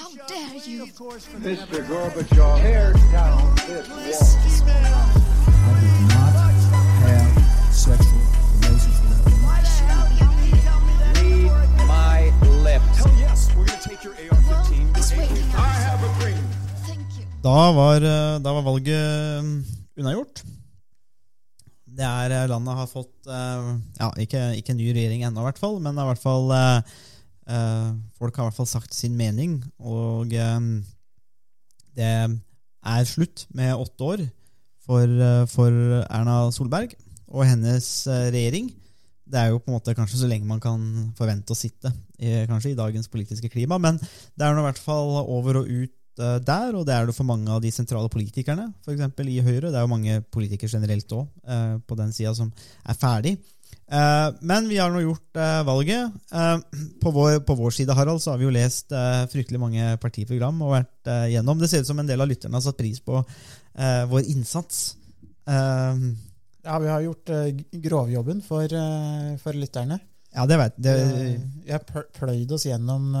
How 0.00 0.08
dare 0.26 0.56
you? 0.64 0.86
Mr. 1.44 1.84
Gorbachev, 1.84 2.60
tear 2.64 2.92
down 3.12 3.52
this 4.00 4.32
wall. 4.64 4.80
I 4.80 5.76
did 5.84 6.00
not 6.08 6.32
have 7.04 7.28
sexual 7.68 8.24
relations 8.64 8.96
with 9.04 9.12
that. 9.12 9.28
Read 11.20 11.52
my 11.84 12.32
lips. 12.64 12.96
Hell 12.96 13.12
yes, 13.20 13.52
we're 13.54 13.66
gonna 13.66 13.82
take 13.84 14.02
your 14.02 14.14
AR-15. 14.14 14.96
It's 14.96 15.12
your 15.12 15.20
waiting 15.20 15.36
AK. 15.36 15.54
out. 15.54 15.68
I 15.68 15.84
have 15.84 16.00
a 16.00 16.10
dream. 16.18 16.48
Da 17.42 17.72
var, 17.72 18.00
eh, 18.00 18.38
da 18.40 18.52
var 18.52 18.62
valget 18.62 19.44
mm, 19.44 19.64
unnagjort. 20.00 20.42
Det 21.84 22.08
er 22.08 22.30
eh, 22.38 22.48
Landet 22.48 22.74
har 22.80 22.88
fått 22.88 23.28
eh, 23.28 23.70
ja, 24.00 24.10
ikke, 24.16 24.48
ikke 24.64 24.80
ny 24.80 24.94
regjering 24.96 25.28
ennå, 25.28 25.44
i 25.44 25.48
hvert 25.50 25.60
fall, 25.60 25.76
men 25.76 25.92
det 25.92 26.00
er 26.00 26.08
i 26.08 26.12
hvert 26.14 26.24
fall 26.24 26.52
eh, 26.56 26.76
eh, 26.80 26.98
folk 28.18 28.36
har 28.36 28.46
i 28.46 28.50
hvert 28.50 28.58
fall 28.60 28.68
sagt 28.70 28.94
sin 28.94 29.16
mening. 29.18 29.58
Og 29.78 30.32
eh, 30.32 30.60
det 31.98 32.10
er 32.10 33.08
slutt 33.08 33.46
med 33.54 33.74
åtte 33.74 34.10
år 34.12 34.26
for, 34.86 35.04
eh, 35.04 35.46
for 35.50 35.70
Erna 36.08 36.42
Solberg 36.54 36.94
og 37.30 37.46
hennes 37.46 37.88
eh, 38.10 38.28
regjering. 38.34 38.70
Det 39.30 39.38
er 39.38 39.52
jo 39.52 39.60
på 39.62 39.70
en 39.70 39.76
måte 39.78 39.94
kanskje 39.94 40.24
så 40.24 40.28
lenge 40.30 40.48
man 40.48 40.62
kan 40.62 40.82
forvente 41.18 41.54
å 41.54 41.58
sitte 41.58 41.92
i, 42.18 42.42
kanskje 42.50 42.72
i 42.72 42.78
dagens 42.78 43.08
politiske 43.10 43.50
klima, 43.52 43.78
men 43.78 44.00
det 44.00 44.46
er 44.46 44.56
nå 44.56 44.64
i 44.64 44.66
hvert 44.66 44.82
fall 44.82 45.20
over 45.22 45.60
og 45.62 45.70
ut 45.70 46.24
eh, 46.24 46.38
der, 46.42 46.74
og 46.74 46.84
det 46.88 46.96
er 46.96 47.06
det 47.06 47.14
for 47.16 47.28
mange 47.28 47.50
av 47.52 47.62
de 47.62 47.70
sentrale 47.74 48.10
politikerne, 48.12 48.70
f.eks. 48.82 49.06
i 49.22 49.38
Høyre. 49.46 49.70
Det 49.70 49.78
er 49.78 49.86
jo 49.86 49.94
mange 49.94 50.18
politikere 50.34 50.72
generelt 50.72 51.14
òg 51.14 51.28
eh, 51.46 51.78
på 51.86 51.98
den 52.00 52.14
sida 52.16 52.34
som 52.36 52.50
er 52.82 52.98
ferdig. 52.98 53.36
Eh, 53.90 54.28
men 54.46 54.68
vi 54.70 54.78
har 54.78 54.92
nå 54.94 55.02
gjort 55.02 55.36
eh, 55.40 55.60
valget. 55.66 56.14
Eh, 56.30 56.58
på, 57.02 57.10
vår, 57.10 57.40
på 57.46 57.56
vår 57.58 57.74
side 57.74 57.96
Harald, 57.98 58.22
så 58.22 58.32
har 58.32 58.38
vi 58.38 58.46
jo 58.46 58.54
lest 58.54 58.94
fryktelig 59.32 59.60
mange 59.60 59.96
partiprogram 60.02 60.60
og 60.62 60.76
vært 60.76 61.10
gjennom. 61.32 61.58
Det 61.58 61.70
ser 61.70 61.82
ut 61.82 61.90
som 61.90 61.98
en 62.02 62.08
del 62.08 62.22
av 62.22 62.30
lytterne 62.30 62.58
har 62.58 62.64
satt 62.64 62.78
pris 62.78 63.00
på 63.02 63.18
vår 64.10 64.26
innsats. 64.30 64.96
Ja, 65.46 66.76
vi 66.82 66.90
har 66.90 67.02
gjort 67.06 67.30
grovjobben 67.82 68.42
for, 68.44 68.68
for 69.40 69.56
lytterne. 69.56 70.00
ja, 70.34 70.44
det 70.46 70.58
vet 70.60 70.76
Eh, 70.86 71.38
Vi 71.64 71.72
har 71.72 72.04
pløyd 72.18 72.52
oss 72.52 72.66
gjennom 72.66 73.14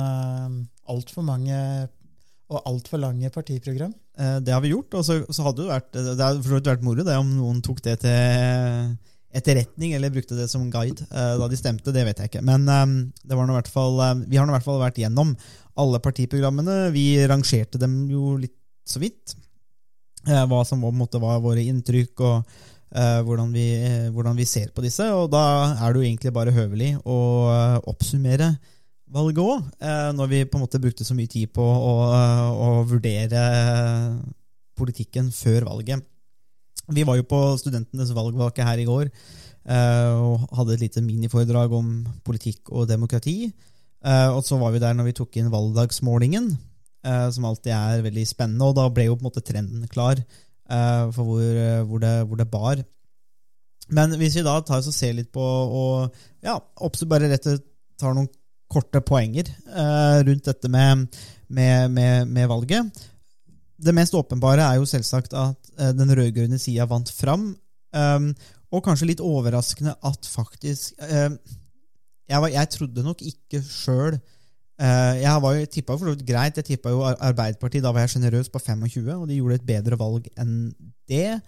altfor 0.90 1.24
mange 1.26 1.56
og 2.50 2.62
altfor 2.66 2.98
lange 2.98 3.30
partiprogram. 3.30 3.94
Det 4.42 4.52
har 4.52 4.60
vi 4.60 4.74
gjort, 4.74 4.94
og 4.98 5.06
så, 5.06 5.20
så 5.30 5.46
hadde 5.46 5.62
det 5.62 5.70
vært 5.70 5.92
Det 5.94 6.18
hadde 6.20 6.60
vært 6.66 6.82
moro 6.84 7.06
det 7.06 7.16
om 7.16 7.30
noen 7.38 7.62
tok 7.64 7.80
det 7.86 8.00
til 8.02 8.98
etterretning, 9.30 9.92
eller 9.94 10.10
brukte 10.10 10.34
det 10.34 10.48
som 10.50 10.64
guide 10.72 11.04
eh, 11.06 11.34
da 11.38 11.48
de 11.48 11.58
stemte. 11.58 11.92
Det 11.94 12.02
vet 12.06 12.18
jeg 12.18 12.32
ikke. 12.32 12.42
Men 12.46 12.66
eh, 12.66 12.96
det 13.22 13.38
var 13.38 13.46
noe 13.46 13.60
hvert 13.60 13.70
fall, 13.70 14.00
eh, 14.02 14.24
vi 14.26 14.40
har 14.40 14.48
nå 14.48 14.54
i 14.54 14.56
hvert 14.58 14.66
fall 14.66 14.82
vært 14.82 14.98
gjennom 14.98 15.36
alle 15.80 16.00
partiprogrammene. 16.02 16.90
Vi 16.94 17.04
rangerte 17.30 17.78
dem 17.80 18.02
jo 18.10 18.34
litt 18.40 18.56
så 18.86 19.02
vidt. 19.02 19.36
eh, 20.26 20.42
Hva 20.50 20.64
som 20.66 20.82
måte, 20.82 21.22
var 21.22 21.42
våre 21.44 21.62
inntrykk, 21.62 22.26
og 22.26 22.66
hvordan, 22.90 23.52
vi, 23.54 23.64
hvordan 24.10 24.34
vi 24.34 24.42
ser 24.50 24.72
på 24.74 24.82
disse. 24.82 25.04
Og 25.14 25.28
da 25.30 25.76
er 25.76 25.92
det 25.92 26.00
jo 26.00 26.06
egentlig 26.08 26.32
bare 26.34 26.50
høvelig 26.50 26.88
å 27.06 27.18
oppsummere 27.86 28.48
valget 29.14 29.38
òg, 29.44 29.68
når 30.18 30.30
vi 30.32 30.40
på 30.42 30.58
en 30.58 30.64
måte 30.64 30.80
brukte 30.82 31.06
så 31.06 31.14
mye 31.14 31.30
tid 31.30 31.52
på 31.54 31.62
å, 31.62 31.92
å 32.50 32.72
vurdere 32.90 33.44
politikken 34.74 35.30
før 35.30 35.68
valget. 35.70 36.02
Vi 36.90 37.04
var 37.06 37.18
jo 37.18 37.26
på 37.28 37.40
studentenes 37.60 38.12
valgvake 38.16 38.64
her 38.66 38.80
i 38.82 38.86
går 38.88 39.08
eh, 39.08 40.10
og 40.18 40.48
hadde 40.58 40.76
et 40.76 40.84
lite 40.84 41.02
miniforedrag 41.04 41.72
om 41.76 41.90
politikk 42.26 42.72
og 42.72 42.88
demokrati. 42.90 43.52
Eh, 44.04 44.28
Og 44.34 44.42
så 44.46 44.58
var 44.58 44.74
vi 44.74 44.82
der 44.82 44.96
når 44.96 45.10
vi 45.10 45.16
tok 45.20 45.38
inn 45.38 45.52
valgdagsmålingen, 45.52 46.50
eh, 47.06 47.26
som 47.30 47.46
alltid 47.46 47.72
er 47.76 48.06
veldig 48.06 48.26
spennende. 48.26 48.66
Og 48.66 48.78
da 48.78 48.88
ble 48.90 49.06
jo 49.08 49.16
på 49.16 49.24
en 49.24 49.30
måte 49.30 49.44
trenden 49.46 49.88
klar 49.90 50.22
for 50.70 51.26
hvor, 51.26 51.46
hvor, 51.82 51.98
det, 51.98 52.10
hvor 52.30 52.38
det 52.38 52.44
bar. 52.46 52.78
Men 53.90 54.12
hvis 54.20 54.36
vi 54.38 54.44
da 54.46 54.52
tar 54.62 54.78
oss 54.78 54.86
og 54.86 54.94
ser 54.94 55.16
litt 55.16 55.32
på 55.34 55.42
og 55.42 56.20
ja, 56.46 56.52
bare 57.10 57.30
rett 57.32 57.48
og 57.50 57.64
tar 57.98 58.14
noen 58.14 58.28
korte 58.70 59.00
poenger 59.02 59.50
rundt 60.28 60.46
dette 60.46 60.70
med, 60.70 61.08
med, 61.50 61.90
med, 61.90 62.30
med 62.30 62.46
valget. 62.52 63.02
Det 63.80 63.94
mest 63.96 64.14
åpenbare 64.16 64.66
er 64.66 64.80
jo 64.80 64.88
selvsagt 64.88 65.34
at 65.36 65.70
eh, 65.78 65.92
den 65.96 66.12
rød-grønne 66.16 66.58
sida 66.60 66.86
vant 66.90 67.10
fram. 67.14 67.52
Um, 67.96 68.30
og 68.70 68.84
kanskje 68.86 69.08
litt 69.08 69.22
overraskende 69.24 69.96
at 70.06 70.28
faktisk 70.30 70.92
eh, 71.02 71.32
jeg, 72.30 72.38
var, 72.38 72.52
jeg 72.52 72.70
trodde 72.70 73.02
nok 73.02 73.24
ikke 73.26 73.58
sjøl 73.66 74.20
Jeg 74.78 75.40
var 75.42 75.56
jo 75.56 75.64
tippa 75.66 75.92
for 75.98 76.06
så 76.06 76.12
vidt 76.14 76.28
greit. 76.28 76.56
Jeg 76.56 76.64
tippa 76.64 76.92
jo 76.94 77.02
Arbeiderpartiet, 77.04 77.82
da 77.84 77.90
var 77.92 78.06
jeg 78.06 78.14
sjenerøs 78.14 78.48
på 78.48 78.62
25, 78.62 79.10
og 79.12 79.26
de 79.28 79.36
gjorde 79.36 79.58
et 79.58 79.66
bedre 79.68 79.98
valg 80.00 80.30
enn 80.40 80.70
det. 81.10 81.40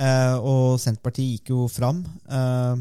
Uh, 0.00 0.36
og 0.40 0.64
Senterpartiet 0.80 1.36
gikk 1.36 1.52
jo 1.52 1.66
fram 1.68 2.00
uh, 2.32 2.74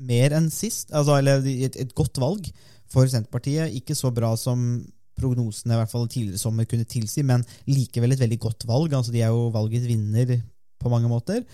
mer 0.00 0.34
enn 0.38 0.48
sist. 0.50 0.90
Altså, 0.96 1.18
eller 1.20 1.44
et, 1.44 1.76
et 1.76 1.94
godt 1.94 2.18
valg 2.22 2.48
for 2.90 3.06
Senterpartiet. 3.10 3.74
Ikke 3.76 3.94
så 3.94 4.10
bra 4.14 4.32
som 4.40 4.80
prognosene 5.18 5.76
i 5.76 5.80
hvert 5.80 5.92
fall 5.92 6.08
tidligere 6.08 6.42
sommer 6.42 6.66
kunne 6.68 6.88
tilsi, 6.88 7.22
men 7.26 7.44
likevel 7.70 8.14
et 8.14 8.24
veldig 8.24 8.40
godt 8.42 8.66
valg. 8.68 8.96
Altså, 8.96 9.14
de 9.14 9.22
er 9.22 9.32
jo 9.34 9.50
valgets 9.54 9.88
vinner 9.88 10.38
på 10.80 10.92
mange 10.92 11.10
måter. 11.10 11.44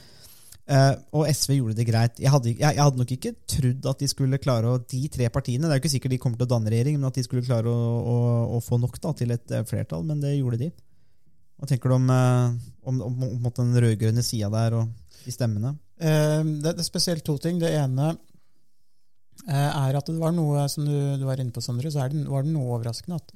Uh, 0.71 0.94
og 1.19 1.26
SV 1.26 1.56
gjorde 1.56 1.75
det 1.81 1.87
greit. 1.88 2.21
Jeg 2.22 2.31
hadde, 2.31 2.53
jeg, 2.53 2.62
jeg 2.62 2.78
hadde 2.78 3.00
nok 3.00 3.12
ikke 3.16 3.32
trodd 3.50 3.87
at 3.91 4.03
de 4.03 4.06
skulle 4.06 4.38
klare 4.38 4.71
å 4.71 4.78
De 4.78 5.00
tre 5.10 5.26
partiene, 5.32 5.66
det 5.66 5.75
er 5.75 5.81
jo 5.81 5.82
ikke 5.82 5.93
sikkert 5.97 6.15
de 6.15 6.19
kommer 6.22 6.38
til 6.38 6.47
å 6.47 6.53
danne 6.53 6.71
regjering, 6.71 7.00
men 7.00 7.09
at 7.09 7.19
de 7.19 7.25
skulle 7.26 7.43
klare 7.43 7.72
å, 7.72 7.88
å, 7.98 8.15
å 8.54 8.60
få 8.62 8.78
nok 8.78 9.00
da, 9.03 9.10
til 9.19 9.34
et 9.34 9.56
eh, 9.56 9.65
flertall. 9.66 10.04
Men 10.06 10.22
det 10.22 10.37
gjorde 10.37 10.60
de. 10.62 10.71
Hva 11.59 11.66
tenker 11.66 11.91
du 11.91 11.97
om, 11.97 12.06
eh, 12.15 12.54
om, 12.87 13.03
om, 13.09 13.25
om, 13.41 13.50
den 13.56 13.82
rød-grønne 13.82 14.22
sida 14.22 14.53
der 14.54 14.78
og 14.78 15.16
de 15.25 15.34
stemmene? 15.34 15.75
Uh, 15.98 16.44
Det, 16.44 16.77
det 16.77 16.84
er 16.84 16.87
spesielt 16.87 17.27
to 17.27 17.34
ting. 17.42 17.59
Det 17.59 17.72
ene 17.75 18.12
er 19.50 19.97
at 19.97 20.06
det 20.06 20.21
var 20.21 20.37
noe 20.37 20.69
som 20.71 20.87
du, 20.87 20.94
du 21.19 21.27
var 21.27 21.41
inne 21.41 21.50
på, 21.56 21.65
Sondre, 21.65 21.91
så 21.91 22.06
det, 22.12 22.28
var 22.31 22.47
det 22.47 22.54
noe 22.54 22.77
overraskende 22.77 23.19
at 23.19 23.34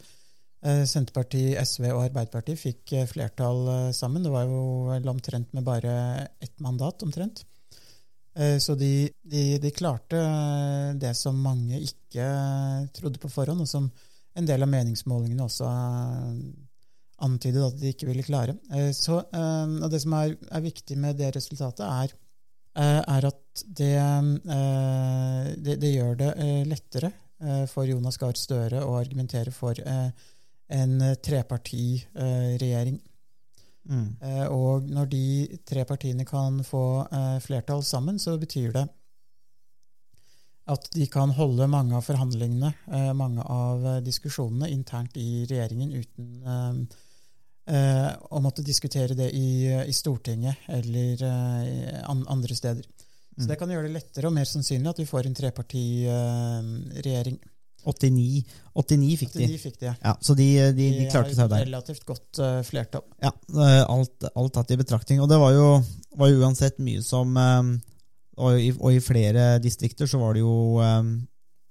Senterpartiet, 0.89 1.59
SV 1.61 1.91
og 1.93 2.07
Arbeiderpartiet 2.07 2.61
fikk 2.61 2.95
eh, 2.97 3.09
flertall 3.11 3.67
eh, 3.69 3.91
sammen. 3.97 4.25
Det 4.25 4.33
var 4.33 4.49
jo 4.49 4.63
vel 4.89 5.11
omtrent 5.13 5.53
med 5.53 5.67
bare 5.67 5.95
ett 6.41 6.55
mandat, 6.65 7.03
omtrent. 7.05 7.45
Eh, 8.37 8.57
Så 8.59 8.75
de, 8.75 9.11
de, 9.23 9.59
de 9.63 9.71
klarte 9.71 10.19
eh, 10.19 10.95
det 10.99 11.15
som 11.19 11.37
mange 11.37 11.79
ikke 11.85 12.25
eh, 12.25 12.87
trodde 12.97 13.21
på 13.21 13.31
forhånd, 13.31 13.61
og 13.61 13.69
som 13.69 13.91
en 14.35 14.49
del 14.49 14.65
av 14.65 14.71
meningsmålingene 14.73 15.45
også 15.45 15.69
eh, 15.69 16.39
antydet 17.25 17.63
at 17.69 17.77
de 17.79 17.93
ikke 17.93 18.09
ville 18.09 18.27
klare. 18.27 18.57
Eh, 18.73 18.91
Så, 18.97 19.21
eh, 19.21 19.79
og 19.85 19.91
Det 19.93 20.01
som 20.03 20.17
er, 20.19 20.37
er 20.51 20.65
viktig 20.65 20.97
med 20.99 21.21
det 21.21 21.35
resultatet, 21.37 21.85
er, 21.87 22.17
eh, 22.81 23.03
er 23.19 23.29
at 23.31 23.65
det, 23.65 23.95
eh, 24.01 25.53
det, 25.61 25.79
det 25.85 25.93
gjør 25.95 26.17
det 26.25 26.33
eh, 26.43 26.63
lettere 26.67 27.13
eh, 27.41 27.67
for 27.71 27.87
Jonas 27.87 28.19
Gahr 28.19 28.35
Støre 28.35 28.83
å 28.83 28.97
argumentere 28.99 29.53
for 29.55 29.79
eh, 29.79 30.09
en 30.69 30.99
trepartiregjering. 31.23 33.01
Mm. 33.89 34.17
Eh, 34.23 34.47
Og 34.49 34.83
når 34.89 35.07
de 35.13 35.49
tre 35.67 35.85
partiene 35.85 36.25
kan 36.25 36.63
få 36.65 37.07
eh, 37.13 37.39
flertall 37.45 37.83
sammen, 37.85 38.19
så 38.19 38.39
betyr 38.41 38.73
det 38.73 38.89
at 40.67 40.87
de 40.95 41.05
kan 41.13 41.29
holde 41.37 41.67
mange 41.69 41.93
av 41.93 42.01
forhandlingene, 42.07 42.71
eh, 42.89 43.13
mange 43.13 43.43
av 43.45 43.85
eh, 43.85 43.99
diskusjonene 44.01 44.71
internt 44.73 45.13
i 45.21 45.45
regjeringen 45.45 45.93
uten 45.93 46.41
eh, 46.49 46.73
eh, 47.77 48.17
å 48.31 48.41
måtte 48.41 48.65
diskutere 48.65 49.13
det 49.15 49.29
i, 49.37 49.69
i 49.85 49.93
Stortinget 49.93 50.57
eller 50.73 51.21
eh, 51.29 52.01
andre 52.09 52.55
steder. 52.57 52.85
Så 53.35 53.43
Mm. 53.45 53.49
det 53.51 53.57
kan 53.59 53.67
gjøre 53.69 53.89
det 53.89 53.95
lettere 53.97 54.27
og 54.29 54.33
mer 54.37 54.45
sannsynlig 54.47 54.89
at 54.93 54.99
vi 55.01 55.05
får 55.11 55.27
en 55.27 55.35
trepartiregjering. 55.35 57.39
89, 57.85 58.43
89 58.75 59.19
fikk 59.21 59.35
de. 59.37 59.49
De 59.49 59.59
fikk 59.61 59.81
de. 59.81 59.91
Ja, 59.93 60.15
så 60.25 60.37
de, 60.39 60.49
de, 60.77 60.91
de 60.99 61.09
klarte 61.13 61.35
seg 61.37 61.51
der. 61.53 61.67
relativt 61.67 62.07
godt 62.09 62.41
uh, 62.43 62.61
flertall. 62.67 63.05
Ja, 63.23 63.33
eh, 63.55 63.83
alt, 63.83 64.29
alt 64.35 64.55
tatt 64.57 64.73
i 64.75 64.79
betraktning. 64.81 65.23
Og 65.25 65.31
det 65.31 65.39
var 65.41 65.55
jo, 65.57 65.69
var 66.19 66.33
jo 66.33 66.41
uansett 66.43 66.81
mye 66.83 67.03
som 67.05 67.37
um, 67.37 67.75
og, 68.41 68.59
i, 68.59 68.73
og 68.75 68.97
i 68.97 69.03
flere 69.05 69.55
distrikter 69.63 70.11
så 70.11 70.19
var 70.19 70.35
det 70.35 70.43
jo 70.43 70.81
um, 70.83 71.13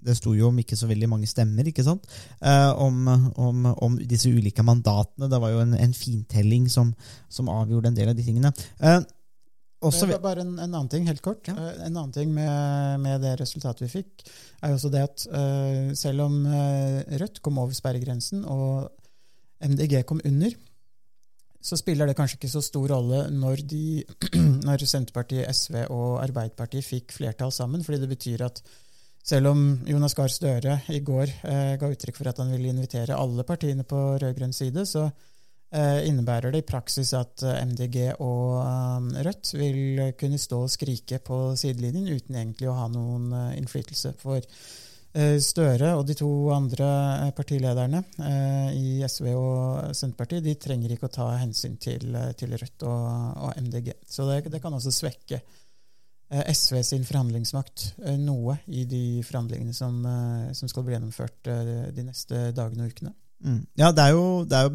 Det 0.03 0.15
sto 0.17 0.33
jo 0.35 0.49
om 0.49 0.59
ikke 0.59 0.77
så 0.79 0.87
veldig 0.87 1.09
mange 1.11 1.27
stemmer, 1.27 1.67
ikke 1.67 1.85
sant? 1.85 2.07
Eh, 2.43 2.71
om, 2.83 3.07
om, 3.39 3.67
om 3.71 3.93
disse 4.03 4.27
ulike 4.27 4.63
mandatene. 4.63 5.29
Det 5.31 5.39
var 5.39 5.53
jo 5.53 5.61
en, 5.63 5.77
en 5.79 5.93
fintelling 5.95 6.65
som, 6.71 6.89
som 7.31 7.51
avgjorde 7.51 7.91
en 7.91 7.99
del 7.99 8.11
av 8.11 8.17
de 8.17 8.25
tingene. 8.25 8.51
Eh, 8.83 8.99
også, 9.89 10.09
Eh, 10.09 10.19
Bare 10.23 10.43
en, 10.45 10.55
en 10.57 10.67
annen 10.69 10.89
ting, 10.91 11.07
helt 11.07 11.21
kort. 11.25 11.47
Ja. 11.47 11.55
Eh, 11.55 11.85
En 11.87 11.95
annen 11.95 12.13
ting 12.15 12.33
med, 12.33 12.99
med 13.03 13.21
det 13.21 13.37
resultatet 13.41 13.85
vi 13.85 13.91
fikk, 14.01 14.27
er 14.63 14.73
jo 14.73 14.79
også 14.79 14.91
det 14.93 15.01
at 15.03 15.25
uh, 15.29 15.93
selv 15.99 16.23
om 16.27 16.45
Rødt 16.47 17.41
kom 17.43 17.57
over 17.59 17.75
sperregrensen 17.75 18.45
og 18.45 18.91
MDG 19.63 20.03
kom 20.07 20.21
under, 20.23 20.55
så 21.63 21.77
spiller 21.79 22.09
det 22.09 22.15
kanskje 22.17 22.37
ikke 22.41 22.51
så 22.51 22.61
stor 22.63 22.91
rolle 22.91 23.25
når, 23.31 23.61
de, 23.71 24.03
når 24.67 24.83
Senterpartiet, 24.83 25.47
SV 25.55 25.85
og 25.87 26.17
Arbeiderpartiet 26.23 26.83
fikk 26.83 27.15
flertall 27.15 27.53
sammen, 27.55 27.83
fordi 27.85 28.01
det 28.03 28.09
betyr 28.11 28.43
at 28.49 28.59
selv 29.23 29.53
om 29.53 29.61
Jonas 29.87 30.15
Gahr 30.17 30.31
Støre 30.31 30.81
i 30.91 30.99
går 30.99 31.31
eh, 31.47 31.75
ga 31.79 31.87
uttrykk 31.87 32.17
for 32.19 32.27
at 32.27 32.41
han 32.43 32.51
ville 32.51 32.73
invitere 32.73 33.15
alle 33.15 33.45
partiene 33.47 33.85
på 33.87 34.01
rød-grønn 34.19 34.55
side, 34.55 34.83
så 34.89 35.07
innebærer 35.73 36.53
det 36.53 36.61
i 36.61 36.67
praksis 36.67 37.15
at 37.17 37.41
eh, 37.47 37.59
MDG 37.65 37.97
og 38.21 38.59
eh, 38.61 39.23
Rødt 39.25 39.53
vil 39.57 40.01
kunne 40.19 40.37
stå 40.37 40.59
og 40.67 40.71
skrike 40.71 41.17
på 41.25 41.39
sidelinjen 41.57 42.11
uten 42.13 42.37
egentlig 42.37 42.69
å 42.69 42.77
ha 42.77 42.87
noen 42.93 43.31
eh, 43.33 43.55
innflytelse. 43.57 44.13
For 44.21 44.37
eh, 44.37 45.39
Støre 45.41 45.95
og 45.97 46.05
de 46.05 46.17
to 46.19 46.29
andre 46.53 46.89
eh, 47.23 47.33
partilederne 47.33 48.03
eh, 48.21 48.69
i 48.77 48.93
SV 49.07 49.31
og 49.33 49.97
Senterpartiet 49.97 50.45
de 50.45 50.53
trenger 50.61 50.93
ikke 50.93 51.09
å 51.09 51.15
ta 51.17 51.31
hensyn 51.41 51.79
til, 51.81 52.05
eh, 52.21 52.31
til 52.37 52.53
Rødt 52.53 52.85
og, 52.85 53.09
og 53.47 53.57
MDG. 53.65 53.95
Så 54.05 54.29
det, 54.29 54.43
det 54.53 54.61
kan 54.61 54.77
også 54.77 54.93
svekke 54.93 55.41
eh, 55.41 56.53
SV 56.53 56.83
sin 56.85 57.09
forhandlingsmakt 57.09 57.89
eh, 58.05 58.21
noe 58.21 58.59
i 58.69 58.85
de 58.85 59.23
forhandlingene 59.25 59.73
som, 59.73 60.03
eh, 60.05 60.53
som 60.53 60.69
skal 60.69 60.85
bli 60.85 60.99
gjennomført 60.99 61.49
eh, 61.49 61.75
de 61.97 62.09
neste 62.11 62.49
dagene 62.53 62.85
og 62.85 62.93
ukene. 62.93 63.17
Mm. 63.43 63.61
Ja, 63.79 63.91
det 63.91 64.03
er 64.05 64.15
jo, 64.15 64.25
det 64.47 64.57
er 64.57 64.67
jo 64.67 64.73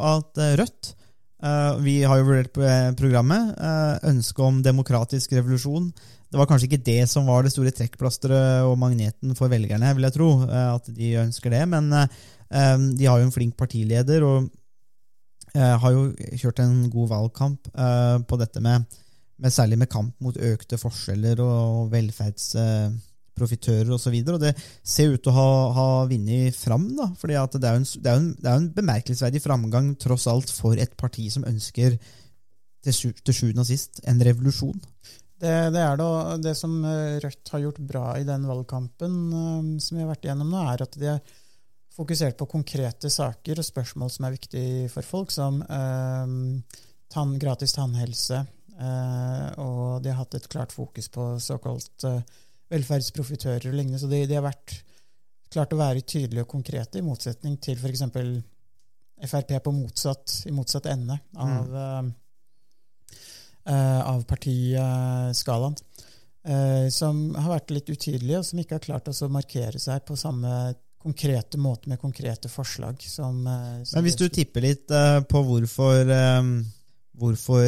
at 0.00 0.40
eh, 0.40 0.56
Rødt 0.60 0.94
Uh, 1.38 1.78
Vi 1.84 2.00
har 2.02 2.18
jo 2.18 2.26
vurdert 2.26 2.52
på, 2.52 2.62
eh, 2.66 2.90
programmet. 2.98 3.54
Uh, 3.62 3.94
ønsket 4.10 4.42
om 4.42 4.62
demokratisk 4.62 5.32
revolusjon. 5.36 5.92
Det 6.28 6.38
var 6.38 6.48
kanskje 6.50 6.66
ikke 6.66 6.84
det 6.84 7.08
som 7.08 7.26
var 7.30 7.44
det 7.44 7.52
store 7.54 7.70
trekkplasteret 7.70 8.66
og 8.66 8.78
magneten 8.78 9.36
for 9.38 9.48
velgerne, 9.48 9.94
vil 9.94 10.08
jeg 10.08 10.16
tro. 10.16 10.32
Uh, 10.42 10.74
at 10.74 10.90
de 10.90 11.14
ønsker 11.22 11.54
det, 11.54 11.68
Men 11.68 11.92
eh, 11.92 12.08
de 12.98 13.06
har 13.06 13.18
jo 13.18 13.28
en 13.28 13.32
flink 13.32 13.56
partileder 13.56 14.22
og 14.22 14.50
har 15.58 15.90
jo 15.90 16.12
kjørt 16.36 16.60
en 16.60 16.90
god 16.92 17.08
valgkamp 17.08 17.70
på 18.28 18.36
dette 18.38 18.60
med, 18.60 18.84
med 19.40 19.50
Særlig 19.50 19.78
med 19.78 19.88
kamp 19.90 20.14
mot 20.20 20.36
økte 20.36 20.76
forskjeller 20.78 21.40
og 21.40 21.88
velferdsprofitører 23.38 23.94
osv. 23.94 24.14
Og, 24.14 24.28
så 24.28 24.34
og 24.36 24.42
det 24.42 24.54
ser 24.82 25.14
ut 25.14 25.22
til 25.22 25.32
å 25.32 25.36
ha, 25.36 25.48
ha 25.76 25.88
vunnet 26.10 26.56
fram. 26.56 26.88
da, 26.96 27.10
fordi 27.18 27.38
det 27.58 27.70
er 27.70 27.80
en, 27.80 27.88
det 27.88 28.12
er 28.12 28.20
en, 28.20 28.30
det 28.36 28.50
er 28.50 28.60
en 28.60 28.70
bemerkelsesverdig 28.76 29.42
framgang 29.44 29.94
tross 30.00 30.28
alt 30.30 30.50
for 30.50 30.78
et 30.78 30.96
parti 30.98 31.28
som 31.32 31.46
ønsker 31.48 31.98
til, 32.84 33.14
til 33.22 33.34
sjuende 33.34 33.64
og 33.64 33.68
sist 33.68 34.02
en 34.08 34.22
revolusjon. 34.22 34.78
Det, 35.38 35.54
det 35.70 35.82
er 35.82 35.98
det, 36.00 36.08
det 36.42 36.54
som 36.58 36.80
eh, 36.82 37.18
Rødt 37.22 37.52
har 37.54 37.62
gjort 37.62 37.76
bra 37.86 38.06
i 38.18 38.26
den 38.26 38.46
valgkampen 38.48 39.18
eh, 39.30 39.68
som 39.82 39.98
vi 39.98 40.02
har 40.02 40.10
vært 40.10 40.26
igjennom 40.26 40.50
nå, 40.50 40.64
er 40.72 40.82
at 40.82 40.98
de 40.98 41.12
har 41.12 41.36
fokusert 41.94 42.38
på 42.38 42.46
konkrete 42.50 43.10
saker 43.10 43.58
og 43.58 43.66
spørsmål 43.66 44.10
som 44.14 44.26
er 44.26 44.34
viktige 44.34 44.90
for 44.90 45.06
folk, 45.06 45.30
som 45.34 45.60
eh, 45.62 46.34
tann, 47.14 47.38
gratis 47.38 47.74
tannhelse, 47.76 48.42
eh, 48.78 49.46
og 49.62 50.02
de 50.02 50.10
har 50.10 50.20
hatt 50.24 50.38
et 50.38 50.50
klart 50.50 50.74
fokus 50.74 51.10
på 51.14 51.30
såkalt 51.42 52.06
eh, 52.06 52.20
velferdsprofitører 52.72 53.70
og 53.70 53.76
lignende. 53.76 54.00
Så 54.00 54.10
de, 54.10 54.22
de 54.28 54.38
har 54.38 54.46
vært 54.46 54.78
klart 55.52 55.72
å 55.72 55.80
være 55.80 56.04
tydelige 56.04 56.44
og 56.44 56.52
konkrete, 56.52 57.00
i 57.00 57.06
motsetning 57.06 57.58
til 57.64 57.78
f.eks. 57.80 58.04
Frp 59.28 59.56
på 59.64 59.74
motsatt, 59.74 60.42
i 60.46 60.52
motsatt 60.54 60.86
ende 60.92 61.16
av 61.42 61.72
eh, 61.74 62.10
uh, 63.68 64.00
av 64.14 64.22
partiskalaen. 64.28 65.74
Uh, 66.48 66.86
som 66.94 67.34
har 67.34 67.56
vært 67.56 67.72
litt 67.74 67.90
utydelige, 67.90 68.38
og 68.38 68.46
som 68.46 68.60
ikke 68.62 68.78
har 68.78 68.84
klart 68.84 69.10
å 69.10 69.30
markere 69.32 69.80
seg 69.82 70.04
på 70.06 70.16
samme 70.16 70.52
konkrete 71.02 71.58
måte 71.60 71.90
med 71.90 72.00
konkrete 72.00 72.50
forslag. 72.50 73.02
Som, 73.02 73.42
uh, 73.46 73.82
som 73.82 73.98
Men 73.98 74.06
hvis 74.06 74.20
du 74.20 74.28
tipper 74.30 74.68
litt 74.68 74.98
på 75.28 75.46
hvorfor 75.52 76.14
Hvorfor 77.18 77.64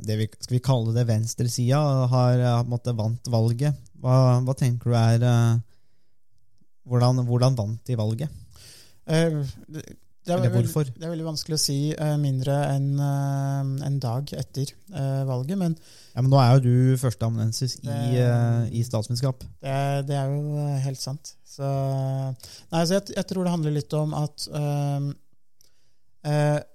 det 0.00 0.14
vi, 0.16 0.24
skal 0.32 0.54
vi 0.54 0.58
kalle 0.64 0.94
det 0.96 1.02
venstresida 1.04 1.76
har 2.08 2.40
på 2.64 2.94
vant 2.96 3.28
valget, 3.28 3.76
hva, 4.04 4.38
hva 4.44 4.54
tenker 4.58 4.92
du 4.92 4.96
er 4.98 5.24
eh, 5.24 5.60
hvordan, 6.84 7.24
hvordan 7.24 7.56
vant 7.56 7.84
de 7.88 7.96
valget? 7.96 8.40
Uh, 9.08 9.44
det, 9.68 9.84
det, 10.24 10.34
er 10.34 10.52
hvorfor? 10.52 10.88
det 10.88 11.04
er 11.04 11.12
veldig 11.12 11.26
vanskelig 11.26 11.56
å 11.56 11.60
si 11.60 11.78
uh, 11.92 12.14
mindre 12.20 12.54
enn 12.72 12.90
uh, 13.00 13.84
en 13.84 13.98
dag 14.00 14.32
etter 14.36 14.72
valget, 15.28 15.56
men 15.60 15.76
Ja, 16.14 16.22
men 16.22 16.30
Nå 16.32 16.38
er 16.40 16.52
jo 16.54 16.62
du 16.64 17.00
førsteamanuensis 17.00 17.78
i, 17.82 18.20
i 18.78 18.84
statsvitenskap. 18.86 19.42
Det, 19.64 19.78
det 20.08 20.16
er 20.20 20.30
jo 20.30 20.68
helt 20.84 21.00
sant. 21.00 21.34
Så, 21.42 21.66
nei, 22.70 22.84
så 22.84 22.98
jeg, 22.98 23.16
jeg 23.16 23.26
tror 23.30 23.46
det 23.46 23.54
handler 23.54 23.74
litt 23.74 23.96
om 23.98 24.14
at 24.18 24.46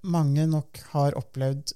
mange 0.05 0.45
nok 0.51 0.81
har 0.91 1.15
opplevd 1.17 1.73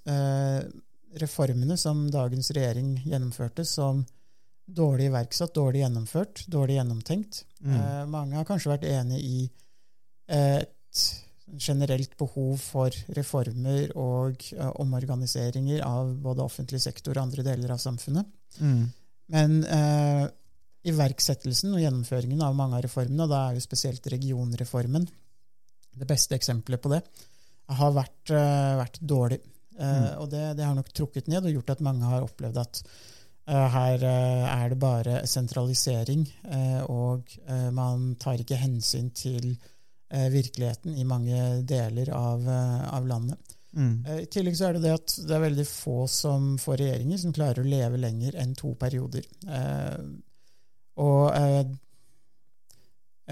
reformene 1.23 1.77
som 1.79 2.03
dagens 2.11 2.51
regjering 2.53 2.97
gjennomførte, 3.05 3.65
som 3.67 4.03
dårlig 4.65 5.10
iverksatt, 5.12 5.54
dårlig 5.56 5.83
gjennomført, 5.83 6.45
dårlig 6.48 6.77
gjennomtenkt. 6.80 7.44
Mm. 7.63 7.75
Eh, 7.75 8.06
mange 8.12 8.39
har 8.39 8.48
kanskje 8.48 8.74
vært 8.74 8.88
enig 8.88 9.19
i 9.24 9.39
eh, 10.31 10.63
et 10.63 11.04
generelt 11.60 12.15
behov 12.18 12.62
for 12.62 12.95
reformer 13.18 13.92
og 14.00 14.45
eh, 14.56 14.71
omorganiseringer 14.81 15.83
av 15.86 16.13
både 16.24 16.45
offentlig 16.45 16.81
sektor 16.83 17.18
og 17.18 17.25
andre 17.27 17.45
deler 17.45 17.75
av 17.75 17.81
samfunnet. 17.83 18.30
Mm. 18.60 18.86
Men 19.33 19.60
eh, 19.65 20.24
iverksettelsen 20.89 21.75
og 21.75 21.83
gjennomføringen 21.83 22.42
av 22.44 22.56
mange 22.57 22.80
av 22.80 22.86
reformene, 22.86 23.25
og 23.25 23.31
da 23.31 23.45
er 23.48 23.57
jo 23.57 23.65
spesielt 23.65 24.07
regionreformen 24.12 25.07
det 25.94 26.10
beste 26.10 26.36
eksempelet 26.36 26.81
på 26.81 26.92
det, 26.92 27.04
har 27.77 27.95
vært, 27.95 28.31
eh, 28.31 28.77
vært 28.81 29.01
dårlig. 29.01 29.39
Eh, 29.44 29.50
Mm. 29.74 30.21
Og 30.21 30.30
det, 30.30 30.42
det 30.57 30.65
har 30.68 30.75
nok 30.77 30.92
trukket 30.94 31.27
ned 31.31 31.48
og 31.48 31.56
gjort 31.56 31.71
at 31.74 31.80
mange 31.81 32.06
har 32.06 32.21
opplevd 32.21 32.60
at 32.62 32.81
her 33.51 34.04
eh, 34.07 34.44
er 34.48 34.69
det 34.72 34.80
bare 34.80 35.22
sentralisering, 35.28 36.24
eh, 36.48 36.81
og 36.88 37.28
eh, 37.44 37.69
man 37.75 38.13
tar 38.16 38.40
ikke 38.40 38.60
hensyn 38.62 39.10
til 39.12 39.50
eh, 39.51 40.30
virkeligheten 40.31 40.95
i 40.95 41.04
mange 41.04 41.42
deler 41.68 42.13
av, 42.16 42.48
eh, 42.48 42.88
av 42.95 43.07
landet. 43.07 43.56
Mm. 43.75 44.06
Eh, 44.07 44.22
I 44.24 44.30
tillegg 44.31 44.56
så 44.56 44.69
er 44.69 44.78
det 44.78 44.86
det 44.86 44.95
at 44.95 45.16
det 45.28 45.36
er 45.36 45.44
veldig 45.48 45.68
få 45.68 46.04
som 46.07 46.54
får 46.62 46.80
regjeringer 46.86 47.19
som 47.19 47.36
klarer 47.36 47.63
å 47.63 47.68
leve 47.68 48.00
lenger 48.00 48.40
enn 48.40 48.56
to 48.56 48.75
perioder. 48.80 49.28
Eh, 49.44 50.00
og 51.04 51.36
eh, 51.36 51.74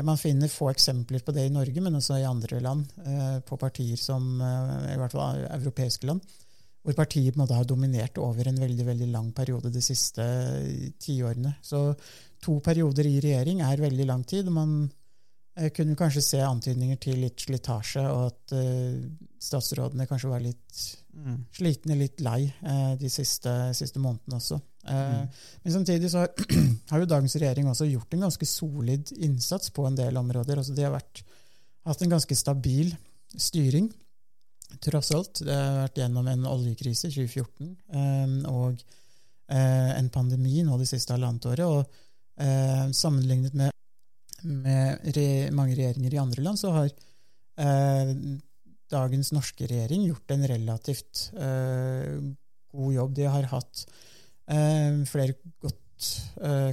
man 0.03 0.19
finner 0.19 0.51
få 0.51 0.71
eksempler 0.71 1.23
på 1.23 1.33
det 1.35 1.47
i 1.47 1.53
Norge, 1.53 1.83
men 1.83 1.95
også 1.99 2.19
i 2.19 2.27
andre 2.27 2.59
land, 2.63 2.91
eh, 3.05 3.39
på 3.47 3.59
partier 3.61 3.99
som 3.99 4.41
eh, 4.41 4.93
i 4.95 4.99
hvert 4.99 5.15
fall 5.15 5.45
europeiske 5.45 6.09
land, 6.09 6.23
hvor 6.81 6.97
partiet 6.97 7.33
på 7.33 7.37
en 7.37 7.43
måte 7.43 7.57
har 7.57 7.67
dominert 7.69 8.17
over 8.17 8.47
en 8.49 8.57
veldig 8.61 8.85
veldig 8.87 9.09
lang 9.13 9.29
periode 9.37 9.69
de 9.73 9.83
siste 9.85 10.23
tiårene. 11.01 11.55
Så 11.61 11.91
to 12.41 12.57
perioder 12.65 13.05
i 13.05 13.19
regjering 13.21 13.61
er 13.61 13.83
veldig 13.83 14.07
lang 14.09 14.23
tid. 14.25 14.49
og 14.49 14.55
Man 14.55 14.73
eh, 15.57 15.69
kunne 15.69 15.97
kanskje 15.99 16.25
se 16.25 16.41
antydninger 16.41 16.97
til 17.01 17.21
litt 17.21 17.45
slitasje, 17.45 18.07
og 18.09 18.31
at 18.31 18.55
eh, 18.57 18.97
statsrådene 19.41 20.09
kanskje 20.09 20.33
var 20.33 20.41
litt 20.41 20.81
Mm. 21.11 21.41
slitne, 21.51 21.95
litt 21.99 22.21
lei 22.23 22.45
eh, 22.47 22.93
de 22.99 23.09
siste, 23.11 23.51
siste 23.75 23.99
månedene 23.99 24.37
også. 24.37 24.57
Mm. 24.87 25.25
Men 25.65 25.73
samtidig 25.75 26.09
så 26.09 26.23
har, 26.23 26.31
har 26.91 27.01
jo 27.03 27.09
dagens 27.09 27.35
regjering 27.35 27.67
også 27.69 27.89
gjort 27.89 28.15
en 28.15 28.23
ganske 28.25 28.47
solid 28.47 29.11
innsats 29.19 29.73
på 29.75 29.85
en 29.87 29.97
del 29.99 30.17
områder. 30.21 30.61
Altså 30.61 30.75
de 30.77 30.85
har 30.87 30.95
vært, 30.95 31.23
hatt 31.85 32.05
en 32.05 32.13
ganske 32.15 32.37
stabil 32.39 32.93
styring, 33.35 33.91
tross 34.79 35.11
alt. 35.15 35.41
Det 35.45 35.55
har 35.55 35.79
vært 35.83 35.99
gjennom 36.01 36.27
en 36.31 36.47
oljekrise 36.49 37.09
i 37.09 37.13
2014 37.13 37.71
eh, 37.97 38.35
og 38.51 38.79
eh, 39.51 39.91
en 39.97 40.09
pandemi 40.13 40.61
nå 40.65 40.77
det 40.81 40.89
siste 40.89 41.15
halvannet 41.15 41.49
året. 41.51 41.65
Og 41.65 42.43
eh, 42.43 42.85
sammenlignet 42.95 43.57
med, 43.57 43.75
med 44.43 45.11
re, 45.17 45.27
mange 45.55 45.75
regjeringer 45.77 46.15
i 46.15 46.21
andre 46.21 46.45
land, 46.45 46.61
så 46.61 46.73
har 46.77 46.89
eh, 46.91 48.15
dagens 48.91 49.33
norske 49.35 49.67
regjering 49.69 50.07
gjort 50.09 50.33
en 50.35 50.47
relativt 50.51 51.29
god 51.31 52.93
jobb. 52.93 53.13
De 53.15 53.27
har 53.31 53.45
hatt 53.47 53.85
flere 55.07 55.37
godt 55.63 56.09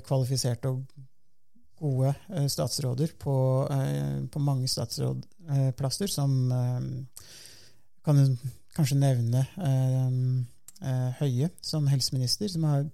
kvalifiserte 0.03 0.73
og 0.73 0.81
gode 1.79 2.11
statsråder 2.51 3.13
på, 3.23 3.37
på 4.35 4.43
mange 4.43 4.67
statsrådplasser, 4.73 6.11
som 6.11 6.51
kan 8.09 8.23
jo 8.23 8.53
kanskje 8.77 9.01
nevne 9.01 9.45
eh, 9.61 10.09
eh, 10.89 11.21
Høie 11.21 11.51
som 11.65 11.89
helseminister, 11.91 12.51
som 12.53 12.65
har 12.69 12.87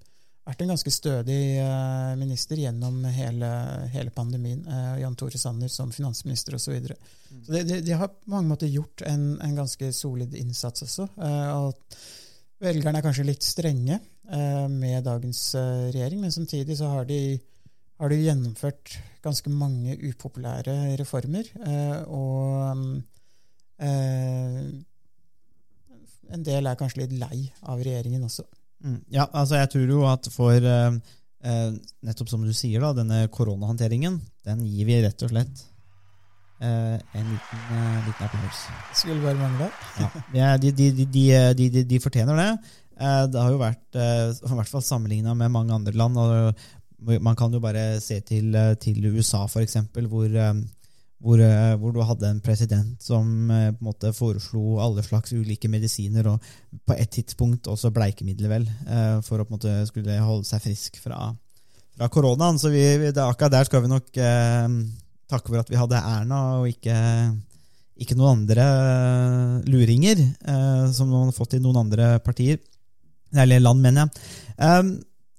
vært 0.44 0.64
en 0.64 0.74
ganske 0.74 0.92
stødig 0.92 1.38
eh, 1.62 2.10
minister 2.20 2.60
gjennom 2.60 2.98
hele, 3.14 3.50
hele 3.94 4.12
pandemien. 4.14 4.64
Eh, 4.66 4.98
Jan 5.04 5.16
Tore 5.16 5.40
Sanner 5.40 5.72
som 5.72 5.92
finansminister 5.94 6.58
osv. 6.58 6.66
Så 6.66 6.74
videre. 6.74 6.98
så 7.46 7.56
de, 7.56 7.64
de, 7.70 7.80
de 7.86 7.96
har 7.96 8.12
på 8.12 8.34
mange 8.34 8.50
måter 8.50 8.72
gjort 8.72 9.06
en, 9.08 9.34
en 9.44 9.56
ganske 9.62 9.92
solid 9.96 10.36
innsats 10.40 10.84
også. 10.88 11.08
Eh, 11.16 11.48
og 11.54 11.98
velgerne 12.64 13.00
er 13.00 13.06
kanskje 13.06 13.28
litt 13.28 13.46
strenge 13.46 13.98
eh, 13.98 14.68
med 14.72 15.04
dagens 15.06 15.46
regjering, 15.56 16.20
men 16.24 16.34
samtidig 16.34 16.78
så 16.80 16.92
har 16.92 17.08
de, 17.08 17.20
har 18.00 18.12
de 18.12 18.22
gjennomført 18.24 18.98
ganske 19.24 19.50
mange 19.52 19.96
upopulære 20.04 20.96
reformer. 21.00 21.48
Eh, 21.64 22.00
og 22.12 22.98
eh, 23.80 24.60
en 26.32 26.42
del 26.46 26.66
er 26.66 26.78
kanskje 26.78 27.04
litt 27.04 27.18
lei 27.20 27.44
av 27.62 27.82
regjeringen 27.82 28.24
også. 28.26 28.46
Mm. 28.84 28.98
Ja, 29.12 29.28
altså 29.32 29.58
jeg 29.60 29.70
tror 29.72 29.92
jo 29.94 30.02
at 30.08 30.28
for, 30.32 30.52
eh, 30.56 30.96
eh, 31.44 31.70
nettopp 32.04 32.28
som 32.32 32.44
du 32.44 32.52
sier, 32.52 32.80
da, 32.84 32.92
denne 32.96 33.28
koronahåndteringen, 33.32 34.20
den 34.44 34.66
gir 34.68 34.88
vi 34.88 35.00
rett 35.04 35.24
og 35.24 35.32
slett 35.32 35.64
eh, 36.60 36.96
en 37.00 37.32
liten, 37.32 37.64
eh, 37.72 37.98
liten 38.06 38.28
applaus. 38.28 38.62
Skulle 38.92 39.24
bare 39.24 39.40
mangle. 39.40 39.70
Ja, 40.36 40.56
de, 40.58 40.72
de, 40.72 40.90
de, 41.08 41.84
de, 41.84 42.00
fortjener 42.00 42.36
det. 42.40 42.50
Eh, 43.00 43.26
Det 43.32 43.40
har 43.40 43.50
jo 43.50 43.60
vært, 43.62 43.88
eh, 43.96 44.30
i 44.32 44.54
hvert 44.60 44.70
fall 44.70 44.84
sammenligna 44.84 45.34
med 45.34 45.52
mange 45.52 45.74
andre 45.74 45.92
land. 45.92 46.18
og 46.18 47.20
Man 47.20 47.36
kan 47.36 47.52
jo 47.52 47.60
bare 47.60 48.00
se 48.00 48.20
til, 48.20 48.54
til 48.80 49.04
USA, 49.12 49.46
eksempel, 49.60 50.06
hvor, 50.08 50.28
hvor, 51.24 51.40
eh, 51.40 51.74
hvor 51.80 51.94
du 51.94 52.02
hadde 52.04 52.28
en 52.28 52.42
president 52.44 53.00
som 53.02 53.50
eh, 53.50 53.70
på 53.72 53.80
en 53.80 53.88
måte 53.88 54.12
foreslo 54.16 54.76
alle 54.84 55.04
slags 55.06 55.32
ulike 55.32 55.70
medisiner, 55.72 56.28
og 56.28 56.84
på 56.84 56.96
et 56.98 57.10
tidspunkt 57.16 57.70
også 57.70 57.92
bleikemidler, 57.94 58.50
vel, 58.52 58.68
eh, 58.68 59.16
for 59.24 59.40
å 59.40 59.46
på 59.46 59.54
en 59.54 59.56
måte 59.56 59.78
skulle 59.88 60.18
holde 60.20 60.44
seg 60.48 60.62
frisk 60.66 61.00
fra, 61.00 61.30
fra 61.96 62.10
koronaen. 62.12 62.60
Så 62.60 62.72
vi, 62.74 62.84
det, 63.06 63.16
akkurat 63.24 63.56
der 63.56 63.70
skal 63.70 63.86
vi 63.86 63.92
nok 63.94 64.20
eh, 64.20 64.68
takke 65.32 65.48
for 65.48 65.62
at 65.62 65.72
vi 65.72 65.80
hadde 65.80 66.04
Erna, 66.04 66.44
og 66.60 66.70
ikke 66.70 66.98
ikke 67.94 68.16
noen 68.18 68.40
andre 68.40 68.64
luringer 69.70 70.18
eh, 70.18 70.86
som 70.90 71.12
man 71.12 71.28
har 71.28 71.36
fått 71.36 71.54
i 71.54 71.62
noen 71.62 71.84
andre 71.84 72.16
partier. 72.24 72.58
Eller 73.34 73.62
land, 73.62 73.82
mener 73.82 74.04
jeg. 74.04 74.24
Um, 74.58 74.90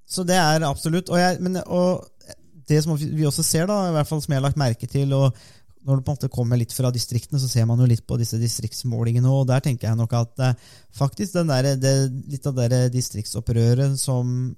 så 0.07 0.23
det 0.27 0.37
er 0.39 0.63
absolutt. 0.67 1.11
Og, 1.11 1.19
jeg, 1.19 1.39
men, 1.43 1.59
og 1.65 2.05
det 2.67 2.81
som 2.83 2.95
vi 2.97 3.27
også 3.27 3.43
ser, 3.45 3.67
da, 3.69 3.89
i 3.89 3.95
hvert 3.95 4.09
fall 4.09 4.23
som 4.23 4.33
jeg 4.33 4.41
har 4.41 4.47
lagt 4.47 4.59
merke 4.59 4.89
til 4.89 5.13
og 5.15 5.35
Når 5.85 5.99
det 5.99 6.05
på 6.05 6.13
en 6.13 6.17
måte 6.17 6.33
kommer 6.33 6.57
litt 6.57 6.73
fra 6.73 6.89
distriktene, 6.93 7.39
så 7.41 7.49
ser 7.49 7.67
man 7.69 7.79
jo 7.81 7.87
litt 7.89 8.05
på 8.07 8.17
disse 8.17 8.39
distriktsmålingene. 8.41 9.29
og 9.29 9.47
Der 9.51 9.61
tenker 9.61 9.91
jeg 9.91 9.99
nok 9.99 10.13
at 10.17 10.45
eh, 10.45 10.61
faktisk 10.97 11.37
den 11.37 11.51
der, 11.53 11.75
det, 11.77 11.95
litt 12.31 12.47
av 12.49 12.57
det 12.57 12.87
distriktsopprøret 12.95 13.99
som 14.01 14.55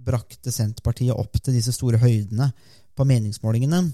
brakte 0.00 0.52
Senterpartiet 0.52 1.12
opp 1.12 1.36
til 1.36 1.58
disse 1.58 1.74
store 1.76 2.00
høydene 2.00 2.48
på 2.96 3.04
meningsmålingene, 3.04 3.84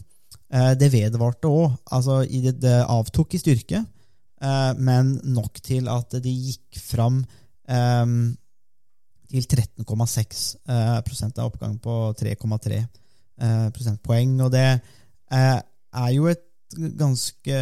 Eh, 0.47 0.73
det 0.78 0.93
vedvarte 0.95 1.50
òg. 1.50 1.76
Altså, 1.95 2.23
det, 2.26 2.75
avtok 2.87 3.35
i 3.35 3.43
styrke, 3.43 3.83
eh, 3.83 4.73
men 4.78 5.16
nok 5.25 5.61
til 5.64 5.90
at 5.90 6.19
de 6.23 6.33
gikk 6.33 6.83
fram 6.83 7.25
til 9.26 9.43
13,6 9.43 10.43
eh, 10.71 10.99
prosent 11.02 11.40
av 11.43 11.49
oppgang 11.50 11.81
på 11.83 11.95
3,3 12.14 12.76
eh, 12.78 13.64
prosentpoeng. 13.75 14.37
Og 14.47 14.52
det 14.55 14.69
er 15.35 16.12
jo 16.14 16.28
et 16.31 16.46
ganske, 16.75 17.61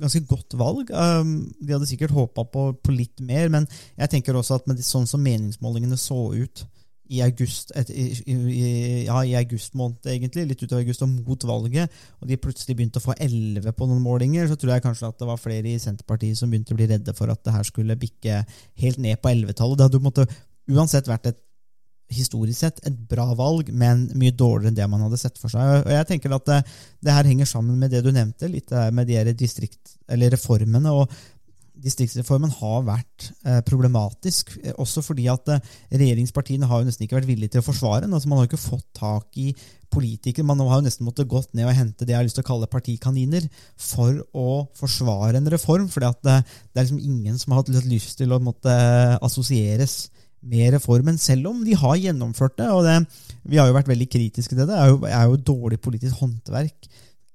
ganske 0.00 0.24
godt 0.26 0.56
valg. 0.58 0.90
Um, 0.90 1.52
de 1.60 1.74
hadde 1.74 1.88
sikkert 1.90 2.14
håpa 2.14 2.44
på, 2.48 2.70
på 2.82 2.94
litt 2.94 3.22
mer, 3.24 3.50
men 3.52 3.68
jeg 3.98 4.14
tenker 4.14 4.36
også 4.36 4.58
at 4.58 4.68
med 4.70 4.82
sånn 4.84 5.06
som 5.08 5.22
meningsmålingene 5.24 5.98
så 6.00 6.18
ut 6.34 6.66
i 7.08 7.22
august, 7.24 7.70
et, 7.78 7.88
i, 7.88 8.10
i, 8.28 8.64
ja, 9.06 9.22
i 9.24 9.32
august 9.38 9.76
måned, 9.78 10.04
egentlig, 10.12 10.44
litt 10.50 10.60
utover 10.60 10.82
august, 10.82 11.04
og 11.06 11.14
mot 11.14 11.46
valget, 11.48 11.94
og 12.20 12.28
de 12.28 12.36
plutselig 12.40 12.76
begynte 12.76 13.00
å 13.00 13.06
få 13.06 13.16
11 13.16 13.72
på 13.72 13.88
noen 13.88 14.02
målinger, 14.04 14.48
så 14.50 14.58
tror 14.60 14.74
jeg 14.74 14.84
kanskje 14.84 15.08
at 15.08 15.22
det 15.22 15.28
var 15.30 15.40
flere 15.40 15.72
i 15.72 15.80
Senterpartiet 15.80 16.36
som 16.36 16.52
begynte 16.52 16.76
å 16.76 16.78
bli 16.78 16.90
redde 16.90 17.14
for 17.16 17.32
at 17.32 17.40
det 17.46 17.54
her 17.54 17.64
skulle 17.64 17.96
bikke 17.96 18.42
helt 18.82 19.00
ned 19.00 19.22
på 19.22 19.32
11-tallet. 19.32 19.80
Det 19.80 19.88
hadde 19.88 20.02
på 20.04 20.28
uansett 20.76 21.08
vært 21.08 21.30
et 21.30 21.40
historisk 22.12 22.60
sett 22.60 22.82
et 22.88 23.00
bra 23.10 23.26
valg, 23.38 23.72
men 23.72 24.06
mye 24.18 24.32
dårligere 24.32 24.72
enn 24.72 24.78
det 24.78 24.90
man 24.90 25.02
hadde 25.06 25.20
sett 25.20 25.40
for 25.40 25.52
seg. 25.52 25.82
Og 25.84 25.92
jeg 25.92 26.08
tenker 26.08 26.36
at 26.36 26.46
det, 26.48 26.60
det 27.04 27.16
her 27.16 27.28
henger 27.28 27.48
sammen 27.48 27.80
med 27.80 27.92
det 27.92 28.04
du 28.04 28.12
nevnte, 28.14 28.48
litt 28.52 28.72
med 28.94 29.10
de 29.10 29.34
distrikt, 29.36 29.98
eller 30.08 30.32
reformene. 30.36 30.92
og 30.92 31.12
Distriktsreformen 31.78 32.50
har 32.58 32.86
vært 32.86 33.28
eh, 33.46 33.60
problematisk, 33.66 34.50
eh, 34.64 34.74
også 34.82 35.02
fordi 35.06 35.28
at 35.30 35.50
eh, 35.54 35.74
regjeringspartiene 35.94 36.66
har 36.66 36.80
jo 36.80 36.88
nesten 36.88 37.06
ikke 37.06 37.20
vært 37.20 37.28
villige 37.28 37.54
til 37.54 37.62
å 37.62 37.66
forsvare 37.68 38.02
den. 38.04 38.14
Altså, 38.16 38.30
man 38.30 38.40
har 38.40 38.46
jo 38.46 38.50
ikke 38.50 38.64
fått 38.64 38.86
tak 38.98 39.38
i 39.38 39.52
politikere. 39.94 40.46
Man 40.48 40.58
har 40.66 40.80
jo 40.80 40.86
nesten 40.88 41.06
måttet 41.06 41.30
gått 41.30 41.52
ned 41.54 41.68
og 41.68 41.76
hente 41.78 42.02
det 42.02 42.16
jeg 42.16 42.18
har 42.18 42.26
lyst 42.26 42.38
til 42.40 42.46
å 42.46 42.50
kalle 42.50 42.70
partikaniner 42.72 43.46
for 43.78 44.18
å 44.34 44.48
forsvare 44.78 45.38
en 45.38 45.50
reform. 45.54 45.86
For 45.92 46.02
det, 46.02 46.10
det 46.26 46.80
er 46.82 46.88
liksom 46.88 46.98
ingen 46.98 47.38
som 47.38 47.54
har 47.54 47.62
hatt 47.62 47.86
lyst 47.86 48.18
til 48.18 48.34
å 48.34 48.42
måtte 48.42 48.74
assosieres 49.22 50.08
med 50.42 50.74
reformen, 50.74 51.18
selv 51.18 51.50
om 51.50 51.62
de 51.66 51.74
har 51.76 51.98
gjennomført 51.98 52.58
det. 52.58 52.68
og 52.70 52.84
det, 52.84 53.06
Vi 53.44 53.58
har 53.58 53.66
jo 53.66 53.76
vært 53.76 53.90
veldig 53.90 54.08
kritiske 54.10 54.54
til 54.54 54.62
det. 54.62 54.68
Det 54.70 54.78
er 54.78 54.92
jo, 54.92 55.00
er 55.08 55.24
jo 55.26 55.42
dårlig 55.50 55.80
politisk 55.80 56.20
håndverk, 56.22 56.88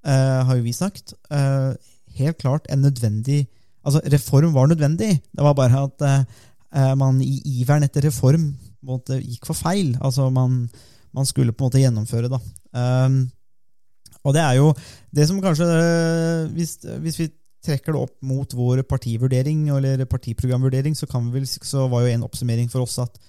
uh, 0.07 0.39
har 0.47 0.55
jo 0.55 0.63
vi 0.63 0.75
sagt. 0.75 1.15
Uh, 1.31 1.75
helt 2.19 2.37
klart 2.37 2.69
en 2.69 2.87
nødvendig 2.87 3.47
Altså, 3.83 3.99
reform 4.07 4.53
var 4.55 4.69
nødvendig. 4.71 5.09
Det 5.35 5.43
var 5.43 5.53
bare 5.53 5.81
at 5.83 6.03
uh, 6.07 6.93
man 6.95 7.17
i 7.19 7.41
iveren 7.59 7.83
etter 7.83 8.05
reform 8.07 8.53
måte, 8.79 9.17
gikk 9.19 9.43
for 9.49 9.59
feil. 9.59 9.97
Altså, 9.99 10.29
man, 10.31 10.69
man 11.11 11.27
skulle 11.27 11.51
på 11.51 11.65
en 11.65 11.67
måte 11.67 11.81
gjennomføre, 11.81 12.29
da. 12.31 12.39
Og 14.23 14.31
det 14.33 14.39
er 14.39 14.53
jo 14.55 14.69
det 15.11 15.27
som 15.27 15.41
kanskje 15.43 15.67
hvis, 16.55 16.77
hvis 17.03 17.19
vi 17.19 17.27
trekker 17.63 17.95
det 17.95 18.01
opp 18.01 18.15
mot 18.25 18.55
vår 18.55 18.83
partivurdering 18.87 19.67
eller 19.73 20.03
partiprogramvurdering, 20.09 20.95
så, 20.95 21.07
vel, 21.31 21.45
så 21.47 21.87
var 21.91 22.03
jo 22.03 22.11
en 22.11 22.25
oppsummering 22.27 22.69
for 22.71 22.83
oss 22.83 22.97
at 23.03 23.19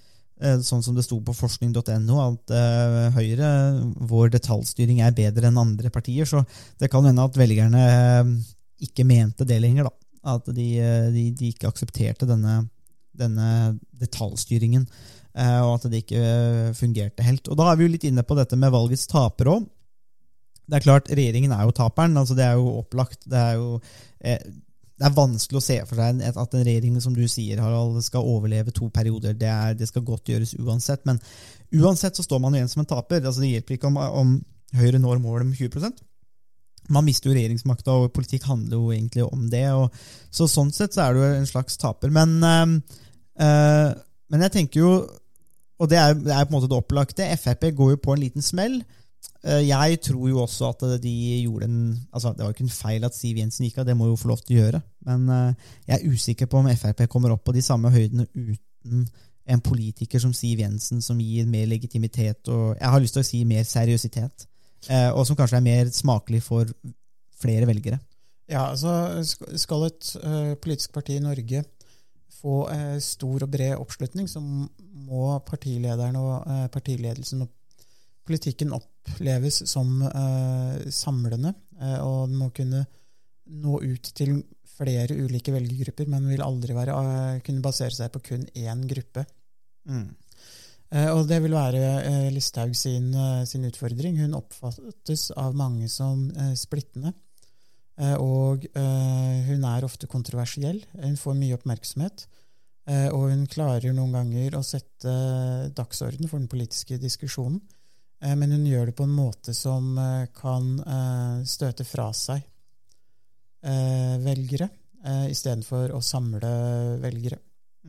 eh, 0.43 0.59
sånn 0.65 0.83
som 0.83 0.97
det 0.97 1.07
sto 1.07 1.21
på 1.23 1.37
forskning.no, 1.39 2.19
at 2.25 2.55
eh, 2.55 2.99
Høyre, 3.15 3.51
vår 4.11 4.35
detaljstyring 4.35 5.03
er 5.05 5.17
bedre 5.17 5.51
enn 5.51 5.61
andre 5.61 5.93
partier. 5.95 6.27
Så 6.29 6.43
det 6.81 6.91
kan 6.93 7.07
hende 7.07 7.27
at 7.27 7.39
velgerne 7.39 7.85
eh, 7.85 8.33
ikke 8.89 9.07
mente 9.07 9.47
det 9.49 9.61
lenger, 9.63 9.91
da. 9.91 9.95
At 10.35 10.49
de, 10.57 10.69
de, 11.13 11.27
de 11.37 11.51
ikke 11.53 11.69
aksepterte 11.69 12.25
denne, 12.25 12.63
denne 13.13 13.49
detaljstyringen, 14.01 14.87
og 15.35 15.71
at 15.75 15.85
det 15.93 15.99
ikke 16.01 16.23
fungerte 16.79 17.27
helt. 17.27 17.51
Og 17.53 17.59
Da 17.61 17.67
er 17.69 17.77
vi 17.77 17.85
jo 17.85 17.93
litt 17.93 18.07
inne 18.09 18.23
på 18.25 18.37
dette 18.39 18.57
med 18.57 18.73
valgets 18.73 19.05
tapere 19.11 19.59
òg. 19.59 19.67
Det 20.65 20.79
er 20.79 20.85
klart, 20.85 21.11
regjeringen 21.13 21.53
er 21.53 21.67
jo 21.67 21.75
taperen. 21.77 22.17
altså 22.17 22.37
Det 22.37 22.45
er 22.45 22.55
jo 22.57 22.79
opplagt. 22.81 23.25
Det 23.29 23.41
er 23.41 23.59
jo 23.59 23.81
eh, 24.25 24.41
det 24.95 25.09
er 25.09 25.17
vanskelig 25.17 25.59
å 25.59 25.65
se 25.65 25.77
for 25.89 25.99
seg 25.99 26.21
at 26.23 26.55
en 26.55 26.67
regjering 26.67 26.99
som 27.03 27.15
du 27.17 27.25
sier, 27.27 27.59
Harald, 27.59 27.99
skal 28.07 28.27
overleve 28.31 28.73
to 28.75 28.87
perioder. 28.95 29.35
Det, 29.35 29.51
er, 29.51 29.75
det 29.75 29.89
skal 29.91 30.05
godt 30.07 30.31
gjøres 30.31 30.55
uansett. 30.61 31.03
Men 31.09 31.19
uansett 31.75 32.15
så 32.15 32.23
står 32.23 32.43
man 32.43 32.55
igjen 32.55 32.71
som 32.71 32.85
en 32.85 32.91
taper. 32.93 33.25
altså 33.25 33.43
Det 33.43 33.51
hjelper 33.57 33.77
ikke 33.77 33.91
om, 33.91 33.99
om 33.99 34.35
Høyre 34.75 34.99
når 34.99 35.21
målet 35.23 35.47
med 35.47 35.59
20% 35.59 36.01
Man 36.91 37.05
mister 37.07 37.31
jo 37.31 37.35
regjeringsmakta, 37.37 37.93
og 37.95 38.15
politikk 38.15 38.47
handler 38.49 38.79
jo 38.79 38.95
egentlig 38.95 39.27
om 39.27 39.45
det. 39.51 39.67
Og, 39.75 39.99
så 40.31 40.47
Sånn 40.51 40.73
sett 40.75 40.95
så 40.95 41.09
er 41.09 41.19
du 41.19 41.27
en 41.27 41.51
slags 41.51 41.79
taper. 41.81 42.15
Men, 42.15 42.39
øh, 42.45 43.91
men 44.31 44.47
jeg 44.47 44.55
tenker 44.61 44.83
jo, 44.83 44.95
og 45.75 45.91
det 45.91 45.99
er, 45.99 46.15
det 46.15 46.33
er 46.33 46.47
på 46.47 46.55
en 46.55 46.59
måte 46.61 46.71
det 46.71 46.79
opplagte, 46.79 47.31
Frp 47.41 47.73
går 47.75 47.97
jo 47.97 48.03
på 48.05 48.15
en 48.15 48.23
liten 48.23 48.47
smell. 48.47 48.79
Eh, 49.45 49.61
Jeg 49.69 50.01
tror 50.01 50.29
jo 50.31 50.41
også 50.43 50.71
at 50.73 51.03
de 51.03 51.13
gjorde 51.45 51.69
en 51.69 51.79
altså 52.13 52.33
Det 52.33 52.45
var 52.45 52.51
jo 52.53 52.57
ikke 52.57 52.65
en 52.69 52.79
feil 52.79 53.05
at 53.05 53.15
Siv 53.17 53.37
Jensen 53.37 53.67
gikk 53.67 53.79
av, 53.83 53.87
det 53.87 53.97
må 53.97 54.09
jo 54.09 54.17
få 54.17 54.31
lov 54.33 54.41
til 54.41 54.57
å 54.57 54.63
gjøre. 54.63 54.81
Men 55.09 55.29
eh, 55.29 55.69
jeg 55.89 55.99
er 55.99 56.15
usikker 56.15 56.47
på 56.49 56.63
om 56.63 56.71
Frp 56.73 57.05
kommer 57.13 57.35
opp 57.35 57.45
på 57.45 57.53
de 57.57 57.63
samme 57.65 57.93
høydene 57.93 58.27
uten 58.35 59.07
en 59.45 59.61
politiker 59.61 60.21
som 60.23 60.33
Siv 60.33 60.63
Jensen, 60.63 61.03
som 61.05 61.21
gir 61.21 61.45
mer 61.47 61.67
legitimitet 61.69 62.49
og 62.49 62.79
jeg 62.81 62.93
har 62.95 63.03
lyst 63.03 63.17
til 63.19 63.25
å 63.25 63.29
si 63.29 63.43
mer 63.45 63.65
seriøsitet. 63.69 64.47
eh, 64.89 65.11
Og 65.13 65.27
som 65.27 65.37
kanskje 65.37 65.61
er 65.61 65.67
mer 65.69 65.93
smakelig 65.93 66.43
for 66.43 66.65
flere 67.41 67.67
velgere. 67.69 68.01
Ja, 68.49 68.71
altså 68.71 69.25
Skal 69.57 69.87
et 69.87 70.17
eh, 70.23 70.55
politisk 70.57 70.93
parti 70.93 71.17
i 71.17 71.25
Norge 71.25 71.65
få 72.41 72.69
eh, 72.73 72.99
stor 73.01 73.45
og 73.45 73.51
bred 73.53 73.77
oppslutning, 73.77 74.29
så 74.29 74.41
må 74.41 75.39
partilederen 75.47 76.17
og 76.21 76.49
eh, 76.49 76.67
partiledelsen 76.73 77.45
og 77.45 77.49
politikken 78.25 78.73
oppleves 79.05 79.63
som 79.71 80.03
eh, 80.03 80.91
samlende. 80.91 81.55
eh, 81.81 81.99
og 82.01 82.29
den 82.31 82.41
må 82.41 82.51
kunne 82.55 82.85
nå 83.45 83.81
ut 83.83 84.11
til 84.17 84.39
flere 84.75 85.15
ulike 85.15 85.53
velgergrupper, 85.55 86.09
men 86.11 86.29
vil 86.29 86.43
aldri 86.43 86.75
være, 86.75 86.95
eh, 86.95 87.41
kunne 87.47 87.63
basere 87.63 87.95
seg 87.95 88.13
på 88.13 88.23
kun 88.31 88.47
én 88.57 88.87
gruppe. 88.91 89.27
Eh, 90.91 91.11
og 91.11 91.27
det 91.29 91.41
vil 91.43 91.53
være 91.53 92.31
Listhaug 92.31 92.75
sin, 92.77 93.13
sin 93.47 93.65
utfordring. 93.67 94.19
Hun 94.21 94.35
oppfattes 94.39 95.31
av 95.37 95.55
mange 95.55 95.89
som 95.89 96.29
splittende. 96.55 97.15
Og 98.19 98.67
hun 98.75 99.65
er 99.65 99.85
ofte 99.87 100.07
kontroversiell. 100.07 100.85
Hun 100.93 101.17
får 101.19 101.35
mye 101.39 101.55
oppmerksomhet. 101.55 102.27
Og 103.11 103.31
hun 103.31 103.47
klarer 103.51 103.95
noen 103.95 104.13
ganger 104.13 104.55
å 104.55 104.63
sette 104.63 105.15
dagsorden 105.75 106.29
for 106.29 106.39
den 106.39 106.51
politiske 106.51 106.99
diskusjonen. 106.99 107.61
Eh, 108.25 108.35
men 108.41 108.57
hun 108.57 108.67
gjør 108.69 108.91
det 108.91 108.97
på 108.99 109.07
en 109.07 109.15
måte 109.15 109.55
som 109.57 109.95
eh, 110.01 110.27
kan 110.37 110.75
eh, 110.81 111.39
støte 111.49 111.87
fra 111.89 112.11
seg 112.17 112.51
velgere, 113.65 114.67
eh, 115.09 115.31
istedenfor 115.33 115.95
å 115.97 116.01
samle 116.05 116.49
velgere. 117.01 117.39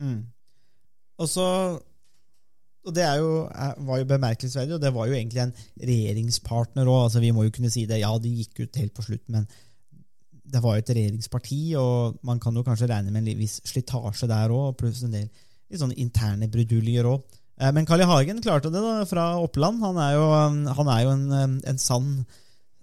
Mm. 0.00 0.22
Og 1.20 1.28
så 1.28 1.48
og 2.86 2.94
det 2.94 3.04
jo, 3.18 3.30
var 3.82 3.98
jo 3.98 4.06
bemerkelsesverdig, 4.06 4.76
og 4.76 4.80
det 4.80 4.92
var 4.94 5.08
jo 5.10 5.16
egentlig 5.18 5.40
en 5.42 5.52
regjeringspartner 5.90 6.86
òg. 6.86 7.00
Altså, 7.08 7.20
vi 7.20 7.32
må 7.34 7.42
jo 7.44 7.52
kunne 7.56 7.70
si 7.74 7.82
det. 7.90 7.98
Ja, 7.98 8.12
de 8.22 8.30
gikk 8.30 8.60
ut 8.62 8.78
helt 8.78 8.94
på 8.94 9.04
slutt, 9.08 9.24
men 9.34 9.48
det 10.46 10.62
var 10.62 10.76
jo 10.76 10.84
et 10.84 10.92
regjeringsparti, 10.94 11.60
og 11.80 12.20
man 12.26 12.38
kan 12.42 12.54
jo 12.54 12.62
kanskje 12.66 12.88
regne 12.92 13.10
med 13.10 13.26
en 13.26 13.42
viss 13.42 13.58
slitasje 13.66 14.30
der 14.30 14.54
òg, 14.54 14.76
pluss 14.78 15.02
en 15.02 15.16
del 15.16 15.26
litt 15.26 15.82
sånne 15.82 15.98
interne 15.98 16.46
bruduljer 16.52 17.10
òg. 17.10 17.40
Eh, 17.60 17.72
Men 17.72 17.86
Carl 17.88 18.04
I. 18.04 18.08
Hagen 18.08 18.42
klarte 18.44 18.70
det 18.72 18.82
da, 18.82 19.04
fra 19.08 19.30
Oppland. 19.40 19.80
Han 19.84 19.98
er 20.02 20.16
jo, 20.16 20.26
han 20.78 20.92
er 20.92 21.02
jo 21.04 21.14
en, 21.14 21.58
en 21.64 21.80
sann 21.80 22.10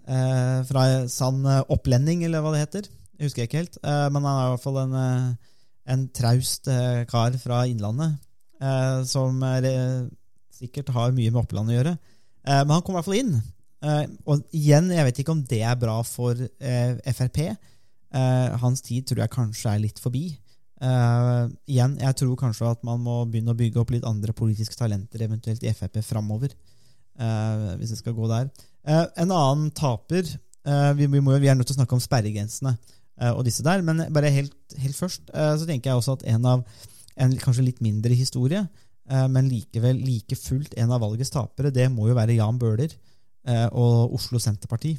eh, 0.06 0.60
fra 0.68 0.84
sann 1.10 1.44
eh, 1.46 1.62
opplending, 1.72 2.24
eller 2.26 2.44
hva 2.44 2.54
det 2.54 2.64
heter. 2.64 2.90
Jeg 3.14 3.28
husker 3.28 3.46
ikke 3.46 3.62
helt. 3.62 3.78
Men 3.84 4.24
han 4.26 4.32
er 4.32 4.46
i 4.48 4.52
hvert 4.56 4.64
fall 4.64 4.78
en, 4.82 4.94
en 5.94 6.00
traust 6.18 6.66
kar 7.06 7.36
fra 7.38 7.60
Innlandet. 7.70 8.16
Som 9.06 9.38
er, 9.46 9.68
sikkert 10.50 10.90
har 10.96 11.14
mye 11.14 11.30
med 11.30 11.38
Oppland 11.44 11.70
å 11.70 11.76
gjøre. 11.76 11.92
Men 12.42 12.72
han 12.74 12.82
kom 12.82 12.96
i 12.96 12.98
hvert 12.98 13.06
fall 13.06 13.20
inn. 13.20 13.36
Og 14.26 14.42
igjen, 14.50 14.90
jeg 14.90 15.06
vet 15.06 15.20
ikke 15.22 15.36
om 15.36 15.44
det 15.46 15.60
er 15.62 15.78
bra 15.78 16.00
for 16.02 16.42
Frp. 17.14 17.38
Hans 18.64 18.82
tid 18.82 19.06
tror 19.06 19.22
jeg 19.22 19.34
kanskje 19.36 19.76
er 19.76 19.84
litt 19.86 20.02
forbi. 20.02 20.24
Eh, 20.82 21.44
igjen, 21.70 21.94
jeg 22.02 22.16
tror 22.18 22.34
kanskje 22.38 22.72
at 22.72 22.80
man 22.86 23.02
må 23.02 23.20
begynne 23.30 23.54
å 23.54 23.58
bygge 23.58 23.80
opp 23.80 23.92
litt 23.94 24.06
andre 24.08 24.34
politiske 24.36 24.76
talenter 24.78 25.22
eventuelt 25.26 25.62
i 25.62 25.72
Frp 25.74 26.00
framover. 26.04 26.54
Uh, 27.14 27.76
hvis 27.78 27.92
det 27.92 28.00
skal 28.00 28.14
gå 28.16 28.26
der. 28.26 28.48
Uh, 28.82 29.04
en 29.22 29.30
annen 29.30 29.68
taper 29.70 30.26
vi, 30.98 31.06
vi, 31.06 31.20
må, 31.22 31.36
vi 31.38 31.46
er 31.46 31.54
nødt 31.54 31.68
til 31.68 31.76
å 31.76 31.78
snakke 31.78 31.94
om 31.94 32.00
sperregrensene 32.02 32.72
og 33.36 33.42
disse 33.46 33.62
der, 33.62 33.82
men 33.84 34.00
bare 34.16 34.30
helt, 34.32 34.56
helt 34.80 34.96
først 34.96 35.28
så 35.28 35.66
tenker 35.68 35.90
jeg 35.90 36.00
også 36.00 36.14
at 36.16 36.24
en 36.32 36.46
av 36.48 36.62
en 37.20 37.34
kanskje 37.38 37.66
litt 37.66 37.82
mindre 37.84 38.16
historie, 38.16 38.62
men 39.04 39.50
likevel 39.52 40.00
like 40.00 40.38
fullt 40.40 40.72
en 40.80 40.94
av 40.96 41.04
valgets 41.04 41.30
tapere, 41.30 41.70
det 41.70 41.84
må 41.92 42.08
jo 42.08 42.16
være 42.16 42.38
Jan 42.38 42.56
Bøhler 42.58 42.96
og 43.76 44.16
Oslo 44.16 44.40
Senterparti. 44.40 44.96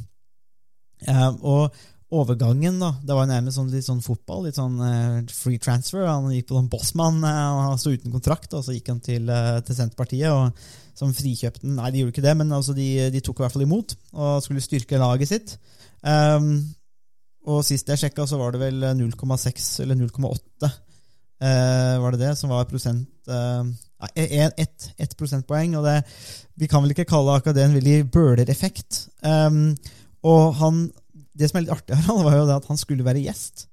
Og 1.42 1.82
overgangen, 2.14 2.78
da, 2.80 2.92
det 3.02 3.16
var 3.18 3.28
nærmest 3.30 3.58
sånn, 3.58 3.72
litt 3.74 3.88
sånn 3.88 4.04
fotball, 4.06 4.46
litt 4.46 4.60
sånn 4.60 4.78
uh, 4.78 5.22
free 5.34 5.58
transfer. 5.62 6.06
Han 6.06 6.30
gikk 6.34 6.52
på 6.52 6.60
sånn 6.60 6.72
bossmann, 6.72 7.18
uh, 7.26 7.70
han 7.72 7.82
sto 7.82 7.96
uten 7.96 8.14
kontrakt, 8.14 8.54
og 8.54 8.66
så 8.66 8.76
gikk 8.76 8.92
han 8.94 9.02
til, 9.04 9.30
uh, 9.32 9.60
til 9.66 9.80
Senterpartiet. 9.80 10.32
og 10.32 10.84
som 10.96 11.12
frikjøpte. 11.12 11.68
Nei, 11.68 11.90
de 11.92 12.02
gjorde 12.02 12.14
ikke 12.16 12.24
det, 12.24 12.34
men 12.40 12.56
altså 12.56 12.72
de, 12.72 12.88
de 13.12 13.20
tok 13.20 13.42
i 13.42 13.44
hvert 13.44 13.52
fall 13.52 13.66
imot 13.66 13.98
og 14.16 14.44
skulle 14.46 14.64
styrke 14.64 15.00
laget 15.02 15.28
sitt. 15.28 15.58
Um, 16.00 16.54
og 17.46 17.66
sist 17.68 17.90
jeg 17.92 18.02
sjekka, 18.02 18.26
så 18.26 18.40
var 18.40 18.56
det 18.56 18.62
vel 18.64 18.86
0,6 18.98 19.68
eller 19.84 20.00
0,8 20.00 20.70
eh, 21.46 21.98
var 22.02 22.16
det 22.16 22.22
det 22.24 22.32
som 22.40 22.50
var 22.50 22.66
prosent 22.70 23.10
ett 24.16 24.88
et, 24.98 25.14
prosentpoeng. 25.18 25.76
Og 25.78 25.86
det, 25.86 26.00
vi 26.58 26.70
kan 26.72 26.82
vel 26.82 26.96
ikke 26.96 27.08
kalle 27.10 27.36
akkurat 27.38 27.58
det 27.58 27.68
en 27.68 27.78
veldig 27.78 28.00
bølereffekt. 28.14 29.06
Um, 29.22 29.76
og 30.26 30.56
han, 30.58 30.82
det 31.36 31.50
som 31.50 31.60
er 31.60 31.66
litt 31.66 31.76
artig, 31.76 31.98
Harald, 32.06 32.26
var 32.28 32.38
jo 32.40 32.46
det 32.50 32.60
at 32.60 32.70
han 32.72 32.80
skulle 32.80 33.08
være 33.08 33.24
gjest 33.26 33.68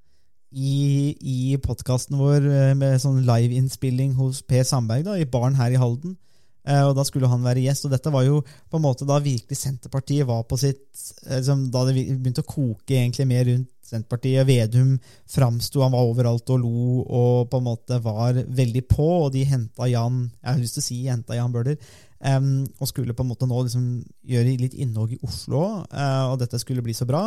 i, 0.53 1.15
i 1.17 1.37
podkasten 1.63 2.19
vår 2.19 2.45
eh, 2.45 2.73
med 2.77 3.01
sånn 3.01 3.23
liveinnspilling 3.25 4.13
hos 4.19 4.43
Per 4.45 4.65
Sandberg 4.67 5.07
da, 5.07 5.17
i 5.17 5.29
baren 5.29 5.57
her 5.57 5.73
i 5.73 5.79
Halden. 5.81 6.17
Eh, 6.63 6.83
og 6.87 6.95
Da 6.95 7.03
skulle 7.03 7.27
han 7.27 7.43
være 7.43 7.65
gjest. 7.65 7.85
og 7.85 7.91
Dette 7.91 8.11
var 8.13 8.23
jo 8.23 8.41
på 8.41 8.79
en 8.79 8.85
måte 8.85 9.07
da 9.07 9.19
virkelig 9.19 9.59
Senterpartiet 9.59 10.27
var 10.27 10.43
på 10.47 10.57
sitt 10.59 10.85
liksom, 11.27 11.69
Da 11.71 11.85
det 11.85 11.95
begynte 11.95 12.43
å 12.43 12.47
koke 12.47 12.95
egentlig 12.95 13.27
mer 13.27 13.45
rundt 13.49 13.69
Senterpartiet. 13.83 14.47
Vedum 14.47 14.95
framsto, 15.29 15.83
han 15.83 15.91
var 15.91 16.07
overalt 16.07 16.49
og 16.49 16.63
lo 16.63 17.03
og 17.03 17.49
på 17.51 17.59
en 17.59 17.67
måte 17.67 17.99
var 18.03 18.33
veldig 18.33 18.87
på. 18.87 19.09
Og 19.25 19.33
de 19.35 19.43
henta 19.45 19.89
Jan 19.91 20.31
jeg 20.41 20.49
har 20.49 20.61
lyst 20.61 20.79
til 20.79 20.83
å 20.83 20.87
si 20.87 21.03
henta 21.07 21.37
Jan 21.37 21.53
Bøhler. 21.53 21.77
Um, 22.23 22.63
og 22.79 22.87
skulle 22.87 23.11
på 23.11 23.25
en 23.25 23.33
måte 23.33 23.47
nå 23.49 23.57
liksom 23.65 23.87
gjøre 24.31 24.55
litt 24.61 24.77
innhogg 24.79 25.11
i 25.11 25.19
Oslo, 25.27 25.83
uh, 25.91 26.31
og 26.31 26.37
dette 26.39 26.55
skulle 26.61 26.83
bli 26.85 26.95
så 26.95 27.03
bra. 27.03 27.25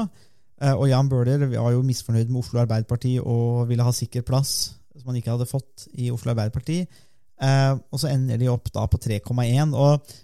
Uh, 0.57 0.73
og 0.73 0.87
Jan 0.89 1.11
Bøhler 1.13 1.43
var 1.51 1.75
jo 1.75 1.83
misfornøyd 1.85 2.31
med 2.31 2.41
Oslo 2.41 2.63
Arbeiderparti 2.63 3.19
og 3.21 3.67
ville 3.69 3.85
ha 3.85 3.93
sikker 3.93 4.25
plass, 4.25 4.73
som 4.97 5.11
han 5.11 5.19
ikke 5.21 5.35
hadde 5.35 5.51
fått 5.51 5.85
i 6.01 6.09
Oslo 6.15 6.33
Arbeiderparti. 6.33 6.87
Eh, 7.37 7.73
og 7.93 8.01
så 8.01 8.09
ender 8.13 8.41
de 8.41 8.49
opp 8.49 8.71
da 8.73 8.87
på 8.89 9.01
3,1. 9.03 9.75
Og 9.77 10.15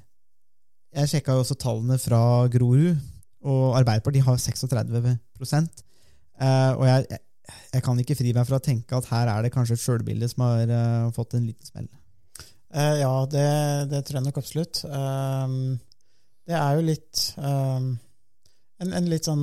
jeg 0.92 1.11
sjekka 1.11 1.37
jo 1.37 1.45
også 1.45 1.59
tallene 1.61 1.99
fra 2.00 2.21
Grorud, 2.52 3.00
og 3.42 3.75
Arbeiderpartiet 3.81 4.23
har 4.23 4.37
36 4.38 5.00
eh, 5.02 6.71
Og 6.78 6.85
jeg, 6.87 7.19
jeg, 7.73 7.83
kan 7.83 7.99
ikke 7.99 8.14
fri 8.14 8.35
meg 8.37 8.47
fra 8.47 8.61
å 8.61 8.62
tenke 8.62 8.95
at 8.95 9.09
her 9.11 9.33
er 9.33 9.42
det 9.42 9.50
kanskje 9.54 9.75
et 9.75 9.83
sjølbilde 9.83 10.28
som 10.31 10.45
har 10.47 10.71
eh, 10.71 11.11
fått 11.16 11.37
en 11.38 11.49
liten 11.49 11.73
smell. 11.73 11.90
Ja, 12.73 13.26
det, 13.28 13.49
det 13.91 13.99
tror 14.08 14.17
jeg 14.17 14.25
nok 14.25 14.39
absolutt. 14.41 14.78
Det 14.80 16.54
er 16.56 16.78
jo 16.78 16.84
litt 16.87 17.19
en, 17.37 17.99
en 18.80 19.10
litt 19.10 19.28
sånn 19.28 19.43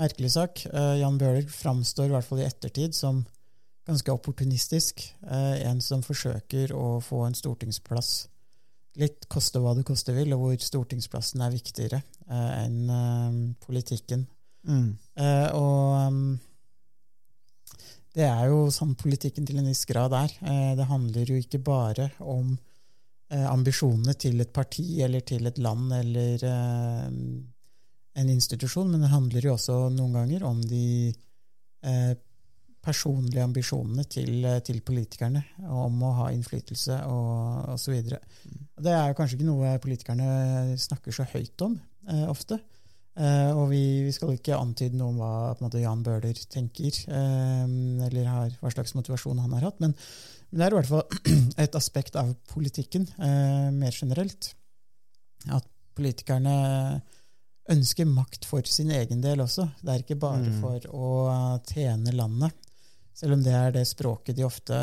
merkelig 0.00 0.30
sak. 0.32 0.62
Jan 0.96 1.18
Bøhler 1.20 1.44
framstår 1.52 2.08
i 2.08 2.14
hvert 2.14 2.24
fall 2.24 2.40
i 2.40 2.46
ettertid 2.46 2.96
som 2.96 3.20
ganske 3.90 4.14
opportunistisk. 4.14 5.04
Eh, 5.26 5.62
en 5.68 5.80
som 5.84 6.04
forsøker 6.06 6.74
å 6.76 7.00
få 7.04 7.24
en 7.26 7.36
stortingsplass 7.36 8.28
litt 9.00 9.28
koste 9.30 9.60
hva 9.62 9.74
det 9.78 9.86
koste 9.86 10.14
vil, 10.16 10.32
og 10.34 10.44
hvor 10.44 10.62
stortingsplassen 10.64 11.42
er 11.44 11.54
viktigere 11.54 12.00
eh, 12.00 12.52
enn 12.64 12.78
eh, 12.90 13.40
politikken. 13.62 14.26
Eh, 14.66 15.48
og 15.56 16.08
um, 16.10 16.24
det 18.16 18.26
er 18.26 18.48
jo 18.50 18.66
sånn 18.74 18.96
politikken 18.98 19.46
til 19.46 19.60
en 19.60 19.70
viss 19.70 19.86
grad 19.88 20.14
er. 20.18 20.34
Eh, 20.42 20.72
det 20.78 20.88
handler 20.90 21.30
jo 21.30 21.38
ikke 21.40 21.62
bare 21.64 22.10
om 22.20 22.52
eh, 23.30 23.46
ambisjonene 23.46 24.16
til 24.18 24.42
et 24.42 24.52
parti 24.52 25.00
eller 25.04 25.24
til 25.26 25.46
et 25.48 25.60
land 25.62 25.94
eller 26.00 26.44
en 28.20 28.30
institusjon, 28.34 28.90
men 28.90 29.04
det 29.04 29.12
handler 29.12 29.46
jo 29.46 29.54
også 29.54 29.76
noen 29.94 30.18
ganger 30.18 30.44
om 30.48 30.58
de 30.66 31.12
eh, 31.86 32.12
personlige 32.80 33.42
ambisjonene 33.44 34.04
til, 34.08 34.44
eh, 34.44 34.60
til 34.64 34.80
politikerne 34.80 35.42
om 35.68 36.00
å 36.02 36.14
ha 36.22 36.30
innflytelse 36.32 36.96
og 37.10 37.74
osv. 37.74 37.98
Det 38.80 38.92
er 38.94 39.10
jo 39.10 39.16
kanskje 39.18 39.36
ikke 39.38 39.48
noe 39.50 39.74
politikerne 39.84 40.78
snakker 40.80 41.12
så 41.12 41.26
høyt 41.34 41.60
om 41.66 41.78
eh, 42.08 42.24
ofte. 42.30 42.60
Eh, 43.20 43.50
og 43.52 43.66
vi, 43.72 43.82
vi 44.06 44.12
skal 44.16 44.32
ikke 44.36 44.56
antyde 44.56 44.96
noe 44.96 45.10
om 45.12 45.18
hva 45.20 45.32
måte, 45.60 45.80
Jan 45.82 46.02
Bøhler 46.06 46.38
tenker, 46.48 46.94
eh, 47.10 47.66
eller 48.06 48.24
har, 48.30 48.54
hva 48.62 48.72
slags 48.72 48.94
motivasjon 48.96 49.42
han 49.42 49.52
har 49.58 49.66
hatt. 49.68 49.80
Men, 49.84 49.92
men 50.50 50.62
det 50.62 50.66
er 50.68 50.72
i 50.72 50.78
hvert 50.80 50.92
fall 50.94 51.34
et 51.66 51.76
aspekt 51.76 52.16
av 52.16 52.32
politikken 52.54 53.04
eh, 53.18 53.68
mer 53.76 53.92
generelt. 53.92 54.54
At 55.52 55.68
politikerne 55.98 57.02
ønsker 57.70 58.08
makt 58.08 58.46
for 58.48 58.66
sin 58.66 58.90
egen 58.94 59.20
del 59.22 59.42
også. 59.44 59.68
Det 59.84 59.92
er 59.92 60.02
ikke 60.02 60.16
bare 60.22 60.40
Mm. 60.48 60.56
for 60.62 60.86
å 60.96 61.10
tjene 61.68 62.14
landet. 62.16 62.56
Selv 63.20 63.36
om 63.36 63.42
det 63.44 63.52
er 63.52 63.74
det 63.74 63.84
språket 63.84 64.38
de 64.38 64.46
ofte 64.46 64.76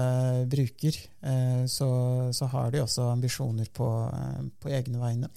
bruker, 0.50 0.98
eh, 1.26 1.64
så, 1.66 1.90
så 2.30 2.50
har 2.52 2.70
de 2.74 2.84
også 2.84 3.08
ambisjoner 3.10 3.72
på, 3.74 3.88
eh, 4.14 4.44
på 4.62 4.70
egne 4.78 5.02
vegne. 5.02 5.30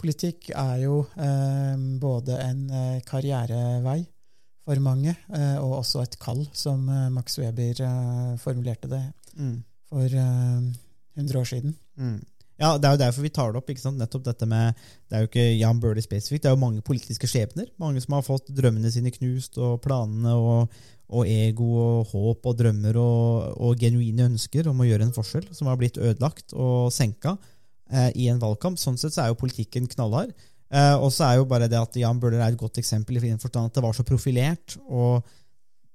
Politikk 0.00 0.48
er 0.58 0.80
jo 0.82 1.04
eh, 1.14 1.76
både 2.02 2.40
en 2.42 2.64
eh, 2.74 3.02
karrierevei 3.06 4.00
for 4.66 4.82
mange, 4.82 5.14
eh, 5.30 5.56
og 5.62 5.78
også 5.78 6.02
et 6.02 6.18
kall, 6.18 6.42
som 6.56 6.88
eh, 6.90 7.06
Max 7.14 7.38
Weber 7.38 7.84
eh, 7.86 8.34
formulerte 8.42 8.90
det 8.90 9.04
for 9.92 10.18
eh, 10.24 10.68
100 11.20 11.38
år 11.38 11.50
siden. 11.52 11.76
Mm. 12.00 12.18
Ja, 12.60 12.76
Det 12.76 12.86
er 12.86 12.92
jo 12.92 13.00
derfor 13.00 13.24
vi 13.24 13.32
tar 13.32 13.52
det 13.52 13.60
opp. 13.62 13.70
ikke 13.72 13.80
sant? 13.80 13.98
Nettopp 13.98 14.24
dette 14.24 14.46
med, 14.46 14.74
Det 15.08 15.16
er 15.16 15.20
jo 15.24 15.28
ikke 15.30 15.58
Jan 15.58 15.80
Bøhler 15.80 16.02
spesifikt, 16.04 16.42
det 16.42 16.50
er 16.50 16.56
jo 16.56 16.60
mange 16.60 16.82
politiske 16.82 17.26
skjebner. 17.26 17.66
Mange 17.78 18.00
som 18.00 18.14
har 18.14 18.22
fått 18.22 18.52
drømmene 18.52 18.90
sine 18.92 19.10
knust, 19.10 19.58
og 19.58 19.80
planene 19.80 20.34
og, 20.36 20.68
og 21.08 21.26
ego 21.26 21.70
og 21.80 22.12
håp 22.12 22.46
og 22.46 22.58
drømmer 22.58 22.96
og, 23.00 23.56
og 23.56 23.80
genuine 23.80 24.28
ønsker 24.28 24.68
om 24.68 24.78
å 24.78 24.86
gjøre 24.86 25.08
en 25.08 25.16
forskjell, 25.16 25.48
som 25.56 25.66
har 25.66 25.80
blitt 25.80 25.98
ødelagt 25.98 26.52
og 26.52 26.92
senka 26.92 27.36
eh, 27.90 28.12
i 28.14 28.28
en 28.28 28.38
valgkamp. 28.38 28.78
Sånn 28.78 29.00
sett 29.00 29.16
så 29.16 29.24
er 29.24 29.32
jo 29.32 29.40
politikken 29.40 29.88
knallhard. 29.90 30.36
Eh, 30.70 30.94
og 30.94 31.10
så 31.10 31.26
er 31.26 31.40
jo 31.40 31.48
bare 31.50 31.66
det 31.66 31.80
at 31.80 31.96
Jan 31.98 32.20
Bøhler 32.20 32.44
er 32.44 32.52
et 32.52 32.60
godt 32.60 32.78
eksempel 32.78 33.18
i 33.18 33.24
den 33.24 33.42
forstand 33.42 33.72
at 33.72 33.74
det 33.74 33.82
var 33.82 33.96
så 33.96 34.06
profilert, 34.06 34.76
og 34.86 35.24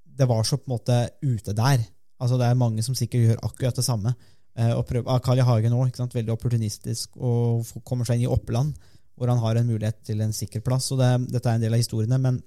det 0.04 0.28
var 0.28 0.44
så 0.44 0.58
på 0.58 0.68
en 0.68 0.76
måte 0.76 0.98
ute 1.22 1.54
der. 1.56 1.84
Altså 2.20 2.36
Det 2.40 2.48
er 2.48 2.58
mange 2.58 2.82
som 2.82 2.96
sikkert 2.96 3.22
gjør 3.22 3.44
akkurat 3.44 3.76
det 3.76 3.84
samme. 3.84 4.12
Eh, 4.56 4.72
og 4.72 4.86
prøve, 4.88 5.04
ah, 5.12 5.20
Carl 5.20 5.42
I. 5.42 5.46
Hagen 5.46 5.74
òg, 5.76 5.96
veldig 6.14 6.32
opportunistisk, 6.32 7.16
og 7.20 7.66
kommer 7.84 8.08
seg 8.08 8.18
inn 8.18 8.26
i 8.26 8.32
Oppland, 8.32 8.76
hvor 9.16 9.32
han 9.32 9.40
har 9.40 9.60
en 9.60 9.68
mulighet 9.68 10.02
til 10.04 10.20
en 10.24 10.32
sikker 10.36 10.64
plass. 10.64 10.90
og 10.92 11.00
det, 11.00 11.10
Dette 11.32 11.50
er 11.50 11.58
en 11.58 11.66
del 11.66 11.76
av 11.76 11.82
historiene, 11.82 12.20
men 12.20 12.40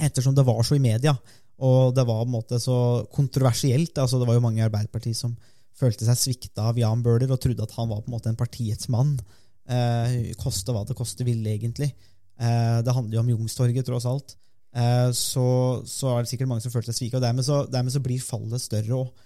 ettersom 0.00 0.34
det 0.36 0.44
var 0.44 0.62
så 0.64 0.76
i 0.76 0.82
media, 0.82 1.14
og 1.64 1.94
det 1.96 2.04
var 2.04 2.24
på 2.24 2.28
en 2.28 2.34
måte 2.34 2.58
så 2.60 2.78
kontroversielt 3.08 3.96
altså 3.96 4.18
Det 4.20 4.26
var 4.28 4.36
jo 4.36 4.42
mange 4.44 4.60
i 4.60 4.64
Arbeiderpartiet 4.66 5.16
som 5.16 5.32
følte 5.76 6.04
seg 6.04 6.18
svikta 6.20 6.66
av 6.68 6.76
Jan 6.76 7.00
Bøhler 7.04 7.32
og 7.32 7.40
trodde 7.40 7.64
at 7.64 7.72
han 7.78 7.88
var 7.88 8.02
på 8.02 8.10
en 8.10 8.16
måte 8.16 8.28
en 8.32 8.36
partiets 8.36 8.90
mann. 8.92 9.14
Eh, 9.68 10.32
koste 10.40 10.72
hva 10.72 10.84
det 10.88 10.96
koste 10.96 11.24
ville, 11.26 11.52
egentlig. 11.52 11.90
Eh, 12.36 12.78
det 12.84 12.94
handler 12.96 13.18
jo 13.18 13.22
om 13.24 13.32
Youngstorget, 13.34 13.84
tross 13.88 14.08
alt. 14.08 14.36
Eh, 14.76 15.10
så, 15.16 15.46
så 15.88 16.12
er 16.12 16.24
det 16.24 16.32
sikkert 16.32 16.50
mange 16.52 16.64
som 16.64 16.72
følte 16.72 16.92
seg 16.92 17.00
svika. 17.00 17.20
Og 17.20 17.26
dermed 17.26 17.44
så, 17.44 17.62
dermed 17.72 17.92
så 17.92 18.02
blir 18.04 18.24
fallet 18.24 18.62
større 18.62 19.02
òg. 19.02 19.24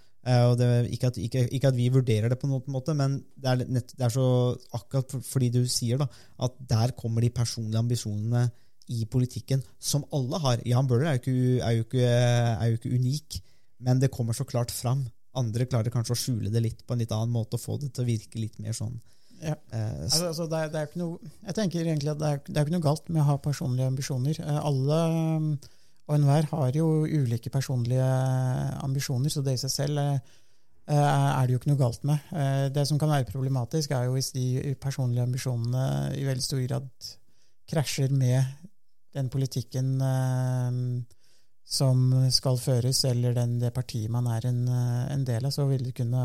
Og 0.51 0.59
det, 0.61 0.67
ikke, 0.93 1.07
at, 1.09 1.17
ikke, 1.19 1.43
ikke 1.57 1.69
at 1.71 1.77
vi 1.79 1.89
vurderer 1.95 2.29
det 2.29 2.39
på 2.43 2.49
noen 2.51 2.67
måte, 2.69 2.93
men 2.95 3.19
det 3.41 3.49
er, 3.55 3.63
nett, 3.73 3.95
det 3.97 4.05
er 4.05 4.13
så 4.13 4.25
akkurat 4.77 5.15
fordi 5.25 5.49
du 5.55 5.63
sier 5.67 5.97
da, 6.03 6.07
at 6.45 6.59
der 6.69 6.93
kommer 6.99 7.25
de 7.25 7.31
personlige 7.33 7.81
ambisjonene 7.81 8.43
i 8.91 9.05
politikken, 9.07 9.63
som 9.79 10.05
alle 10.13 10.39
har. 10.43 10.61
Jan 10.67 10.89
Bøhler 10.91 11.07
er 11.13 11.21
er 11.23 11.63
er 11.71 12.67
jo 12.69 12.77
ikke 12.77 12.93
unik, 12.99 13.41
men 13.81 14.01
det 14.03 14.11
kommer 14.13 14.35
så 14.37 14.45
klart 14.45 14.71
fram 14.75 15.07
andre 15.41 15.65
klarer 15.65 15.91
kanskje 15.95 16.13
å 16.13 16.19
skjule 16.19 16.51
det 16.51 16.61
litt 16.65 16.81
på 16.87 16.93
en 16.93 16.99
litt 17.05 17.13
annen 17.15 17.31
måte 17.31 17.55
og 17.55 17.61
få 17.63 17.77
det 17.81 17.93
til 17.95 18.03
å 18.03 18.09
virke 18.09 18.41
litt 18.43 18.59
mer 18.59 18.73
sånn 18.75 18.97
Ja. 19.41 19.55
s- 20.05 20.21
Altså, 20.21 20.49
det, 20.51 20.59
er, 20.59 20.69
det 20.69 20.81
er 20.81 20.87
ikke 20.91 20.99
noe, 21.01 21.19
jeg 21.47 21.55
tenker 21.55 21.81
egentlig 21.87 22.11
at 22.11 22.19
det 22.19 22.27
er, 22.29 22.41
det 22.49 22.57
er 22.59 22.67
ikke 22.67 22.75
noe 22.77 22.85
galt 22.89 23.09
med 23.09 23.23
å 23.23 23.29
ha 23.31 23.37
personlige 23.39 23.87
ambisjoner. 23.87 24.41
Eh, 24.43 24.59
Alle 24.59 24.99
og 26.11 26.17
enhver 26.19 26.49
har 26.51 26.75
jo 26.75 27.05
ulike 27.07 27.53
personlige 27.55 28.07
ambisjoner, 28.83 29.31
så 29.31 29.45
det 29.47 29.55
i 29.55 29.61
seg 29.63 29.71
selv 29.71 30.01
eh, 30.03 30.17
eh, 30.91 30.99
er 30.99 31.47
det 31.47 31.55
jo 31.55 31.61
ikke 31.61 31.71
noe 31.71 31.79
galt 31.79 32.07
med. 32.09 32.33
Eh, 32.35 32.67
Det 32.75 32.83
som 32.89 32.99
kan 32.99 33.13
være 33.13 33.29
problematisk, 33.31 33.95
er 33.95 34.09
jo 34.09 34.17
hvis 34.17 34.33
de 34.35 34.75
personlige 34.83 35.23
ambisjonene 35.29 35.85
i 36.19 36.27
veldig 36.27 36.43
stor 36.43 36.65
grad 36.67 36.91
krasjer 37.71 38.11
med 38.11 38.43
den 39.15 39.31
politikken 39.31 39.95
som 41.71 42.03
skal 42.35 42.59
føres, 42.59 43.05
eller 43.07 43.35
den, 43.35 43.57
det 43.63 43.71
partiet 43.75 44.11
man 44.11 44.27
er 44.31 44.49
en, 44.51 44.61
en 44.67 45.25
del 45.27 45.47
av, 45.47 45.55
så 45.55 45.67
vil 45.71 45.85
det 45.87 45.95
kunne, 45.95 46.25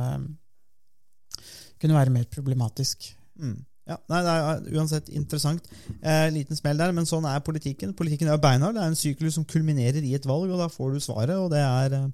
kunne 1.82 1.98
være 1.98 2.14
mer 2.14 2.26
problematisk. 2.34 3.06
Mm. 3.42 3.60
Ja, 3.88 3.98
nei, 4.10 4.22
Det 4.26 4.32
er 4.34 4.80
uansett 4.80 5.10
interessant. 5.14 5.68
Eh, 6.02 6.30
liten 6.34 6.58
smell 6.58 6.78
der, 6.78 6.92
men 6.92 7.06
sånn 7.06 7.26
er 7.30 7.40
politikken. 7.46 7.94
Politikken 7.94 8.32
er 8.34 8.40
beinhard. 8.42 8.74
Det 8.74 8.82
er 8.82 8.88
en 8.94 8.98
syklus 8.98 9.36
som 9.38 9.46
kulminerer 9.46 10.02
i 10.04 10.16
et 10.18 10.26
valg, 10.26 10.50
og 10.50 10.58
da 10.58 10.68
får 10.74 10.94
du 10.96 11.00
svaret. 11.06 11.36
og 11.38 11.52
Det 11.54 11.60
er, 11.62 11.94
eh, 11.94 12.08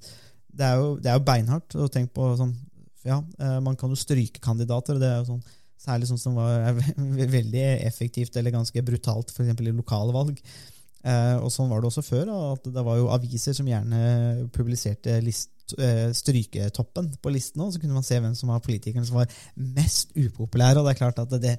det 0.51 0.65
er, 0.67 0.75
jo, 0.81 0.97
det 0.97 1.05
er 1.13 1.15
jo 1.19 1.25
beinhardt. 1.29 1.75
Og 1.79 1.91
tenk 1.91 2.12
på 2.13 2.27
sånn, 2.38 2.53
ja, 3.07 3.21
eh, 3.39 3.60
Man 3.63 3.75
kan 3.79 3.89
jo 3.89 3.95
stryke 3.95 4.41
kandidater. 4.43 4.95
og 4.95 4.99
det 4.99 5.10
er 5.10 5.17
jo 5.23 5.31
sånn, 5.36 5.43
Særlig 5.81 6.05
sånn 6.12 6.19
som 6.19 6.36
var 6.36 6.73
ve- 6.77 7.25
veldig 7.41 7.63
effektivt 7.88 8.36
eller 8.38 8.51
ganske 8.53 8.84
brutalt, 8.86 9.31
f.eks. 9.34 9.49
i 9.62 9.71
lokale 9.73 10.13
valg. 10.13 10.38
Eh, 11.03 11.37
og 11.41 11.49
Sånn 11.53 11.69
var 11.71 11.81
det 11.81 11.89
også 11.91 12.03
før. 12.05 12.25
da, 12.29 12.39
at 12.53 12.67
Det 12.73 12.83
var 12.85 12.97
jo 12.99 13.09
aviser 13.13 13.55
som 13.57 13.65
gjerne 13.69 14.49
publiserte 14.53 15.19
list, 15.25 15.49
eh, 15.79 16.11
stryketoppen 16.13 17.13
på 17.21 17.33
listene. 17.33 17.65
og 17.65 17.73
Så 17.73 17.81
kunne 17.81 17.97
man 17.97 18.03
se 18.05 18.19
hvem 18.19 18.35
som 18.35 18.49
var 18.53 18.61
politikeren 18.61 19.05
som 19.07 19.17
var 19.21 19.31
mest 19.55 20.13
upopulær. 20.15 20.77
Og 20.77 20.85
det 20.85 20.95
er 20.95 21.01
klart 21.01 21.19
at 21.19 21.41
det 21.41 21.57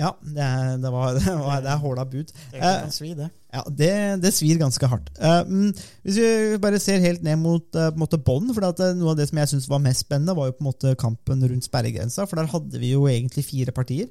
Ja, 0.00 0.14
det 0.24 0.40
er, 0.40 0.78
det 0.80 0.90
var, 0.94 1.12
det 1.18 1.34
var, 1.36 1.60
det 1.60 1.68
er 1.70 1.76
håla 1.82 2.04
bud. 2.08 2.30
Det 2.32 2.56
Eh, 2.56 2.80
kan 2.86 2.90
svi, 2.94 3.12
det. 3.14 3.28
Ja, 3.52 3.62
det, 3.68 4.22
det 4.22 4.30
svir 4.32 4.56
ganske 4.58 4.86
hardt. 4.88 5.10
Eh, 5.20 5.42
mm, 5.44 5.72
hvis 6.06 6.16
vi 6.22 6.58
bare 6.62 6.78
ser 6.80 7.02
helt 7.04 7.22
ned 7.22 7.36
mot 7.36 7.66
uh, 7.76 7.90
måte 7.98 8.16
bånd, 8.16 8.54
for 8.54 8.64
at, 8.64 8.80
eh, 8.80 8.94
noe 8.96 9.10
av 9.12 9.18
det 9.18 9.28
som 9.28 9.38
jeg 9.42 9.48
synes 9.50 9.68
var 9.68 9.82
mest 9.84 10.06
spennende, 10.06 10.36
var 10.38 10.46
jo 10.48 10.54
på 10.56 10.64
en 10.64 10.70
måte 10.70 10.94
kampen 10.96 11.42
rundt 11.44 11.66
sperregrensa. 11.66 12.24
For 12.26 12.40
der 12.40 12.48
hadde 12.48 12.80
vi 12.80 12.94
jo 12.94 13.04
egentlig 13.10 13.44
fire 13.44 13.72
partier. 13.76 14.08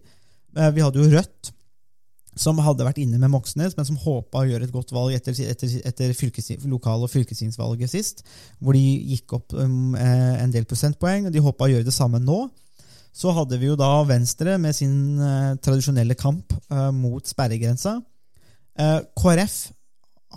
Uh, 0.56 0.70
vi 0.76 0.84
hadde 0.86 1.00
jo 1.02 1.10
Rødt, 1.16 1.52
som 2.40 2.60
hadde 2.64 2.86
vært 2.88 3.02
inne 3.04 3.20
med 3.20 3.32
Moxnes, 3.34 3.76
men 3.76 3.88
som 3.88 4.00
håpa 4.00 4.42
å 4.42 4.48
gjøre 4.48 4.68
et 4.68 4.74
godt 4.74 4.94
valg 4.96 5.16
etter, 5.18 5.36
etter, 5.52 5.74
etter 5.90 6.14
fylkes- 6.16 6.64
lokal- 6.70 7.04
og 7.04 7.12
fylkestingsvalget 7.12 7.92
sist, 7.92 8.24
hvor 8.64 8.78
de 8.78 8.84
gikk 9.14 9.36
opp 9.36 9.56
um, 9.58 9.96
eh, 10.00 10.38
en 10.40 10.54
del 10.54 10.68
prosentpoeng. 10.70 11.28
og 11.28 11.36
De 11.36 11.44
håpa 11.44 11.68
å 11.68 11.74
gjøre 11.74 11.88
det 11.90 11.96
samme 11.96 12.22
nå. 12.24 12.46
Så 13.12 13.34
hadde 13.36 13.60
vi 13.60 13.68
jo 13.68 13.76
da 13.80 13.92
Venstre 14.08 14.56
med 14.62 14.78
sin 14.78 15.20
uh, 15.20 15.58
tradisjonelle 15.60 16.16
kamp 16.16 16.54
uh, 16.72 16.88
mot 16.96 17.26
sperregrensa. 17.28 17.98
Uh, 18.80 19.02
KrF 19.20 19.60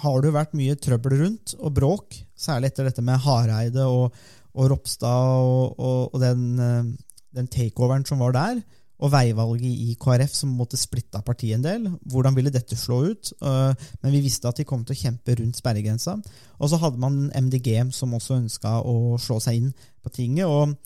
har 0.02 0.22
det 0.24 0.34
vært 0.34 0.56
mye 0.58 0.74
trøbbel 0.80 1.18
rundt, 1.20 1.54
og 1.60 1.76
bråk, 1.76 2.16
særlig 2.34 2.72
etter 2.72 2.88
dette 2.88 3.04
med 3.04 3.20
Hareide 3.22 3.84
og, 3.86 4.16
og 4.56 4.70
Ropstad 4.72 5.44
og, 5.44 5.76
og, 5.76 6.14
og 6.16 6.22
den, 6.24 6.96
den 7.36 7.50
takeoveren 7.52 8.08
som 8.08 8.24
var 8.24 8.32
der, 8.34 8.62
og 9.02 9.10
veivalget 9.10 9.66
i 9.66 9.96
KrF 10.00 10.34
som 10.36 10.52
måtte 10.54 10.78
splitte 10.78 11.18
av 11.18 11.24
partiet 11.26 11.58
en 11.58 11.64
del. 11.64 11.88
Hvordan 12.12 12.36
ville 12.36 12.52
dette 12.54 12.78
slå 12.78 13.00
ut? 13.10 13.32
Eh, 13.42 13.88
Men 14.02 14.14
vi 14.14 14.22
visste 14.22 14.48
at 14.48 14.60
de 14.60 14.66
kom 14.68 14.84
til 14.84 14.94
å 14.94 15.00
kjempe 15.00 15.36
rundt 15.40 15.58
sperregrensa. 15.58 16.16
Og 16.60 16.70
så 16.70 16.78
hadde 16.78 17.02
man 17.02 17.26
MDG 17.34 17.92
som 17.92 18.14
også 18.14 18.38
ønska 18.38 18.78
å 18.86 19.18
slå 19.18 19.40
seg 19.42 19.58
inn 19.58 19.74
på 20.02 20.14
tinget, 20.14 20.46
og 20.46 20.76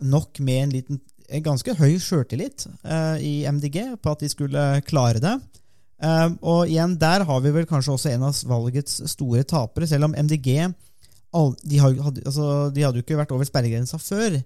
nok 0.00 0.40
med 0.40 0.62
en 0.62 0.74
liten 0.74 1.00
en 1.28 1.44
ganske 1.44 1.74
høy 1.76 1.98
sjøltillit 2.00 2.64
eh, 2.88 3.16
i 3.20 3.32
MDG 3.44 3.98
på 4.00 4.12
at 4.14 4.22
de 4.24 4.30
skulle 4.32 4.62
klare 4.88 5.20
det. 5.20 5.34
Eh, 6.00 6.28
og 6.40 6.70
igjen, 6.70 6.96
der 7.00 7.26
har 7.28 7.40
vi 7.44 7.52
vel 7.52 7.68
kanskje 7.68 7.92
også 7.94 8.12
en 8.14 8.24
av 8.30 8.38
valgets 8.48 9.02
store 9.12 9.44
tapere, 9.44 9.88
selv 9.90 10.08
om 10.08 10.16
MDG 10.16 10.48
de, 11.68 11.78
hadde, 11.82 12.22
altså, 12.24 12.70
de 12.72 12.84
hadde 12.86 13.02
jo 13.02 13.04
ikke 13.04 13.18
vært 13.18 13.34
over 13.36 13.44
sperregrensa 13.44 14.00
før. 14.00 14.38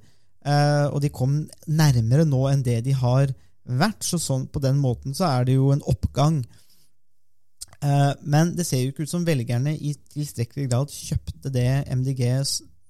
Eh, 0.44 0.86
og 0.88 1.00
de 1.04 1.12
kom 1.14 1.40
nærmere 1.66 2.26
nå 2.28 2.42
enn 2.50 2.64
det 2.66 2.80
de 2.86 2.96
har 2.98 3.32
vært. 3.64 4.02
Så 4.06 4.20
sånn, 4.22 4.48
på 4.52 4.62
den 4.62 4.80
måten 4.82 5.16
så 5.16 5.28
er 5.30 5.48
det 5.48 5.58
jo 5.58 5.70
en 5.74 5.84
oppgang. 5.88 6.42
Eh, 7.82 8.12
men 8.22 8.54
det 8.58 8.66
ser 8.68 8.84
jo 8.84 8.92
ikke 8.92 9.06
ut 9.06 9.12
som 9.12 9.26
velgerne 9.26 9.74
i 9.74 9.94
tilstrekkelig 10.14 10.68
grad 10.70 10.92
kjøpte 10.94 11.52
det 11.54 11.68
MDG 11.90 12.26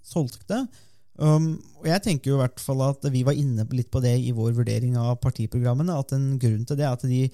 solgte. 0.05 0.67
Um, 1.23 1.55
og 1.83 1.87
jeg 1.91 2.03
tenker 2.07 2.31
jo 2.31 2.39
i 2.39 2.41
hvert 2.41 2.61
fall 2.63 2.81
at 2.87 3.05
Vi 3.13 3.21
var 3.27 3.37
inne 3.37 3.67
litt 3.77 3.91
på 3.93 4.01
det 4.01 4.15
i 4.25 4.33
vår 4.33 4.55
vurdering 4.57 4.97
av 5.01 5.19
partiprogrammene. 5.23 5.97
At 5.97 6.15
en 6.17 6.37
grunn 6.41 6.65
til 6.69 6.79
det 6.79 6.87
er 6.89 6.97
at 6.97 7.05
de, 7.09 7.27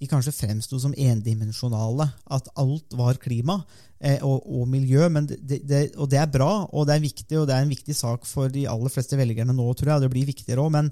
de 0.00 0.10
kanskje 0.10 0.34
fremsto 0.34 0.80
som 0.80 0.96
endimensjonale. 0.96 2.08
At 2.32 2.48
alt 2.60 2.96
var 2.98 3.20
klima 3.22 3.60
og, 4.26 4.46
og 4.50 4.66
miljø. 4.66 5.06
Det, 5.22 5.60
det, 5.68 5.82
og 5.94 6.08
det 6.10 6.18
er 6.18 6.30
bra, 6.30 6.50
og 6.74 6.88
det 6.88 6.96
er 6.96 7.04
viktig, 7.04 7.36
og 7.38 7.46
det 7.46 7.54
er 7.54 7.66
en 7.66 7.70
viktig 7.70 7.94
sak 7.94 8.26
for 8.26 8.50
de 8.50 8.64
aller 8.70 8.90
fleste 8.90 9.18
velgerne 9.18 9.54
nå, 9.54 9.66
tror 9.78 9.94
jeg. 9.94 10.02
Det 10.02 10.10
blir 10.10 10.30
viktigere 10.32 10.64
òg, 10.64 10.72
men 10.74 10.90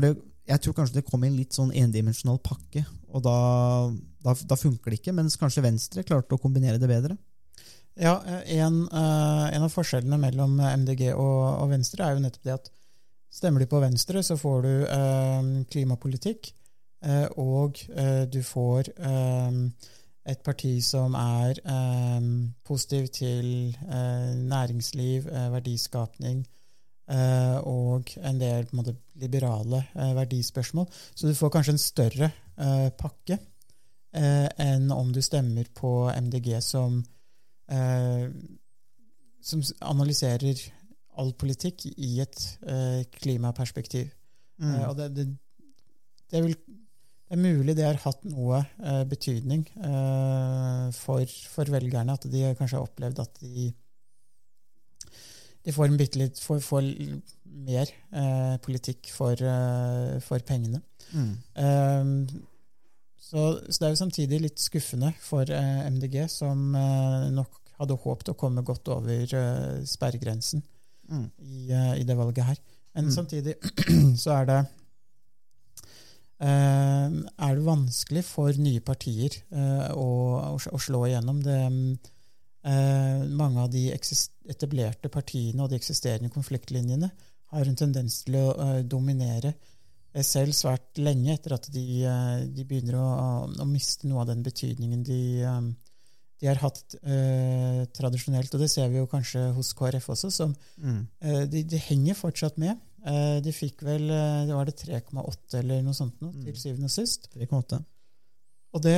det, 0.00 0.14
jeg 0.48 0.60
tror 0.60 0.76
kanskje 0.78 1.00
det 1.00 1.06
kom 1.08 1.24
i 1.24 1.30
en 1.30 1.36
litt 1.38 1.56
sånn 1.56 1.72
endimensjonal 1.76 2.40
pakke. 2.44 2.84
Og 3.14 3.24
da, 3.24 3.36
da, 4.24 4.34
da 4.34 4.58
funker 4.58 4.92
det 4.92 5.00
ikke, 5.00 5.14
mens 5.16 5.38
kanskje 5.40 5.64
Venstre 5.64 6.04
klarte 6.06 6.36
å 6.36 6.40
kombinere 6.40 6.80
det 6.80 6.90
bedre. 6.90 7.16
Ja, 7.94 8.18
eh, 8.26 8.56
en, 8.58 8.82
eh, 8.88 9.44
en 9.54 9.66
av 9.66 9.72
forskjellene 9.72 10.18
mellom 10.18 10.58
MDG 10.58 11.12
og, 11.12 11.42
og 11.62 11.70
Venstre 11.70 12.04
er 12.04 12.16
jo 12.16 12.24
nettopp 12.24 12.48
det 12.48 12.56
at 12.56 12.70
stemmer 13.34 13.62
du 13.62 13.70
på 13.70 13.82
Venstre, 13.82 14.22
så 14.22 14.36
får 14.38 14.62
du 14.66 14.72
eh, 14.84 15.50
klimapolitikk, 15.70 16.52
eh, 17.06 17.26
og 17.40 17.80
eh, 17.94 18.24
du 18.30 18.40
får 18.46 18.90
eh, 18.94 19.60
et 20.26 20.40
parti 20.44 20.78
som 20.84 21.14
er 21.18 21.58
eh, 21.60 22.28
positiv 22.64 23.08
til 23.12 23.48
eh, 23.74 24.34
næringsliv, 24.34 25.28
eh, 25.28 25.48
verdiskapning 25.52 26.44
eh, 27.10 27.56
og 27.60 28.14
en 28.16 28.40
del 28.40 28.64
en 28.64 28.78
måte, 28.80 28.96
liberale 29.20 29.84
eh, 29.94 30.14
verdispørsmål. 30.16 30.88
Så 31.14 31.28
du 31.28 31.34
får 31.34 31.52
kanskje 31.56 31.76
en 31.76 31.82
større 31.82 32.30
eh, 32.58 32.88
pakke 32.98 33.38
eh, 34.16 34.48
enn 34.64 34.90
om 34.94 35.12
du 35.12 35.20
stemmer 35.22 35.68
på 35.76 36.10
MDG 36.16 36.56
som 36.64 37.02
eh, 37.70 38.30
som 39.44 39.60
analyserer 39.84 40.60
all 41.20 41.34
politikk 41.38 41.84
i 41.92 42.18
et 42.24 42.44
eh, 42.66 43.04
klimaperspektiv. 43.20 44.08
Mm. 44.58 44.78
Og 44.88 44.96
det, 44.98 45.10
det, 45.16 45.26
det, 46.30 46.42
vel, 46.42 46.56
det 47.34 47.40
er 47.40 47.56
mulig 47.58 47.74
det 47.74 47.84
har 47.88 47.96
hatt 48.04 48.20
noe 48.30 48.60
eh, 48.78 49.00
betydning 49.10 49.64
eh, 49.82 50.84
for, 50.94 51.26
for 51.50 51.70
velgerne, 51.74 52.14
at 52.14 52.26
de 52.30 52.44
kanskje 52.58 52.78
har 52.78 52.86
opplevd 52.86 53.18
at 53.24 53.40
de 53.42 53.72
de 55.64 55.72
får 55.72 55.88
en 55.88 55.96
bitte 55.96 56.18
litt 56.20 56.38
får, 56.44 56.58
får 56.60 56.86
mer 57.64 57.88
eh, 58.12 58.56
politikk 58.60 59.08
for, 59.16 59.32
eh, 59.40 60.18
for 60.20 60.42
pengene. 60.44 60.82
Mm. 61.16 61.30
Um, 61.56 62.10
så, 63.16 63.46
så 63.64 63.78
det 63.80 63.86
er 63.88 63.94
jo 63.94 64.00
samtidig 64.02 64.40
litt 64.44 64.60
skuffende 64.60 65.14
for 65.24 65.48
eh, 65.48 65.86
MDG, 65.88 66.18
som 66.28 66.66
eh, 66.76 67.30
nok 67.32 67.62
hadde 67.80 67.96
håpet 68.04 68.30
å 68.34 68.36
komme 68.38 68.62
godt 68.68 68.92
over 68.94 69.24
eh, 69.40 69.82
sperregrensen 69.88 70.62
Mm. 71.04 71.24
i, 71.44 71.66
eh, 71.68 71.90
i 72.00 72.04
det 72.08 72.14
valget 72.16 72.46
her. 72.48 72.60
Men 72.96 73.10
Mm. 73.10 73.12
samtidig 73.12 73.54
så 74.22 74.30
er 74.38 74.46
det 74.48 74.54
eh, 74.62 74.68
er 76.42 77.54
det 77.54 77.64
vanskelig 77.66 78.24
for 78.26 78.52
nye 78.58 78.80
partier 78.84 79.36
eh, 79.54 79.92
å, 79.94 80.08
å, 80.56 80.78
slå 80.82 81.04
igjennom. 81.06 81.38
Det, 81.44 81.58
eh, 82.66 83.22
mange 83.30 83.62
av 83.62 83.70
de 83.70 83.86
etablerte 83.94 85.08
partiene 85.12 85.62
og 85.62 85.70
de 85.70 85.78
eksisterende 85.78 86.32
konfliktlinjene 86.34 87.10
har 87.54 87.70
en 87.70 87.78
tendens 87.78 88.22
til 88.26 88.40
å 88.40 88.48
eh, 88.58 88.82
dominere 88.82 89.54
eh, 89.54 90.24
selv 90.26 90.56
svært 90.56 90.98
lenge 90.98 91.36
etter 91.36 91.54
at 91.56 91.70
de, 91.72 91.86
eh, 92.02 92.44
de 92.50 92.66
begynner 92.66 92.98
å, 92.98 93.08
å 93.62 93.68
miste 93.68 94.08
noe 94.10 94.24
av 94.24 94.32
den 94.32 94.42
betydningen 94.46 95.04
de, 95.06 95.20
eh, 95.46 95.60
de 96.42 96.50
har 96.50 96.60
hatt 96.64 96.96
eh, 97.02 97.84
tradisjonelt. 97.94 98.52
Og 98.56 98.64
det 98.64 98.70
ser 98.72 98.90
vi 98.90 98.98
jo 98.98 99.06
kanskje 99.10 99.46
hos 99.56 99.70
KrF 99.78 100.10
også, 100.16 100.32
som 100.34 100.56
Mm. 100.82 101.06
eh, 101.22 101.44
de, 101.46 101.62
de 101.62 101.78
henger 101.78 102.18
fortsatt 102.18 102.58
med. 102.58 102.80
Eh, 103.04 103.38
de 103.44 103.52
fikk 103.52 103.82
vel 103.84 104.06
eh, 104.08 104.44
det 104.48 104.54
var 104.56 104.64
det 104.68 104.78
3,8 104.80 105.58
eller 105.60 105.82
noe 105.84 105.96
sånt 105.96 106.20
nå, 106.24 106.30
Mm. 106.32 106.44
til 106.46 106.56
syvende 106.56 106.88
og 106.88 106.94
sist. 106.94 107.28
3,8. 107.34 107.82
Og 108.74 108.82
det, 108.82 108.94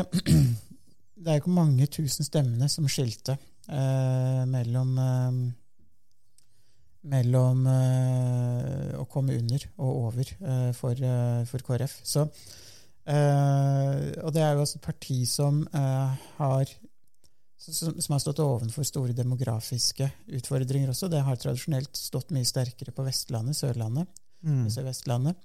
det 1.22 1.32
er 1.32 1.40
ikke 1.40 1.50
mange 1.56 1.86
tusen 1.90 2.24
stemmene 2.24 2.68
som 2.70 2.86
skilte 2.88 3.34
eh, 3.68 4.44
mellom 4.46 4.92
eh, 5.02 5.40
mellom 7.06 7.66
eh, 7.70 8.94
å 8.98 9.04
komme 9.10 9.36
under 9.38 9.62
og 9.78 9.90
over 10.08 10.30
eh, 10.32 10.70
for, 10.74 10.98
eh, 10.98 11.42
for 11.46 11.62
KrF. 11.66 12.00
Så, 12.02 12.24
eh, 13.06 14.22
og 14.24 14.32
det 14.34 14.42
er 14.42 14.54
jo 14.56 14.64
også 14.64 14.80
et 14.80 14.86
parti 14.88 15.20
som 15.30 15.60
eh, 15.70 16.16
har 16.40 16.72
som, 17.72 17.96
som 18.00 18.12
har 18.14 18.22
stått 18.22 18.40
ovenfor 18.44 18.86
store 18.86 19.14
demografiske 19.16 20.08
utfordringer 20.38 20.92
også. 20.92 21.08
Det 21.12 21.22
har 21.26 21.38
tradisjonelt 21.40 21.96
stått 21.98 22.30
mye 22.36 22.46
sterkere 22.46 22.94
på 22.94 23.06
Vestlandet, 23.06 23.58
Sørlandet, 23.58 24.22
Mm. 24.46 24.66
Sør-Vestlandet. 24.70 25.38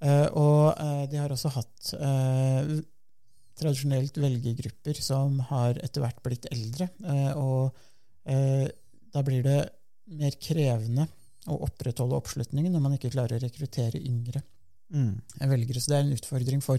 Eh, 0.00 0.28
og 0.38 0.78
uh, 0.78 1.02
de 1.10 1.18
har 1.18 1.32
også 1.34 1.50
hatt 1.52 1.90
uh, 1.98 2.70
tradisjonelt 3.58 4.16
velgergrupper 4.22 5.00
som 5.02 5.40
har 5.50 5.76
etter 5.82 6.04
hvert 6.04 6.22
blitt 6.24 6.46
eldre. 6.52 6.88
og 7.36 7.76
da 8.26 9.22
blir 9.22 9.44
det 9.44 9.58
mer 10.18 10.34
krevende 10.42 11.06
å 11.46 11.60
opprettholde 11.66 12.18
oppslutningen 12.18 12.72
når 12.74 12.82
man 12.82 12.96
ikke 12.96 13.12
klarer 13.14 13.38
å 13.38 13.44
rekruttere 13.44 14.00
yngre 14.02 14.42
Mm. 14.92 15.20
velgere. 15.40 15.80
Så 15.80 15.90
det 15.90 15.96
er 15.96 16.04
en 16.04 16.14
utfordring 16.14 16.62
for 16.62 16.78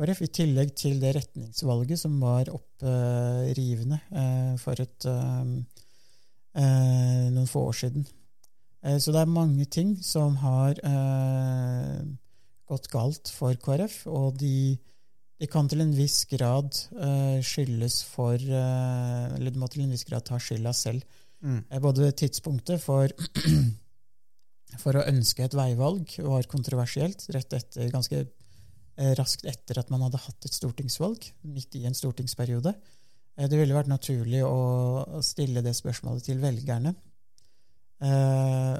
KrF, 0.00 0.22
i 0.24 0.30
tillegg 0.32 0.70
til 0.80 0.96
det 1.02 1.12
retningsvalget 1.18 2.00
som 2.00 2.14
var 2.22 2.48
opprivende 2.48 3.98
eh, 4.16 4.54
for 4.60 4.80
et, 4.80 5.04
eh, 5.04 5.50
eh, 6.56 7.26
noen 7.34 7.50
få 7.50 7.66
år 7.68 7.76
siden. 7.82 8.06
Eh, 8.80 8.96
så 8.96 9.12
det 9.12 9.20
er 9.20 9.34
mange 9.34 9.66
ting 9.68 9.98
som 10.00 10.38
har 10.40 10.80
eh, 10.80 12.00
gått 12.70 12.88
galt 12.92 13.28
for 13.34 13.58
KrF, 13.60 14.06
og 14.08 14.40
de, 14.40 14.78
de 15.36 15.50
kan 15.52 15.68
til 15.68 15.84
en 15.84 15.92
viss 15.92 16.22
grad 16.30 16.72
eh, 16.96 17.44
skyldes 17.44 18.00
for 18.08 18.40
eh, 18.40 19.26
Eller 19.36 19.52
de 19.52 19.60
må 19.60 19.68
til 19.68 19.84
en 19.84 19.92
viss 19.92 20.08
grad 20.08 20.24
ta 20.24 20.40
skylda 20.40 20.72
selv. 20.76 21.04
Mm. 21.44 21.60
Eh, 21.68 21.80
Både 21.84 22.08
tidspunktet 22.16 22.80
for, 22.80 23.12
for 24.82 24.96
å 24.96 25.06
ønske 25.12 25.44
et 25.44 25.60
veivalg 25.60 26.16
var 26.24 26.48
kontroversielt, 26.48 27.28
rett 27.36 27.60
etter, 27.60 27.92
ganske 27.92 28.24
eh, 28.24 28.36
raskt 29.18 29.44
etter 29.48 29.78
at 29.80 29.90
man 29.92 30.02
hadde 30.06 30.20
hatt 30.20 30.44
et 30.48 30.56
stortingsvalg, 30.56 31.30
midt 31.48 31.76
i 31.80 31.84
en 31.88 31.94
stortingsperiode. 31.96 32.74
Eh, 33.36 33.46
Det 33.48 33.58
ville 33.58 33.74
vært 33.76 33.88
naturlig 33.88 34.42
å 34.44 35.20
stille 35.24 35.62
det 35.64 35.74
spørsmålet 35.78 36.26
til 36.28 36.38
velgerne. 36.42 36.94
Eh, 38.00 38.76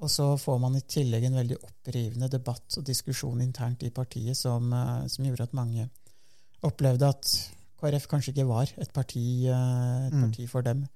og 0.00 0.08
så 0.10 0.26
får 0.40 0.60
man 0.62 0.76
i 0.78 0.84
tillegg 0.88 1.26
en 1.28 1.38
veldig 1.40 1.58
opprivende 1.66 2.28
debatt 2.32 2.78
og 2.78 2.84
diskusjon 2.86 3.42
internt 3.44 3.82
i 3.84 3.90
partiet 3.90 4.36
som, 4.38 4.72
eh, 4.72 5.06
som 5.08 5.24
gjorde 5.26 5.48
at 5.48 5.56
mange 5.58 5.88
opplevde 6.64 7.08
at 7.08 7.34
KrF 7.80 8.06
kanskje 8.08 8.32
ikke 8.34 8.46
var 8.48 8.70
et 8.78 8.92
parti, 8.92 9.46
eh, 9.48 10.06
et 10.06 10.12
Mm. 10.12 10.24
parti 10.30 10.46
for 10.48 10.62
dem. 10.62 10.88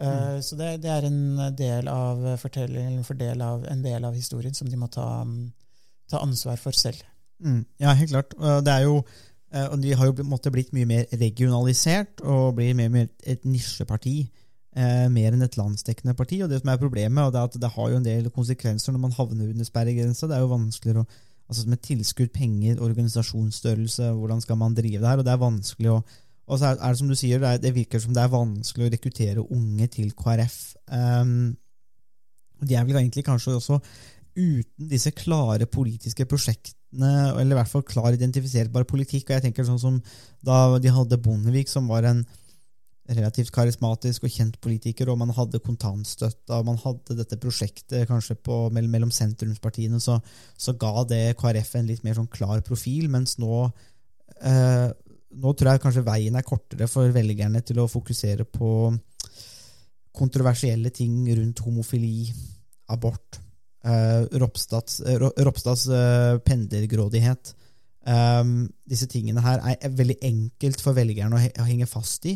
Mm. 0.00 0.42
Så 0.42 0.56
det, 0.56 0.80
det 0.82 0.90
er 0.90 1.04
en 1.06 1.54
del 1.54 1.86
av 1.86 2.16
fortellingen, 2.38 3.04
en, 3.08 3.18
del 3.18 3.40
av, 3.42 3.64
en 3.70 3.82
del 3.82 4.04
av 4.04 4.14
historien 4.14 4.54
som 4.54 4.68
de 4.68 4.76
må 4.76 4.88
ta, 4.90 5.22
mm, 5.22 5.52
ta 6.08 6.18
ansvar 6.18 6.56
for 6.58 6.72
selv. 6.72 7.02
Mm, 7.42 7.64
ja, 7.82 7.94
helt 7.98 8.14
klart. 8.14 8.36
Det 8.64 8.72
er 8.72 8.86
jo, 8.86 9.02
eh, 9.52 9.66
og 9.66 9.82
de 9.82 9.96
har 9.98 10.08
jo 10.08 10.26
måte 10.28 10.52
blitt 10.54 10.72
mye 10.76 10.88
mer 10.88 11.10
regionalisert 11.20 12.22
og 12.22 12.54
blir 12.58 12.76
mer 12.78 12.90
og 12.90 12.96
mer 12.96 13.10
et 13.26 13.44
nisjeparti. 13.48 14.16
Eh, 14.72 15.08
mer 15.12 15.34
enn 15.34 15.44
et 15.44 15.58
landsdekkende 15.60 16.14
parti. 16.16 16.40
og 16.42 16.48
Det 16.48 16.62
som 16.62 16.70
er 16.72 16.80
problemet, 16.80 17.24
og 17.24 17.32
det 17.32 17.40
er 17.40 17.50
at 17.50 17.60
det 17.60 17.72
har 17.74 17.90
jo 17.90 17.96
en 17.98 18.06
del 18.06 18.30
konsekvenser 18.30 18.92
når 18.92 19.02
man 19.02 19.12
havner 19.12 19.50
under 19.50 19.68
sperregrensa. 19.68 20.26
Det 20.26 20.36
er 20.36 20.46
jo 20.46 20.54
vanskeligere 20.54 21.04
å 21.04 21.12
altså 21.52 21.68
Med 21.68 21.82
tilskudd, 21.82 22.30
penger, 22.32 22.80
organisasjonsstørrelse, 22.80 24.12
hvordan 24.16 24.40
skal 24.40 24.56
man 24.56 24.74
drive 24.74 25.02
det 25.02 25.08
her? 25.08 25.18
og 25.18 25.24
det 25.24 25.32
er 25.32 25.42
vanskelig 25.42 25.90
å 25.90 26.02
og 26.46 26.58
så 26.58 26.72
er 26.72 26.88
det 26.88 26.98
som 26.98 27.08
du 27.08 27.14
sier, 27.14 27.38
det, 27.38 27.48
er, 27.48 27.60
det 27.62 27.74
virker 27.74 28.00
som 28.02 28.14
det 28.14 28.22
er 28.22 28.32
vanskelig 28.32 28.86
å 28.86 28.92
rekruttere 28.92 29.44
unge 29.54 29.86
til 29.94 30.10
KrF. 30.18 30.74
Um, 30.90 31.54
og 32.60 32.68
de 32.68 32.76
er 32.76 32.86
vel 32.88 32.98
egentlig 33.00 33.24
kanskje 33.26 33.54
også 33.58 33.78
uten 34.36 34.88
disse 34.90 35.12
klare 35.16 35.68
politiske 35.70 36.26
prosjektene, 36.28 36.78
eller 36.92 37.54
i 37.54 37.58
hvert 37.58 37.70
fall 37.70 37.84
klar 37.88 38.12
identifiserbar 38.12 38.84
politikk. 38.84 39.30
og 39.30 39.36
jeg 39.36 39.48
tenker 39.48 39.64
sånn 39.64 39.80
som 39.80 39.98
Da 40.44 40.78
de 40.78 40.90
hadde 40.92 41.20
Bondevik, 41.22 41.68
som 41.68 41.88
var 41.88 42.04
en 42.04 42.24
relativt 43.12 43.50
karismatisk 43.52 44.24
og 44.24 44.30
kjent 44.30 44.58
politiker, 44.62 45.08
og 45.10 45.18
man 45.18 45.32
hadde 45.34 45.60
kontantstøtta, 45.62 46.58
og 46.58 46.66
man 46.66 46.78
hadde 46.78 47.16
dette 47.18 47.38
prosjektet 47.40 48.06
kanskje 48.08 48.36
på, 48.38 48.70
mellom, 48.70 49.10
sentrumspartiene, 49.10 50.00
så, 50.00 50.20
så 50.56 50.74
ga 50.78 51.02
det 51.10 51.36
KrF 51.40 51.74
en 51.76 51.88
litt 51.90 52.04
mer 52.06 52.18
sånn 52.18 52.30
klar 52.30 52.62
profil, 52.66 53.08
mens 53.10 53.38
nå 53.42 53.64
eh, 54.42 54.90
nå 55.32 55.52
tror 55.56 55.72
jeg 55.72 55.82
kanskje 55.82 56.04
veien 56.06 56.36
er 56.36 56.46
kortere 56.46 56.88
for 56.90 57.12
velgerne 57.14 57.62
til 57.64 57.80
å 57.82 57.88
fokusere 57.90 58.44
på 58.44 58.92
kontroversielle 60.12 60.92
ting 60.92 61.24
rundt 61.32 61.62
homofili, 61.64 62.26
abort, 62.92 63.40
eh, 63.84 64.24
Ropstads, 64.42 65.00
eh, 65.06 65.18
Ropstads 65.20 65.86
eh, 65.88 66.38
pendlergrådighet. 66.46 67.54
Um, 68.02 68.64
disse 68.90 69.06
tingene 69.06 69.42
her 69.44 69.60
er 69.62 69.92
veldig 69.94 70.16
enkelt 70.26 70.80
for 70.82 70.96
velgerne 70.96 71.36
å 71.38 71.42
he- 71.42 71.52
å 71.62 71.66
henge 71.68 71.86
fast 71.86 72.26
i, 72.26 72.32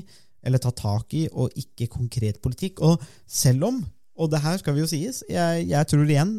eller 0.46 0.62
ta 0.62 0.70
tak 0.70 1.14
i, 1.18 1.24
og 1.32 1.50
ikke 1.58 1.88
konkret 1.90 2.38
politikk. 2.42 2.82
Og 2.86 3.02
selv 3.26 3.66
om, 3.66 3.80
og 4.16 4.30
det 4.30 4.44
her 4.44 4.60
skal 4.62 4.76
vi 4.76 4.84
jo 4.84 4.90
sies, 4.90 5.24
jeg, 5.28 5.66
jeg 5.72 5.88
tror 5.90 6.06
igjen 6.06 6.36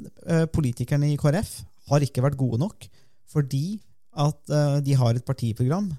politikerne 0.56 1.10
i 1.12 1.20
KrF 1.20 1.52
har 1.91 2.06
ikke 2.08 2.24
vært 2.24 2.39
gode 2.39 2.62
nok, 2.63 2.88
fordi 3.28 3.82
at 4.17 4.39
de 4.82 4.96
har 4.98 5.13
et 5.20 5.28
partiprogram 5.28 5.91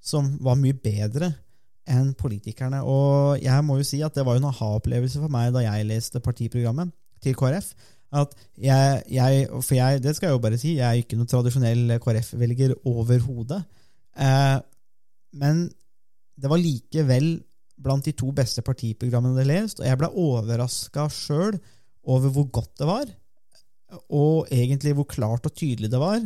som 0.00 0.30
var 0.40 0.56
mye 0.56 0.78
bedre 0.78 1.32
enn 1.88 2.12
politikerne. 2.16 2.80
Og 2.86 3.42
jeg 3.42 3.64
må 3.66 3.78
jo 3.80 3.86
si 3.90 4.00
at 4.04 4.14
det 4.16 4.24
var 4.28 4.38
en 4.38 4.48
aha-opplevelse 4.52 5.20
for 5.20 5.32
meg 5.32 5.50
da 5.56 5.64
jeg 5.66 5.88
leste 5.88 6.22
partiprogrammet 6.24 6.92
til 7.24 7.36
KrF. 7.38 7.72
At 8.08 8.32
jeg, 8.56 9.02
jeg, 9.12 9.48
for 9.60 9.76
jeg, 9.76 10.00
det 10.04 10.14
skal 10.16 10.30
jeg 10.30 10.38
jo 10.38 10.44
bare 10.44 10.60
si, 10.60 10.78
jeg 10.78 10.86
er 10.86 11.02
ikke 11.02 11.18
noen 11.18 11.28
tradisjonell 11.28 11.98
KrF-velger 12.00 12.72
overhodet. 12.88 13.60
Eh, 14.16 14.56
men 15.38 15.66
det 16.38 16.50
var 16.50 16.62
likevel 16.62 17.34
blant 17.78 18.08
de 18.08 18.14
to 18.16 18.30
beste 18.34 18.64
partiprogrammene 18.66 19.36
jeg 19.36 19.44
hadde 19.44 19.52
lest, 19.52 19.80
og 19.82 19.86
jeg 19.86 20.00
ble 20.00 20.10
overraska 20.24 21.06
sjøl 21.14 21.58
over 22.08 22.32
hvor 22.34 22.48
godt 22.60 22.72
det 22.80 22.88
var, 22.88 23.10
og 24.14 24.48
egentlig 24.52 24.94
hvor 24.96 25.08
klart 25.08 25.46
og 25.46 25.54
tydelig 25.54 25.90
det 25.92 26.00
var, 26.00 26.22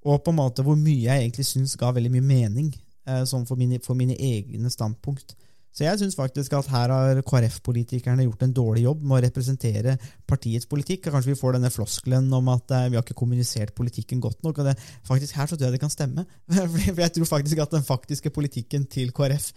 og 0.00 0.22
på 0.24 0.32
en 0.32 0.40
måte 0.40 0.64
hvor 0.64 0.78
mye 0.80 1.04
jeg 1.04 1.26
egentlig 1.26 1.46
syns 1.46 1.76
ga 1.78 1.92
veldig 1.92 2.12
mye 2.14 2.24
mening 2.24 2.70
eh, 2.72 3.22
sånn 3.28 3.46
for, 3.48 3.60
mine, 3.60 3.80
for 3.84 3.98
mine 3.98 4.16
egne 4.16 4.72
standpunkt. 4.72 5.36
Så 5.70 5.84
jeg 5.84 6.00
syns 6.00 6.16
faktisk 6.18 6.54
at 6.58 6.68
her 6.72 6.90
har 6.90 7.20
KrF-politikerne 7.26 8.24
gjort 8.26 8.42
en 8.42 8.54
dårlig 8.54 8.82
jobb 8.88 9.04
med 9.04 9.20
å 9.20 9.22
representere 9.22 9.94
partiets 10.28 10.66
politikk. 10.70 11.06
og 11.06 11.14
Kanskje 11.14 11.30
vi 11.30 11.38
får 11.38 11.56
denne 11.56 11.70
floskelen 11.70 12.26
om 12.34 12.50
at 12.50 12.74
eh, 12.74 12.88
vi 12.90 12.98
har 12.98 13.06
ikke 13.06 13.18
kommunisert 13.22 13.74
politikken 13.78 14.22
godt 14.22 14.42
nok. 14.46 14.58
og 14.58 14.70
det, 14.70 14.74
faktisk 15.06 15.38
Her 15.38 15.46
så 15.46 15.56
tror 15.56 15.68
jeg 15.68 15.78
det 15.78 15.82
kan 15.84 15.94
stemme. 15.94 16.26
For 16.74 17.04
jeg 17.04 17.14
tror 17.16 17.30
faktisk 17.36 17.62
at 17.62 17.78
den 17.78 17.86
faktiske 17.86 18.34
politikken 18.34 18.88
til 18.90 19.14
KrF 19.14 19.52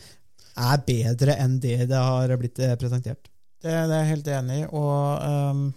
er 0.54 0.84
bedre 0.86 1.38
enn 1.42 1.58
det 1.62 1.88
det 1.90 1.98
har 1.98 2.38
blitt 2.38 2.62
eh, 2.62 2.78
presentert. 2.78 3.32
Det, 3.64 3.72
det 3.72 3.96
er 3.96 4.04
jeg 4.04 4.12
helt 4.14 4.34
enig 4.38 4.62
i. 4.62 4.70
Og 4.70 5.30
um, 5.50 5.68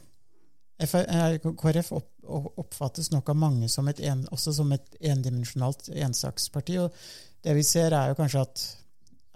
eh, 0.84 1.36
KrF 1.48 1.94
opp, 1.96 2.10
oppfattes 2.60 3.08
nok 3.14 3.32
av 3.32 3.40
mange 3.40 3.70
som 3.72 3.88
et 3.88 4.04
en, 4.04 4.26
et 4.28 4.98
endimensjonalt 5.00 5.94
ensaksparti. 5.96 6.82
Og 6.82 7.06
det 7.46 7.56
vi 7.56 7.64
ser, 7.64 7.96
er 7.96 8.12
jo 8.12 8.18
kanskje 8.20 8.44
at 8.44 8.66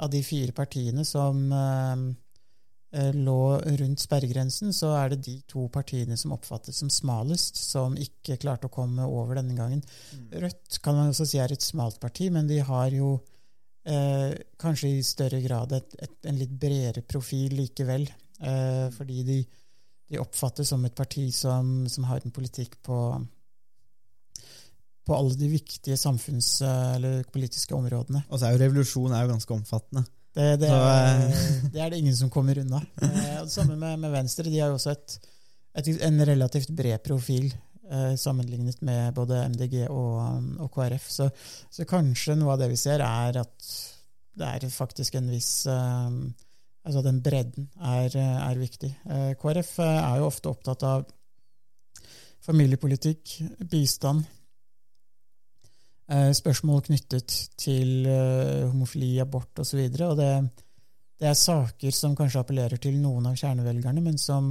av 0.01 0.11
de 0.13 0.23
fire 0.25 0.53
partiene 0.57 1.05
som 1.07 1.41
um, 1.53 2.05
eh, 2.97 3.11
lå 3.15 3.43
rundt 3.81 4.03
sperregrensen, 4.03 4.73
så 4.77 4.95
er 4.99 5.13
det 5.13 5.21
de 5.27 5.37
to 5.51 5.67
partiene 5.73 6.17
som 6.21 6.35
oppfattes 6.37 6.81
som 6.83 6.91
smalest, 6.93 7.61
som 7.61 7.97
ikke 8.01 8.39
klarte 8.41 8.71
å 8.71 8.75
komme 8.75 9.07
over 9.07 9.41
denne 9.41 9.57
gangen. 9.59 9.83
Rødt 10.33 10.81
kan 10.85 10.99
man 10.99 11.13
også 11.13 11.29
si 11.29 11.41
er 11.43 11.53
et 11.53 11.65
smalt 11.65 12.01
parti, 12.03 12.31
men 12.33 12.49
de 12.51 12.61
har 12.65 12.95
jo 12.97 13.15
eh, 13.85 14.33
kanskje 14.61 14.95
i 14.97 15.07
større 15.07 15.43
grad 15.45 15.77
et, 15.77 15.97
et, 16.01 16.17
en 16.31 16.41
litt 16.41 16.53
bredere 16.53 17.05
profil 17.07 17.57
likevel. 17.61 18.09
Eh, 18.41 18.87
fordi 18.97 19.25
de, 19.27 19.43
de 20.11 20.23
oppfattes 20.23 20.73
som 20.73 20.85
et 20.89 20.97
parti 20.97 21.29
som, 21.35 21.85
som 21.93 22.09
har 22.09 22.25
en 22.25 22.35
politikk 22.35 22.81
på 22.87 22.97
på 25.11 25.17
alle 25.19 25.35
de 25.35 25.49
viktige 25.51 25.99
samfunns- 25.99 26.61
eller 26.63 27.25
politiske 27.35 27.75
områdene. 27.75 28.23
Og 28.31 28.39
så 28.39 28.47
er 28.47 28.55
jo 28.55 28.63
revolusjon 28.63 29.15
er 29.17 29.25
jo 29.25 29.33
ganske 29.33 29.57
omfattende. 29.57 30.05
Det, 30.31 30.47
det, 30.63 30.69
er, 30.71 31.25
eh, 31.27 31.49
det 31.75 31.83
er 31.83 31.91
det 31.91 31.99
ingen 31.99 32.17
som 32.17 32.31
kommer 32.31 32.59
unna. 32.63 32.79
Eh, 33.03 33.41
det 33.43 33.51
samme 33.51 33.75
med, 33.77 33.99
med 33.99 34.15
Venstre. 34.15 34.47
De 34.47 34.61
har 34.61 34.71
jo 34.71 34.79
også 34.79 34.95
et, 34.95 35.17
et, 35.83 35.91
en 36.07 36.27
relativt 36.29 36.71
bred 36.79 37.03
profil 37.03 37.49
eh, 37.51 38.15
sammenlignet 38.15 38.79
med 38.87 39.17
både 39.17 39.43
MDG 39.51 39.81
og, 39.89 40.21
og 40.63 40.71
KrF. 40.77 41.09
Så, 41.11 41.27
så 41.75 41.89
kanskje 41.91 42.39
noe 42.39 42.55
av 42.55 42.63
det 42.63 42.71
vi 42.71 42.79
ser, 42.79 43.03
er 43.03 43.41
at 43.43 43.73
det 44.41 44.47
er 44.47 44.71
faktisk 44.71 45.19
en 45.19 45.33
viss 45.33 45.67
eh, 45.71 46.23
Altså 46.81 47.03
den 47.05 47.19
bredden 47.21 47.67
er, 47.77 48.15
er 48.17 48.57
viktig. 48.57 48.89
Eh, 49.05 49.33
KrF 49.37 49.75
er 49.85 50.15
jo 50.17 50.31
ofte 50.31 50.49
opptatt 50.49 50.87
av 50.89 51.03
familiepolitikk, 52.41 53.35
bistand, 53.69 54.25
eh, 54.25 54.40
spørsmål 56.11 56.83
knyttet 56.89 57.37
til 57.61 58.07
eh, 58.11 58.67
homofili, 58.67 59.13
abort 59.23 59.63
osv. 59.63 59.79
Og, 59.79 59.97
så 59.97 60.09
og 60.09 60.17
det, 60.19 60.31
det 61.21 61.31
er 61.31 61.39
saker 61.39 61.95
som 61.95 62.17
kanskje 62.19 62.43
appellerer 62.43 62.83
til 62.83 62.99
noen 62.99 63.29
av 63.31 63.39
kjernevelgerne, 63.39 64.03
men 64.03 64.19
som 64.19 64.51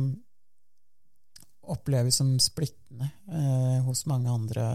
oppleves 1.70 2.20
som 2.22 2.32
splittende 2.42 3.10
eh, 3.30 3.80
hos 3.86 4.06
mange 4.10 4.32
andre 4.32 4.70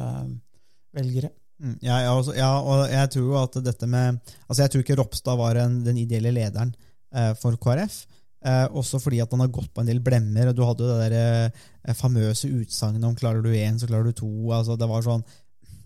velgere. 0.94 1.32
Mm, 1.62 1.78
ja, 1.82 2.00
ja, 2.02 2.12
også, 2.14 2.34
ja, 2.36 2.50
og 2.60 2.84
jeg 2.90 3.10
tror 3.14 3.24
jo 3.28 3.36
at 3.38 3.56
dette 3.62 3.86
med 3.86 4.16
Altså 4.48 4.64
Jeg 4.64 4.72
tror 4.72 4.82
ikke 4.82 4.96
Ropstad 4.98 5.36
var 5.38 5.60
en, 5.62 5.76
den 5.86 6.00
ideelle 6.02 6.32
lederen 6.34 6.72
eh, 7.14 7.32
for 7.38 7.56
KrF. 7.62 8.02
Eh, 8.44 8.66
også 8.76 8.98
fordi 9.00 9.22
at 9.22 9.30
han 9.32 9.40
har 9.40 9.52
gått 9.54 9.70
på 9.72 9.80
en 9.80 9.88
del 9.88 10.02
blemmer. 10.04 10.50
og 10.50 10.56
Du 10.58 10.64
hadde 10.66 10.84
jo 10.84 10.90
det 10.90 11.06
der 11.06 11.52
eh, 11.88 11.94
famøse 11.96 12.50
utsagnet 12.50 13.06
om 13.06 13.14
'klarer 13.16 13.42
du 13.42 13.52
én, 13.54 13.78
så 13.78 13.86
klarer 13.88 14.10
du 14.10 14.12
to'. 14.12 14.52
altså 14.52 14.76
Det 14.76 14.88
var 14.88 15.02
sånn, 15.02 15.24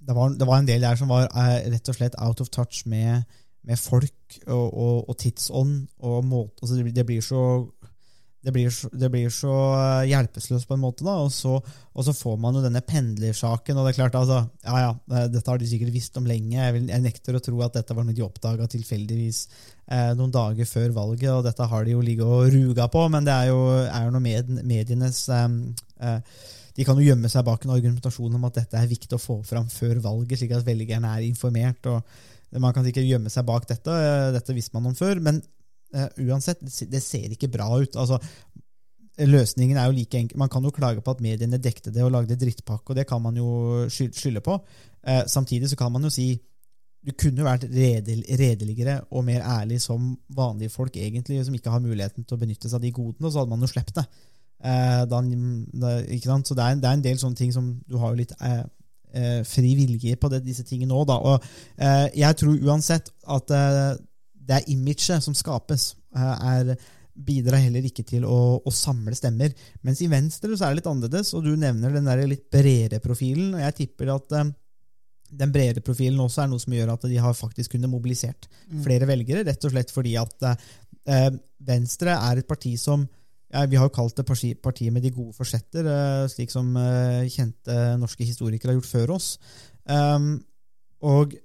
det 0.08 0.16
var, 0.16 0.32
det 0.40 0.48
var 0.48 0.62
en 0.62 0.68
del 0.68 0.84
der 0.86 0.96
som 0.96 1.12
var 1.12 1.28
eh, 1.28 1.68
rett 1.68 1.92
og 1.92 1.98
slett 1.98 2.16
out 2.24 2.40
of 2.40 2.48
touch 2.48 2.86
med, 2.88 3.26
med 3.68 3.80
folk 3.80 4.38
og, 4.46 4.66
og, 4.72 5.08
og 5.08 5.18
tidsånd. 5.20 5.82
og 6.00 6.24
måte, 6.24 6.62
altså 6.62 6.78
det, 6.78 6.94
det 6.96 7.04
blir 7.06 7.24
så 7.24 7.42
det 8.38 8.52
blir, 8.54 8.74
det 8.94 9.08
blir 9.10 9.32
så 9.34 9.54
eh, 9.74 10.08
hjelpeløst 10.12 10.68
på 10.68 10.76
en 10.76 10.82
måte, 10.82 11.04
da, 11.06 11.16
og 11.24 11.32
så, 11.34 11.56
og 11.58 12.06
så 12.06 12.14
får 12.14 12.36
man 12.40 12.56
jo 12.56 12.62
denne 12.62 12.82
pendlersaken. 12.86 13.76
og 13.76 13.86
det 13.86 13.92
er 13.92 13.98
klart 13.98 14.18
altså, 14.18 14.44
ja 14.64 14.82
ja, 14.84 14.92
eh, 15.12 15.26
Dette 15.32 15.50
har 15.50 15.58
de 15.58 15.68
sikkert 15.68 15.92
visst 15.94 16.16
om 16.20 16.28
lenge. 16.28 16.54
Jeg, 16.54 16.76
vil, 16.76 16.86
jeg 16.92 17.04
nekter 17.04 17.36
å 17.36 17.42
tro 17.42 17.58
at 17.66 17.74
dette 17.80 17.96
var 17.96 18.06
noe 18.06 18.16
de 18.16 18.24
oppdaga 18.24 18.68
tilfeldigvis 18.70 19.42
eh, 19.90 20.12
noen 20.18 20.32
dager 20.34 20.70
før 20.70 20.94
valget. 20.96 21.32
og 21.34 21.42
Dette 21.48 21.66
har 21.72 21.84
de 21.84 21.96
jo 21.96 22.04
ligget 22.04 22.30
og 22.30 22.54
ruga 22.54 22.86
på, 22.94 23.04
men 23.12 23.26
det 23.26 23.34
er 23.34 23.50
jo, 23.50 23.60
er 23.84 24.06
jo 24.06 24.14
noe 24.14 24.24
med 24.24 24.54
medienes 24.62 25.24
eh, 25.34 25.48
eh, 26.06 26.46
De 26.78 26.86
kan 26.86 26.98
jo 26.98 27.06
gjemme 27.08 27.30
seg 27.30 27.42
bak 27.46 27.64
en 27.66 27.74
argumentasjon 27.74 28.38
om 28.38 28.44
at 28.46 28.60
dette 28.60 28.78
er 28.78 28.90
viktig 28.90 29.16
å 29.16 29.20
få 29.22 29.40
fram 29.46 29.66
før 29.72 29.98
valget, 30.04 30.38
slik 30.38 30.54
at 30.54 30.66
velgerne 30.66 31.10
er 31.10 31.26
informert. 31.26 31.86
og 31.90 32.58
Man 32.62 32.74
kan 32.76 32.86
sikkert 32.86 33.08
gjemme 33.08 33.32
seg 33.34 33.46
bak 33.48 33.66
dette. 33.66 33.90
eh, 33.90 34.32
Dette 34.36 34.54
visste 34.54 34.78
man 34.78 34.92
om 34.92 34.98
før. 34.98 35.20
men 35.20 35.42
Uh, 35.88 36.04
uansett, 36.28 36.60
det 36.60 37.00
ser 37.00 37.32
ikke 37.32 37.48
bra 37.48 37.68
ut. 37.80 37.94
Altså, 37.96 38.18
løsningen 39.24 39.78
er 39.80 39.88
jo 39.88 39.96
like 39.96 40.18
enkel. 40.18 40.36
Man 40.40 40.50
kan 40.52 40.64
jo 40.64 40.72
klage 40.74 41.00
på 41.00 41.14
at 41.14 41.22
mediene 41.24 41.60
dekte 41.64 41.92
det 41.94 42.02
og 42.04 42.12
lagde 42.12 42.36
drittpakke, 42.36 42.92
og 42.92 42.98
det 42.98 43.06
kan 43.08 43.22
man 43.24 43.38
jo 43.40 43.86
skylde 43.88 44.42
på. 44.44 44.58
Uh, 45.00 45.24
samtidig 45.26 45.70
så 45.70 45.78
kan 45.80 45.92
man 45.94 46.04
jo 46.04 46.12
si 46.12 46.34
du 47.08 47.12
kunne 47.16 47.46
vært 47.46 47.68
redel, 47.70 48.24
redeligere 48.36 48.98
og 49.14 49.22
mer 49.24 49.44
ærlig 49.46 49.78
som 49.80 50.10
vanlige 50.34 50.74
folk, 50.74 50.96
egentlig, 50.98 51.38
som 51.46 51.54
ikke 51.56 51.72
har 51.72 51.80
muligheten 51.80 52.26
til 52.26 52.36
å 52.36 52.40
benytte 52.42 52.68
seg 52.68 52.80
av 52.80 52.84
de 52.84 52.92
godene, 52.92 53.28
og 53.28 53.32
så 53.32 53.40
hadde 53.40 53.54
man 53.54 53.64
jo 53.64 53.70
sluppet 53.70 54.00
det. 54.00 54.04
Da, 54.58 55.20
da, 55.22 55.90
ikke 56.10 56.26
sant? 56.26 56.48
Så 56.48 56.56
det 56.58 56.64
er, 56.64 56.78
det 56.82 56.88
er, 56.88 56.96
en 56.98 57.04
del 57.04 57.18
sånne 57.20 57.38
ting 57.38 57.52
som 57.54 57.70
du 57.86 57.94
har 58.02 58.10
jo 58.10 58.18
litt 58.24 58.32
fri 59.46 59.70
vilje 59.78 60.18
på 60.18 60.28
det, 60.32 60.40
disse 60.44 60.64
tingene 60.66 60.90
nå, 60.90 61.04
da. 61.06 61.14
Og 61.22 61.44
jeg 62.18 62.38
tror 62.40 62.66
uansett 62.66 63.12
at 63.30 63.54
det 63.54 64.56
er 64.56 64.66
imaget 64.74 65.22
som 65.22 65.36
skapes, 65.38 65.92
er, 66.18 66.74
bidrar 67.18 67.62
heller 67.64 67.86
ikke 67.88 68.04
til 68.06 68.24
å, 68.28 68.38
å, 68.62 68.72
samle 68.74 69.16
stemmer. 69.18 69.52
Mens 69.86 70.00
i 70.04 70.10
Venstre 70.10 70.54
så 70.54 70.66
er 70.66 70.72
det 70.72 70.80
litt 70.80 70.90
annerledes, 70.90 71.34
og 71.34 71.44
du 71.46 71.52
nevner 71.58 71.94
den 71.94 72.08
der 72.08 72.22
litt 72.30 72.46
bredere 72.52 73.02
profilen. 73.04 73.52
og 73.56 73.62
Jeg 73.64 73.76
tipper 73.82 74.14
at 74.14 74.36
eh, 74.38 74.50
den 75.42 75.54
bredere 75.54 75.84
profilen 75.84 76.20
også 76.24 76.44
er 76.44 76.50
noe 76.52 76.62
som 76.62 76.76
gjør 76.76 76.94
at 76.94 77.06
de 77.10 77.20
har 77.20 77.36
faktisk 77.36 77.74
kunnet 77.74 77.92
mobilisert 77.92 78.48
mm. 78.48 78.82
flere 78.86 79.08
velgere, 79.10 79.44
rett 79.48 79.66
og 79.66 79.74
slett 79.74 79.92
fordi 79.94 80.14
at 80.20 80.48
eh, 80.48 81.30
Venstre 81.68 82.14
er 82.16 82.42
et 82.42 82.48
parti 82.48 82.76
som 82.80 83.06
ja, 83.52 83.64
Vi 83.66 83.76
har 83.80 83.88
jo 83.88 83.94
kalt 83.94 84.16
det 84.16 84.26
partiet 84.28 84.92
med 84.92 85.02
de 85.02 85.10
gode 85.14 85.32
forsetter, 85.36 85.86
uh, 85.88 86.28
slik 86.28 86.52
som 86.52 86.70
uh, 86.76 87.24
kjente 87.32 87.76
norske 88.00 88.24
historikere 88.24 88.74
har 88.74 88.80
gjort 88.80 88.92
før 88.92 89.14
oss. 89.16 89.34
Um, 89.88 90.36
og 91.00 91.36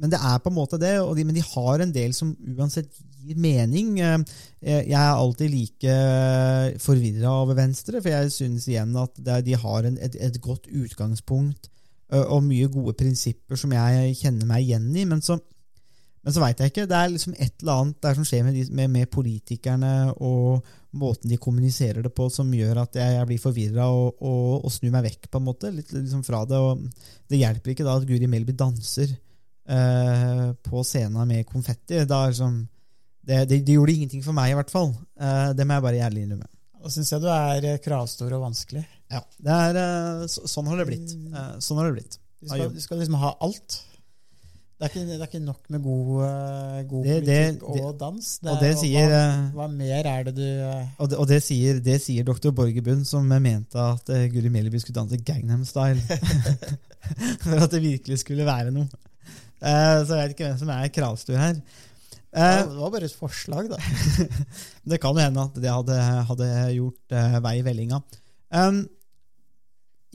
men 0.00 0.12
det 0.12 0.20
er 0.24 0.40
på 0.40 0.48
en 0.48 0.56
måte 0.56 0.80
det, 0.80 0.94
de, 0.96 1.24
men 1.28 1.36
de 1.36 1.44
har 1.44 1.82
en 1.82 1.92
del 1.92 2.14
som 2.16 2.32
uansett 2.56 2.88
gir 3.20 3.36
mening. 3.40 3.98
Eh, 4.00 4.22
jeg 4.62 4.96
er 4.96 5.12
alltid 5.12 5.52
like 5.52 5.96
forvirra 6.80 7.34
over 7.42 7.58
Venstre, 7.58 8.00
for 8.00 8.08
jeg 8.08 8.32
synes 8.32 8.68
igjen 8.70 8.96
at 8.96 9.20
de 9.44 9.58
har 9.60 9.88
en, 9.88 9.98
et, 10.00 10.16
et, 10.16 10.40
godt 10.40 10.70
utgangspunkt 10.72 11.68
eh, 12.12 12.24
og 12.24 12.46
mye 12.48 12.70
gode 12.72 12.96
prinsipper 12.96 13.60
som 13.60 13.76
jeg 13.76 14.16
kjenner 14.22 14.48
meg 14.48 14.64
igjen 14.64 14.88
i. 14.96 15.04
Men 15.04 15.20
så, 15.24 15.36
men 16.20 16.34
så 16.34 16.42
veit 16.42 16.60
jeg 16.60 16.72
ikke. 16.72 16.84
Det 16.88 16.96
er 16.98 17.12
liksom 17.14 17.32
et 17.32 17.62
eller 17.62 17.80
annet 17.80 18.00
der 18.04 18.16
som 18.18 18.26
skjer 18.28 18.44
med, 18.44 18.58
med, 18.76 18.92
med, 18.92 19.08
politikerne 19.12 19.92
og 20.20 20.66
måten 21.00 21.32
de 21.32 21.38
kommuniserer 21.40 22.04
det 22.04 22.12
på, 22.12 22.26
som 22.32 22.50
gjør 22.52 22.82
at 22.82 22.98
jeg, 22.98 23.14
jeg 23.16 23.28
blir 23.30 23.40
forvirra 23.40 23.86
og, 23.94 24.18
og, 24.18 24.58
og, 24.58 24.68
snur 24.74 24.92
meg 24.92 25.06
vekk 25.06 25.30
på 25.30 25.40
en 25.40 25.46
måte, 25.46 25.72
litt 25.72 25.94
liksom 25.94 26.24
fra 26.26 26.42
det. 26.48 26.60
og 26.60 26.84
Det 27.30 27.40
hjelper 27.40 27.72
ikke 27.72 27.88
da 27.88 27.96
at 27.96 28.06
Guri 28.08 28.28
Melby 28.28 28.56
danser 28.58 29.14
eh, 29.14 30.46
på 30.66 30.84
scenen 30.84 31.24
med 31.30 31.48
konfetti. 31.48 32.04
Da, 32.04 32.26
liksom, 32.28 32.62
det, 33.24 33.44
det, 33.48 33.62
det, 33.64 33.78
gjorde 33.78 33.96
ingenting 33.96 34.24
for 34.26 34.36
meg, 34.36 34.52
i 34.52 34.58
hvert 34.60 34.72
fall. 34.72 34.92
Eh, 35.16 35.50
det 35.56 35.64
må 35.64 35.78
jeg 35.78 35.88
bare 35.88 36.06
ærlig 36.10 36.26
innrømme. 36.26 36.50
Og 36.80 36.92
syns 36.92 37.14
jeg 37.14 37.24
du 37.24 37.30
er 37.32 37.70
eh, 37.76 37.80
kravstor 37.80 38.36
og 38.36 38.44
vanskelig. 38.50 38.84
Ja, 39.10 39.24
er, 39.42 39.76
uh, 39.76 40.26
så, 40.30 40.44
sånn 40.46 40.68
har 40.70 40.78
det 40.78 40.86
blitt. 40.86 41.14
sånn 41.64 41.80
har 41.80 41.88
det 41.88 41.96
blitt. 41.96 42.20
Du 42.40 42.46
skal, 42.46 42.68
du 42.72 42.82
skal 42.84 43.00
liksom 43.00 43.16
ha 43.20 43.32
alt. 43.42 43.80
Det 44.80 44.86
er, 44.86 44.92
ikke, 44.94 45.00
det 45.10 45.16
er 45.18 45.26
ikke, 45.26 45.38
nok 45.44 45.66
med 45.68 45.82
god, 45.84 46.12
god 46.88 47.04
det, 47.04 47.16
politikk 47.18 47.58
det, 47.60 47.80
og 47.84 47.98
dans. 48.00 48.28
og 48.48 48.62
det 48.62 48.70
sier, 48.80 49.10
hva, 49.12 49.26
hva, 49.58 49.66
mer 49.68 50.06
er 50.08 50.24
det 50.30 50.32
du 50.38 50.46
Og 50.96 51.10
det, 51.12 51.18
og 51.20 51.28
det 51.28 51.42
sier, 51.44 51.82
sier 52.00 52.24
doktor 52.24 52.54
Borgerbund, 52.56 53.04
som 53.04 53.28
mente 53.28 53.76
at 53.76 54.08
Guri 54.32 54.48
Melby 54.48 54.80
skulle 54.80 54.96
danse 54.96 55.20
Gangnam 55.20 55.66
Style. 55.68 56.00
For 57.44 57.60
at 57.60 57.76
det 57.76 57.82
virkelig 57.84 58.22
skulle 58.22 58.48
være 58.48 58.72
noe. 58.72 58.88
Uh, 59.60 60.00
så 60.08 60.16
jeg 60.16 60.22
vet 60.22 60.34
ikke 60.34 60.48
hvem 60.48 60.60
som 60.62 60.72
er 60.72 60.92
kravstor 60.94 61.36
her. 61.36 61.60
Uh, 62.30 62.62
det 62.64 62.78
var 62.78 62.94
bare 62.94 63.08
et 63.10 63.16
forslag, 63.20 63.68
da. 63.68 63.76
det 64.90 65.00
kan 65.02 65.12
jo 65.12 65.24
hende 65.26 65.44
at 65.44 65.60
det 65.60 65.74
hadde, 65.74 65.98
hadde 66.30 66.48
gjort 66.78 67.16
uh, 67.16 67.36
vei 67.44 67.58
i 67.60 67.66
vellinga. 67.66 68.00
Um, 68.56 68.86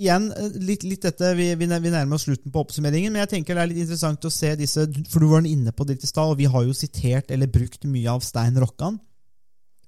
igjen, 0.02 0.28
litt, 0.60 0.84
litt 0.88 1.06
dette, 1.08 1.32
vi, 1.38 1.48
vi, 1.56 1.68
nærmer 1.70 2.18
oss 2.18 2.26
slutten 2.28 2.52
på 2.54 2.66
oppsummeringen, 2.66 3.14
men 3.14 3.24
jeg 3.24 3.34
tenker 3.38 3.56
det 3.56 3.64
er 3.64 3.72
litt 3.72 3.82
interessant 3.86 4.28
å 4.28 4.34
se 4.34 4.52
disse 4.60 4.84
For 5.12 5.24
du 5.24 5.30
var 5.32 5.48
inne 5.48 5.72
på 5.76 5.88
det 5.88 6.02
i 6.02 6.10
stad, 6.10 6.34
og 6.34 6.40
vi 6.42 6.50
har 6.52 6.68
jo 6.68 6.76
sitert 6.76 7.32
eller 7.32 7.52
brukt 7.52 7.88
mye 7.88 8.12
av 8.12 8.24
Stein 8.26 8.60
Rokkan, 8.62 9.00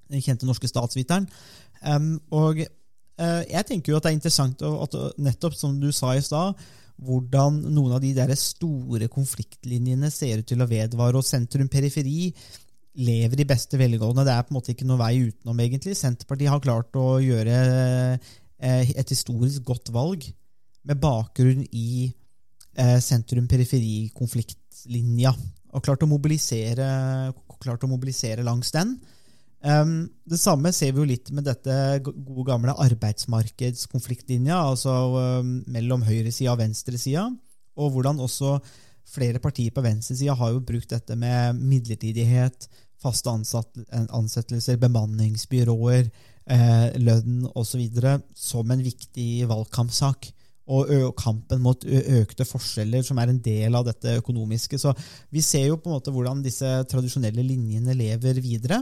den 0.07 0.23
kjente 0.23 0.47
norske 0.47 0.69
statsviteren. 0.71 1.27
Um, 1.83 2.15
og 2.33 2.63
jeg 3.17 3.65
tenker 3.65 3.89
jo 3.89 3.97
at 3.97 4.05
det 4.05 4.11
er 4.11 4.15
interessant 4.19 4.61
at 4.61 4.95
nettopp 5.17 5.55
som 5.57 5.79
du 5.81 5.87
sa 5.95 6.11
i 6.13 6.21
stad, 6.21 6.53
hvordan 7.01 7.59
noen 7.73 7.95
av 7.97 8.01
de 8.01 8.11
der 8.13 8.33
store 8.37 9.09
konfliktlinjene 9.11 10.09
ser 10.13 10.41
ut 10.41 10.49
til 10.49 10.61
å 10.61 10.69
vedvare. 10.69 11.17
Og 11.17 11.25
sentrum-periferi 11.25 12.31
lever 12.97 13.43
i 13.43 13.47
beste 13.47 13.77
velgående. 13.77 14.25
Det 14.25 14.33
er 14.33 14.45
på 14.45 14.53
en 14.53 14.57
måte 14.57 14.73
ikke 14.73 14.87
noe 14.89 15.01
vei 15.01 15.13
utenom, 15.27 15.61
egentlig. 15.61 15.97
Senterpartiet 15.97 16.51
har 16.53 16.63
klart 16.63 16.97
å 16.97 17.17
gjøre 17.21 17.57
eh, 17.57 18.31
et 18.57 19.11
historisk 19.13 19.61
godt 19.67 19.91
valg 19.93 20.23
med 20.87 21.01
bakgrunn 21.01 21.65
i 21.75 22.13
eh, 22.77 22.99
sentrum-periferi-konfliktlinja. 23.03 25.33
Og 25.75 25.83
klart 25.83 26.03
å, 26.05 26.07
mobilisere, 26.09 26.87
klart 27.61 27.83
å 27.85 27.89
mobilisere 27.91 28.43
langs 28.45 28.71
den. 28.73 28.89
Um, 29.65 30.09
det 30.29 30.39
samme 30.39 30.71
ser 30.75 30.91
vi 30.93 30.99
jo 31.01 31.07
litt 31.09 31.31
med 31.33 31.43
dette 31.47 31.73
gode 32.05 32.45
gamle 32.47 32.73
arbeidsmarkedskonfliktlinja, 32.85 34.53
altså 34.53 34.91
um, 35.41 35.63
mellom 35.73 36.01
høyresida 36.05 36.51
og 36.53 36.59
venstresida, 36.61 37.23
og 37.77 37.91
hvordan 37.95 38.23
også 38.23 38.49
flere 39.07 39.39
partier 39.41 39.71
på 39.73 39.81
venstresida 39.81 40.33
har 40.37 40.49
jo 40.53 40.67
brukt 40.67 40.89
dette 40.93 41.15
med 41.17 41.55
midlertidighet, 41.57 42.67
faste 43.01 43.29
ansettelser, 43.33 44.77
bemanningsbyråer, 44.81 46.05
eh, 46.49 46.97
lønn 47.01 47.45
osv. 47.55 47.85
som 48.35 48.71
en 48.71 48.83
viktig 48.83 49.47
valgkampsak. 49.49 50.33
Og 50.67 51.13
kampen 51.15 51.61
mot 51.63 51.79
økte 51.87 52.43
forskjeller, 52.43 52.99
som 52.99 53.19
er 53.21 53.29
en 53.31 53.39
del 53.39 53.75
av 53.79 53.85
dette 53.87 54.17
økonomiske. 54.19 54.75
Så 54.75 54.91
vi 55.31 55.39
ser 55.39 55.69
jo 55.69 55.77
på 55.79 55.87
en 55.87 55.95
måte 55.95 56.11
hvordan 56.11 56.41
disse 56.43 56.67
tradisjonelle 56.91 57.45
linjene 57.45 57.95
lever 57.95 58.41
videre. 58.43 58.81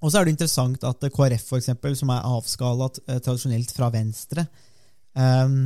Og 0.00 0.12
så 0.12 0.20
er 0.20 0.28
det 0.28 0.34
interessant 0.34 0.84
at 0.84 1.04
KrF, 1.12 1.46
for 1.48 1.60
eksempel, 1.60 1.96
som 1.96 2.12
er 2.12 2.28
avskala 2.28 2.90
eh, 3.06 3.20
tradisjonelt 3.20 3.72
fra 3.72 3.88
Venstre, 3.92 4.46
eh, 5.16 5.56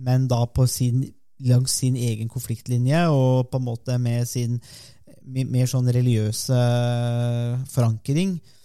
men 0.00 0.28
da 0.30 0.44
på 0.46 0.66
sin, 0.70 1.04
langs 1.46 1.74
sin 1.82 1.96
egen 1.98 2.30
konfliktlinje 2.30 3.06
og 3.14 3.50
på 3.50 3.60
en 3.60 3.66
måte 3.66 3.98
med 4.02 4.28
sin 4.28 4.58
mer 5.30 5.68
sånn 5.68 5.88
religiøse 5.92 6.56
forankring, 7.70 8.38
uh, 8.38 8.59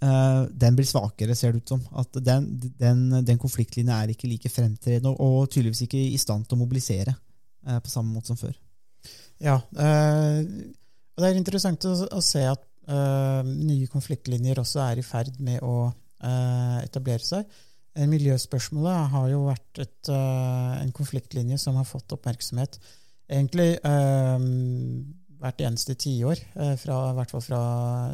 den 0.00 0.76
blir 0.78 0.86
svakere, 0.88 1.34
ser 1.36 1.52
det 1.52 1.60
ut 1.60 1.72
som. 1.74 1.80
At 2.00 2.14
den, 2.24 2.46
den, 2.80 3.02
den 3.26 3.40
konfliktlinja 3.40 3.98
er 4.00 4.14
ikke 4.14 4.30
like 4.30 4.48
fremtredende 4.48 5.12
og, 5.12 5.42
tydeligvis 5.52 5.84
ikke 5.84 6.00
i 6.00 6.16
stand 6.20 6.46
til 6.48 6.56
å 6.56 6.60
mobilisere 6.62 7.12
uh, 7.12 7.76
på 7.84 7.92
samme 7.92 8.14
måte 8.14 8.32
som 8.32 8.38
før. 8.40 8.54
Ja, 9.44 9.58
uh, 9.60 10.40
og 10.40 11.20
det 11.20 11.28
er 11.28 11.36
interessant 11.36 11.84
å, 11.84 11.92
å 12.16 12.22
se 12.24 12.46
at 12.48 12.64
Uh, 12.90 13.44
nye 13.46 13.86
konfliktlinjer 13.92 14.58
også 14.58 14.80
er 14.82 14.98
i 14.98 15.06
ferd 15.06 15.36
med 15.44 15.60
å 15.62 15.90
uh, 15.90 16.78
etablere 16.82 17.22
seg. 17.22 17.46
Uh, 17.94 18.06
miljøspørsmålet 18.10 19.12
har 19.12 19.28
jo 19.30 19.44
vært 19.46 19.82
et, 19.84 20.10
en 20.10 20.90
konfliktlinje 20.96 21.58
som 21.60 21.78
har 21.78 21.86
fått 21.86 22.16
oppmerksomhet 22.16 22.80
egentlig 23.30 23.76
hvert 25.40 25.62
eneste 25.64 25.96
tiår, 25.96 26.40
fra, 26.76 26.96
i 27.10 27.16
hvert 27.16 27.30
fall 27.32 27.42
fra 27.44 27.60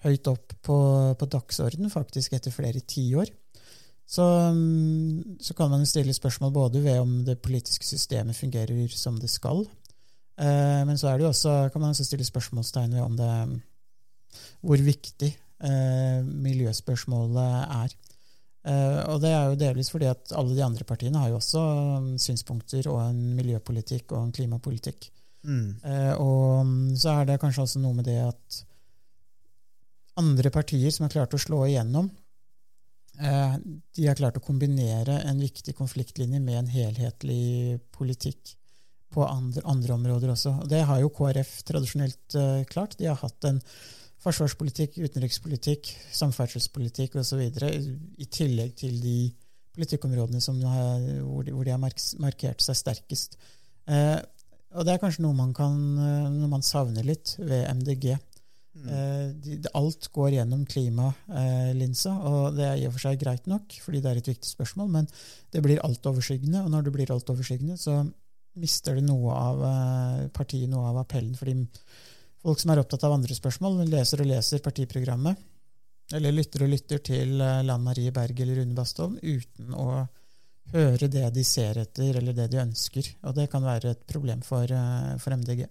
høyt 0.04 0.28
opp 0.28 0.52
på, 0.66 0.78
på 1.16 1.28
dagsorden, 1.30 1.88
faktisk 1.92 2.34
etter 2.36 2.52
flere 2.52 2.82
tiår, 2.84 3.30
så, 4.12 4.26
mm, 4.52 5.40
så 5.40 5.56
kan 5.56 5.70
man 5.72 5.86
stille 5.88 6.12
spørsmål 6.12 6.52
både 6.52 6.82
ved 6.84 7.00
om 7.00 7.22
det 7.24 7.38
politiske 7.40 7.86
systemet 7.86 8.36
fungerer 8.36 8.92
som 8.92 9.16
det 9.22 9.30
skal, 9.32 9.64
eh, 10.36 10.82
men 10.84 11.00
så 11.00 11.14
også, 11.16 11.70
kan 11.72 11.80
man 11.80 11.94
også 11.94 12.10
stille 12.10 12.26
spørsmålstegn 12.28 12.98
ved 12.98 13.06
om 13.06 13.16
det 13.16 13.32
hvor 14.62 14.80
viktig 14.80 15.28
miljøspørsmålet 15.62 17.66
er. 17.70 17.92
Eh, 18.62 18.98
og 19.10 19.18
det 19.22 19.32
er 19.34 19.48
jo 19.50 19.58
delvis 19.58 19.90
fordi 19.90 20.06
at 20.06 20.32
alle 20.38 20.54
de 20.54 20.62
andre 20.62 20.86
partiene 20.86 21.18
har 21.18 21.32
jo 21.32 21.40
også 21.40 21.62
um, 21.98 22.10
synspunkter 22.22 22.86
og 22.92 23.00
en 23.08 23.22
miljøpolitikk 23.34 24.14
og 24.14 24.20
en 24.20 24.34
klimapolitikk. 24.36 25.08
Mm. 25.42 25.68
Eh, 25.82 26.12
og 26.22 26.60
um, 26.62 26.74
så 26.94 27.16
er 27.16 27.32
det 27.32 27.40
kanskje 27.42 27.64
også 27.66 27.82
noe 27.82 27.98
med 27.98 28.06
det 28.06 28.20
at 28.22 28.60
andre 30.22 30.52
partier 30.54 30.92
som 30.94 31.08
har 31.08 31.14
klart 31.16 31.34
å 31.34 31.40
slå 31.40 31.64
igjennom, 31.66 32.10
eh, 33.18 33.56
de 33.96 34.06
har 34.06 34.18
klart 34.20 34.38
å 34.38 34.44
kombinere 34.44 35.18
en 35.26 35.40
viktig 35.42 35.74
konfliktlinje 35.74 36.38
med 36.44 36.60
en 36.60 36.70
helhetlig 36.70 37.80
politikk 37.96 38.54
på 39.12 39.26
andre, 39.26 39.64
andre 39.68 39.96
områder 39.96 40.30
også. 40.36 40.54
Og 40.62 40.70
det 40.70 40.84
har 40.88 41.02
jo 41.02 41.10
KrF 41.12 41.50
tradisjonelt 41.68 42.36
klart. 42.70 42.94
De 42.96 43.10
har 43.10 43.18
hatt 43.20 43.44
en 43.44 43.58
forsvarspolitikk, 44.22 45.00
utenrikspolitikk, 45.02 45.88
samferdselspolitikk 46.14 47.16
osv. 47.22 47.40
I 47.42 48.28
tillegg 48.30 48.76
til 48.78 48.98
de 49.02 49.16
politikkområdene 49.72 50.42
som 50.44 50.60
har, 50.68 51.00
hvor, 51.24 51.46
de, 51.46 51.54
hvor 51.56 51.66
de 51.66 51.74
har 51.74 51.80
markert 51.80 52.62
seg 52.62 52.78
sterkest. 52.78 53.38
Eh, 53.90 54.18
og 54.72 54.86
det 54.86 54.94
er 54.94 55.00
kanskje 55.02 55.24
noe 55.24 55.36
man, 55.36 55.54
kan, 55.56 55.78
eh, 56.00 56.28
noe 56.32 56.50
man 56.52 56.64
savner 56.64 57.06
litt 57.06 57.34
ved 57.40 57.66
MDG. 57.80 58.12
Mm. 58.72 58.86
Eh, 58.88 59.26
de, 59.44 59.58
alt 59.76 60.08
går 60.14 60.36
gjennom 60.38 60.64
klimalinsa, 60.68 62.14
og 62.28 62.56
det 62.56 62.68
er 62.68 62.80
i 62.80 62.86
og 62.88 62.94
for 62.94 63.08
seg 63.08 63.20
greit 63.20 63.48
nok, 63.50 63.74
fordi 63.84 64.00
det 64.04 64.12
er 64.12 64.20
et 64.22 64.30
viktig 64.32 64.48
spørsmål, 64.48 64.88
men 64.94 65.10
det 65.52 65.64
blir 65.64 65.82
altoverskyggende, 65.84 66.62
og 66.64 66.72
når 66.72 66.86
det 66.86 66.94
blir 66.96 67.12
altoverskyggende, 67.12 67.76
så 67.80 68.00
mister 68.60 68.96
det 68.96 69.04
noe 69.08 69.34
av 69.36 69.66
eh, 69.66 70.24
partiet 70.36 70.70
noe 70.72 70.88
av 70.92 71.02
appellen. 71.04 71.36
fordi 71.36 71.56
folk 72.42 72.60
som 72.62 72.72
er 72.72 72.82
opptatt 72.82 73.04
av 73.06 73.14
andre 73.16 73.36
spørsmål, 73.36 73.84
leser 73.90 74.22
og 74.24 74.30
leser 74.30 74.62
partiprogrammet, 74.64 75.38
eller 76.16 76.34
lytter 76.34 76.66
og 76.66 76.72
lytter 76.72 77.02
til 77.04 77.38
eh, 77.40 77.60
Lan 77.66 77.84
Marie 77.84 78.12
Berg 78.14 78.42
eller 78.42 78.60
Rune 78.60 78.76
Bastholm 78.76 79.14
uten 79.22 79.76
å 79.78 80.02
høre 80.72 81.08
det 81.10 81.24
de 81.34 81.44
ser 81.44 81.78
etter, 81.82 82.18
eller 82.18 82.36
det 82.36 82.48
de 82.52 82.60
ønsker. 82.62 83.06
Og 83.28 83.36
det 83.36 83.48
kan 83.52 83.64
være 83.64 83.94
et 83.94 84.02
problem 84.08 84.42
for, 84.44 84.66
eh, 84.66 85.14
for 85.22 85.36
MDG. 85.36 85.64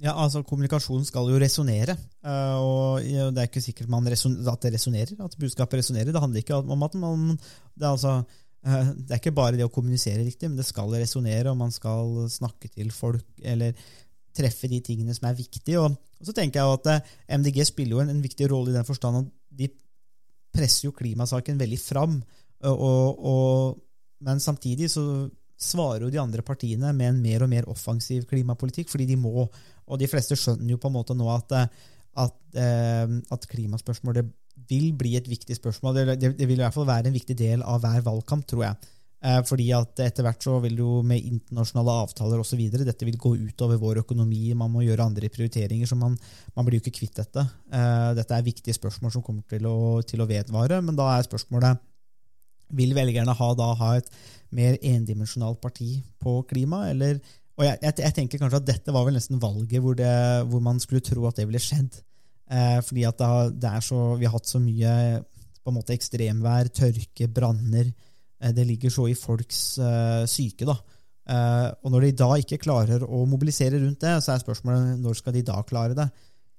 Ja, 0.00 0.14
altså 0.14 0.40
Kommunikasjon 0.46 1.04
skal 1.06 1.28
jo 1.28 1.40
resonnere, 1.40 1.96
eh, 2.24 2.54
og 2.56 3.02
det 3.02 3.42
er 3.42 3.50
ikke 3.50 3.64
sikkert 3.64 3.90
at 3.92 4.64
det 4.64 4.72
resonnerer, 4.78 5.18
at 5.20 5.36
budskapet 5.38 5.82
resonnerer. 5.82 6.12
Det 6.12 6.22
handler 6.22 6.40
ikke 6.40 6.62
om 6.62 6.82
at 6.82 6.94
man 6.94 7.28
det 7.36 7.84
er, 7.84 7.90
altså, 7.90 8.24
det 8.64 9.10
er 9.10 9.20
ikke 9.20 9.34
bare 9.36 9.58
det 9.58 9.66
å 9.66 9.72
kommunisere 9.72 10.24
riktig, 10.24 10.48
men 10.48 10.56
det 10.56 10.66
skal 10.66 10.88
resonnere, 10.88 11.50
og 11.50 11.58
man 11.58 11.70
skal 11.70 12.30
snakke 12.30 12.70
til 12.72 12.90
folk, 12.90 13.26
eller 13.42 13.74
treffe 14.34 14.70
de 14.70 14.80
tingene 14.84 15.14
som 15.16 15.28
er 15.28 15.38
viktige. 15.38 15.80
Og, 15.80 15.94
og 15.94 16.28
så 16.28 16.34
tenker 16.36 16.60
jeg 16.60 16.78
at 16.78 16.90
eh, 16.92 17.14
MDG 17.38 17.62
spiller 17.68 17.98
jo 17.98 18.02
en, 18.04 18.12
en 18.14 18.24
viktig 18.24 18.48
rolle 18.50 18.72
i 18.72 18.76
den 18.76 18.88
forstand 18.88 19.22
at 19.22 19.30
de 19.54 19.70
presser 20.54 20.88
jo 20.88 20.96
klimasaken 20.96 21.58
veldig 21.60 21.80
fram. 21.82 22.20
Og, 22.64 23.24
og, 23.30 23.80
men 24.24 24.40
samtidig 24.40 24.88
så 24.92 25.04
svarer 25.60 26.06
jo 26.06 26.12
de 26.12 26.20
andre 26.22 26.42
partiene 26.46 26.92
med 26.96 27.12
en 27.12 27.20
mer 27.22 27.44
og 27.44 27.50
mer 27.50 27.66
offensiv 27.70 28.24
klimapolitikk, 28.30 28.88
fordi 28.90 29.08
de 29.10 29.18
må. 29.20 29.44
Og 29.84 30.00
de 30.00 30.08
fleste 30.10 30.38
skjønner 30.38 30.74
jo 30.74 30.80
på 30.80 30.90
en 30.90 30.96
måte 30.96 31.16
nå 31.18 31.28
at, 31.34 31.52
at, 32.22 32.38
at 32.56 33.46
klimaspørsmålet 33.50 34.30
vil 34.70 34.92
bli 34.96 35.14
et 35.18 35.28
viktig 35.28 35.56
spørsmål. 35.58 35.96
Det, 35.96 36.18
det, 36.22 36.32
det 36.38 36.48
vil 36.48 36.58
i 36.58 36.64
hvert 36.64 36.74
fall 36.74 36.88
være 36.88 37.10
en 37.10 37.16
viktig 37.16 37.36
del 37.38 37.64
av 37.66 37.82
hver 37.82 38.04
valgkamp, 38.06 38.46
tror 38.48 38.64
jeg. 38.68 38.92
Eh, 39.24 39.40
fordi 39.48 39.70
at 39.72 40.00
etter 40.04 40.26
hvert 40.26 40.44
så 40.44 40.58
vil 40.60 40.76
jo 40.82 40.98
med 41.06 41.24
internasjonale 41.24 41.94
avtaler 42.02 42.42
osv. 42.42 42.60
dette 42.76 43.06
vil 43.08 43.16
gå 43.20 43.32
utover 43.46 43.80
vår 43.80 44.02
økonomi, 44.02 44.52
man 44.52 44.72
må 44.72 44.84
gjøre 44.84 45.06
andre 45.06 45.30
prioriteringer, 45.32 45.88
så 45.88 45.96
man, 45.96 46.18
man 46.52 46.66
blir 46.66 46.78
jo 46.78 46.84
ikke 46.84 46.98
kvitt 47.00 47.22
dette. 47.22 47.46
Eh, 47.72 48.10
dette 48.18 48.36
er 48.36 48.44
viktige 48.44 48.76
spørsmål 48.76 49.14
som 49.14 49.24
kommer 49.24 49.46
til 49.48 49.64
å, 49.70 50.02
til 50.04 50.20
å 50.20 50.28
vedvare, 50.28 50.82
men 50.84 50.98
da 50.98 51.08
er 51.14 51.24
spørsmålet 51.24 51.80
vil 52.74 52.92
velgerne 52.96 53.32
ha, 53.38 53.48
da, 53.56 53.70
ha 53.80 53.90
et 53.96 54.12
mer 54.54 54.76
endimensjonalt 54.82 55.60
parti 55.62 55.98
på 56.20 56.42
klima, 56.50 56.88
eller 56.90 57.20
og 57.54 57.62
jeg, 57.62 57.78
jeg, 57.84 57.94
jeg, 58.02 58.14
tenker 58.16 58.40
kanskje 58.42 58.58
at 58.58 58.66
dette 58.66 58.92
var 58.94 59.04
vel 59.06 59.14
nesten 59.14 59.38
valget 59.38 59.78
hvor, 59.82 59.94
det, 59.94 60.10
hvor 60.50 60.62
man 60.64 60.80
skulle 60.82 61.04
tro 61.06 61.28
at 61.28 61.38
det 61.38 61.46
ville 61.46 61.62
skjedd. 61.62 62.00
Eh, 62.50 62.80
fordi 62.82 63.04
at 63.06 63.20
det, 63.20 63.60
det 63.62 63.76
så, 63.86 64.00
vi 64.18 64.26
har 64.26 64.34
hatt 64.34 64.50
så 64.50 64.58
mye 64.60 64.94
på 65.62 65.70
en 65.70 65.76
måte 65.78 65.94
ekstremvær, 65.94 66.68
tørke, 66.74 67.28
branner. 67.30 67.92
Eh, 68.44 68.52
det 68.52 68.66
ligger 68.68 68.92
så 68.92 69.08
i 69.08 69.16
folks 69.16 69.78
eh, 69.78 70.26
syke. 70.30 70.68
da. 70.68 70.76
Eh, 71.24 71.70
og 71.82 71.94
når 71.94 72.08
de 72.08 72.12
da 72.20 72.30
ikke 72.36 72.60
klarer 72.60 73.04
å 73.04 73.24
mobilisere 73.28 73.80
rundt 73.80 74.04
det, 74.04 74.18
så 74.20 74.34
er 74.34 74.44
spørsmålet 74.44 75.00
når 75.00 75.20
skal 75.20 75.36
de 75.36 75.44
da 75.48 75.62
klare 75.66 75.96
det? 75.96 76.08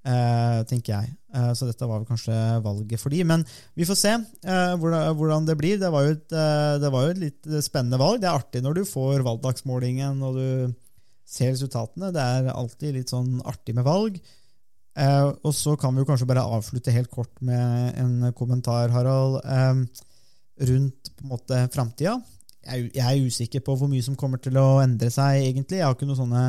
Eh, 0.06 0.60
tenker 0.70 0.94
jeg. 0.94 1.14
Eh, 1.34 1.52
så 1.58 1.66
dette 1.66 1.88
var 1.90 1.98
vel 1.98 2.10
kanskje 2.10 2.36
valget 2.62 3.02
for 3.02 3.14
de. 3.14 3.24
Men 3.26 3.46
vi 3.74 3.88
får 3.90 3.98
se 3.98 4.14
eh, 4.14 4.74
hvordan, 4.78 5.48
det 5.48 5.58
blir. 5.58 5.80
Det 5.82 5.90
var, 5.94 6.10
et, 6.14 6.26
det 6.30 6.92
var, 6.94 7.08
jo 7.08 7.16
et, 7.16 7.22
litt 7.24 7.52
spennende 7.66 8.02
valg. 8.02 8.22
Det 8.22 8.30
er 8.30 8.38
artig 8.38 8.62
når 8.66 8.80
du 8.80 8.84
får 8.90 9.26
valgdagsmålingen 9.26 10.22
og 10.26 10.38
du 10.38 10.50
ser 11.26 11.56
resultatene. 11.56 12.14
Det 12.14 12.22
er 12.22 12.52
alltid 12.54 13.00
litt 13.00 13.14
sånn 13.14 13.40
artig 13.50 13.74
med 13.78 13.88
valg. 13.88 14.20
og 15.44 15.52
så 15.58 15.74
kan 15.76 15.96
vi 15.96 16.04
jo 16.04 16.08
kanskje 16.08 16.28
bare 16.30 16.46
avslutte 16.46 16.94
helt 16.94 17.10
kort 17.12 17.34
med 17.44 17.98
en 18.00 18.30
kommentar, 18.38 18.94
Harald, 18.94 19.42
rundt 20.62 21.12
på 21.16 21.26
en 21.26 21.34
måte 21.34 21.60
framtida. 21.74 22.16
Jeg, 22.66 22.90
er 22.98 23.26
usikker 23.26 23.62
på 23.66 23.76
hvor 23.78 23.90
mye 23.92 24.04
som 24.06 24.16
kommer 24.18 24.42
til 24.42 24.58
å 24.58 24.80
endre 24.82 25.12
seg, 25.14 25.44
egentlig. 25.52 25.82
Jeg 25.82 25.86
har 25.86 25.98
ikke 25.98 26.10
noe 26.10 26.20
sånne 26.22 26.46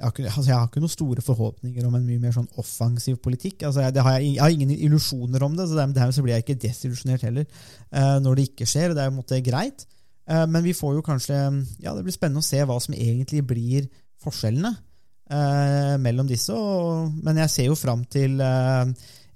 jeg 0.00 0.06
har, 0.08 0.12
ikke, 0.14 0.30
altså 0.32 0.48
jeg 0.48 0.56
har 0.56 0.68
ikke 0.70 0.80
noen 0.80 0.92
store 0.94 1.22
forhåpninger 1.24 1.84
om 1.84 1.96
en 1.98 2.04
mye 2.08 2.20
mer 2.22 2.32
sånn 2.32 2.48
offensiv 2.60 3.18
politikk. 3.20 3.66
Altså 3.68 3.82
jeg, 3.84 4.00
har, 4.00 4.14
jeg, 4.24 4.38
har, 4.40 4.54
ingen 4.54 4.72
illusjoner 4.72 5.44
om 5.44 5.58
det, 5.58 5.66
så 5.68 5.76
dermed 5.76 6.14
så 6.16 6.24
blir 6.24 6.38
jeg 6.38 6.46
ikke 6.46 6.62
desillusjonert 6.62 7.26
heller 7.28 7.44
uh, 7.44 8.16
når 8.24 8.38
det 8.38 8.46
ikke 8.48 8.68
skjer. 8.70 8.94
Det 8.96 9.02
er 9.02 9.10
på 9.10 9.12
en 9.12 9.18
måte 9.18 9.42
greit. 9.44 9.84
Uh, 10.24 10.46
men 10.48 10.64
vi 10.64 10.72
får 10.76 10.96
jo 10.96 11.04
kanskje 11.04 11.36
Ja, 11.84 11.92
det 11.92 12.06
blir 12.06 12.16
spennende 12.16 12.40
å 12.40 12.48
se 12.48 12.62
hva 12.64 12.78
som 12.80 12.96
egentlig 12.96 13.42
blir 13.50 13.90
forskjellene 14.24 14.72
uh, 14.72 15.96
mellom 16.00 16.32
disse. 16.32 16.56
Og, 16.56 17.12
men 17.20 17.44
jeg 17.44 17.52
ser 17.52 17.68
jo 17.68 17.76
fram 17.76 18.06
til 18.08 18.40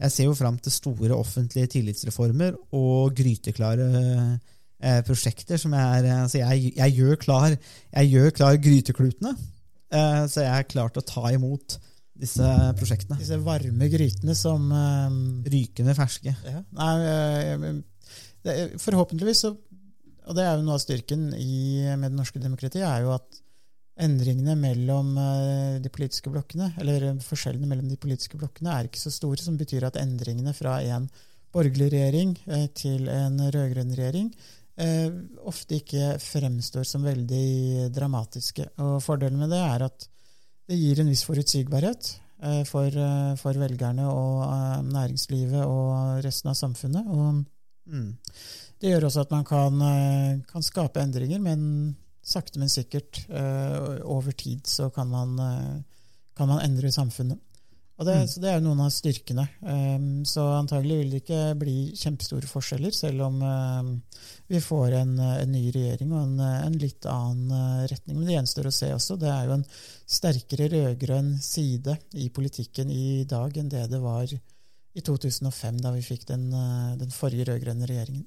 jeg 0.01 0.13
ser 0.13 0.29
jo 0.29 0.37
fram 0.39 0.59
til 0.59 0.75
store 0.75 1.15
offentlige 1.17 1.71
tillitsreformer 1.77 2.57
og 2.75 3.15
gryteklare 3.17 3.89
prosjekter 5.07 5.57
som 5.57 5.73
er 5.79 6.05
altså 6.11 6.43
jeg, 6.43 6.75
jeg, 6.77 6.95
gjør 6.99 7.17
klar, 7.17 7.55
jeg 7.55 8.11
gjør 8.11 8.35
klar 8.37 8.59
gryteklutene. 8.61 9.33
Eh, 9.95 10.23
så 10.31 10.45
jeg 10.45 10.53
er 10.53 10.71
klar 10.71 10.93
til 10.93 11.03
å 11.03 11.09
ta 11.09 11.31
imot 11.35 11.77
disse 12.15 12.49
prosjektene. 12.79 13.19
Disse 13.21 13.39
varme 13.43 13.89
grytene 13.93 14.37
som 14.39 14.67
eh, 14.75 15.19
Rykende 15.55 15.97
ferske. 15.99 16.35
Ja. 16.47 16.63
Nei, 16.79 16.93
eh, 17.11 18.19
det, 18.45 18.59
forhåpentligvis, 18.83 19.45
så, 19.47 19.55
og 20.25 20.37
det 20.37 20.45
er 20.45 20.59
jo 20.59 20.67
noe 20.67 20.79
av 20.79 20.85
styrken 20.85 21.31
i, 21.39 21.57
med 21.95 22.11
det 22.11 22.19
norske 22.19 22.43
demokratiet, 22.43 22.87
er 22.87 23.07
jo 23.07 23.15
at 23.17 23.41
endringene 23.97 24.57
mellom 24.59 25.13
de 25.83 25.91
politiske 25.93 26.31
blokkene, 26.33 26.73
eller 26.83 27.13
forskjellene 27.23 27.69
mellom 27.71 27.87
de 27.89 27.97
politiske 28.01 28.37
blokkene, 28.41 28.73
er 28.75 28.89
ikke 28.89 28.99
så 28.99 29.13
store, 29.15 29.39
som 29.39 29.57
betyr 29.61 29.87
at 29.87 30.01
endringene 30.01 30.55
fra 30.57 30.81
en 30.83 31.07
borgerlig 31.55 31.93
regjering 31.93 32.33
til 32.75 33.07
en 33.09 33.39
rød-grønn 33.39 33.95
regjering 33.95 34.33
eh, 34.81 35.11
ofte 35.47 35.79
ikke 35.79 36.17
fremstår 36.23 36.87
som 36.89 37.05
veldig 37.07 37.91
dramatiske. 37.95 38.67
Og 38.83 39.01
Fordelen 39.05 39.39
med 39.39 39.53
det 39.55 39.63
er 39.63 39.87
at 39.87 40.09
det 40.69 40.79
gir 40.81 41.01
en 41.01 41.11
viss 41.13 41.25
forutsigbarhet. 41.29 42.21
eh, 42.45 42.65
for, 42.65 42.87
eh, 42.87 43.35
for 43.37 43.55
velgerne 43.55 44.05
og 44.11 44.43
eh, 44.43 44.83
næringslivet 44.83 45.65
og 45.65 46.25
resten 46.25 46.51
av 46.51 46.55
samfunnet. 46.55 47.07
Og 47.07 47.45
Mm. 47.87 48.17
det 48.81 48.91
gjør 48.91 49.05
også 49.05 49.21
at 49.21 49.31
man 49.31 49.45
kan, 49.45 49.83
eh, 49.83 50.41
kan 50.51 50.63
skape 50.63 51.01
endringer, 51.03 51.39
men 51.39 51.97
sakte, 52.25 52.61
men 52.61 52.73
sikkert 52.73 53.25
eh, 53.29 54.01
over 54.09 54.33
tid 54.37 54.67
så 54.69 54.91
kan 54.93 55.11
man, 55.13 55.35
eh, 55.41 56.07
kan 56.37 56.51
man 56.51 56.63
endre 56.65 56.93
samfunnet. 56.93 57.41
Og 57.95 58.07
det, 58.09 58.15
Mm. 58.15 58.27
Så 58.27 58.41
det 58.43 58.49
er 58.51 58.57
jo 58.59 58.65
noen 58.65 58.81
av 58.83 58.89
styrkene. 58.91 59.43
Um, 59.63 60.25
så 60.27 60.43
antagelig 60.57 60.97
vil 60.99 61.13
det 61.13 61.21
ikke 61.23 61.43
bli 61.61 61.77
kjempestore 61.95 62.49
forskjeller, 62.51 62.91
selv 62.91 63.23
om 63.23 63.37
um, 63.39 63.93
vi 64.51 64.59
får 64.59 64.97
en, 64.99 65.13
en 65.21 65.53
ny 65.53 65.71
regjering 65.71 66.11
og 66.11 66.25
en, 66.25 66.41
en 66.41 66.79
litt 66.83 67.07
annen 67.07 67.87
retning. 67.87 68.19
Men 68.19 68.27
det 68.27 68.35
gjenstår 68.35 68.67
å 68.67 68.75
se 68.75 68.91
også. 68.97 69.15
Det 69.23 69.31
er 69.31 69.47
jo 69.47 69.55
en 69.61 69.67
sterkere 70.11 70.67
rød-grønn 70.75 71.37
side 71.39 71.95
i 72.19 72.27
politikken 72.35 72.91
i 72.91 73.23
dag 73.31 73.63
enn 73.63 73.71
det 73.71 73.87
det 73.93 74.03
var 74.03 74.27
i 74.27 75.01
2005, 75.01 75.79
da 75.87 75.95
vi 75.95 76.03
fikk 76.03 76.27
den, 76.33 76.51
den 76.99 77.15
forrige 77.15 77.47
rød-grønne 77.53 77.87
regjeringen. 77.87 78.27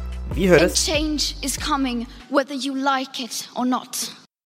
Vi 0.35 0.47
høres! 0.47 0.85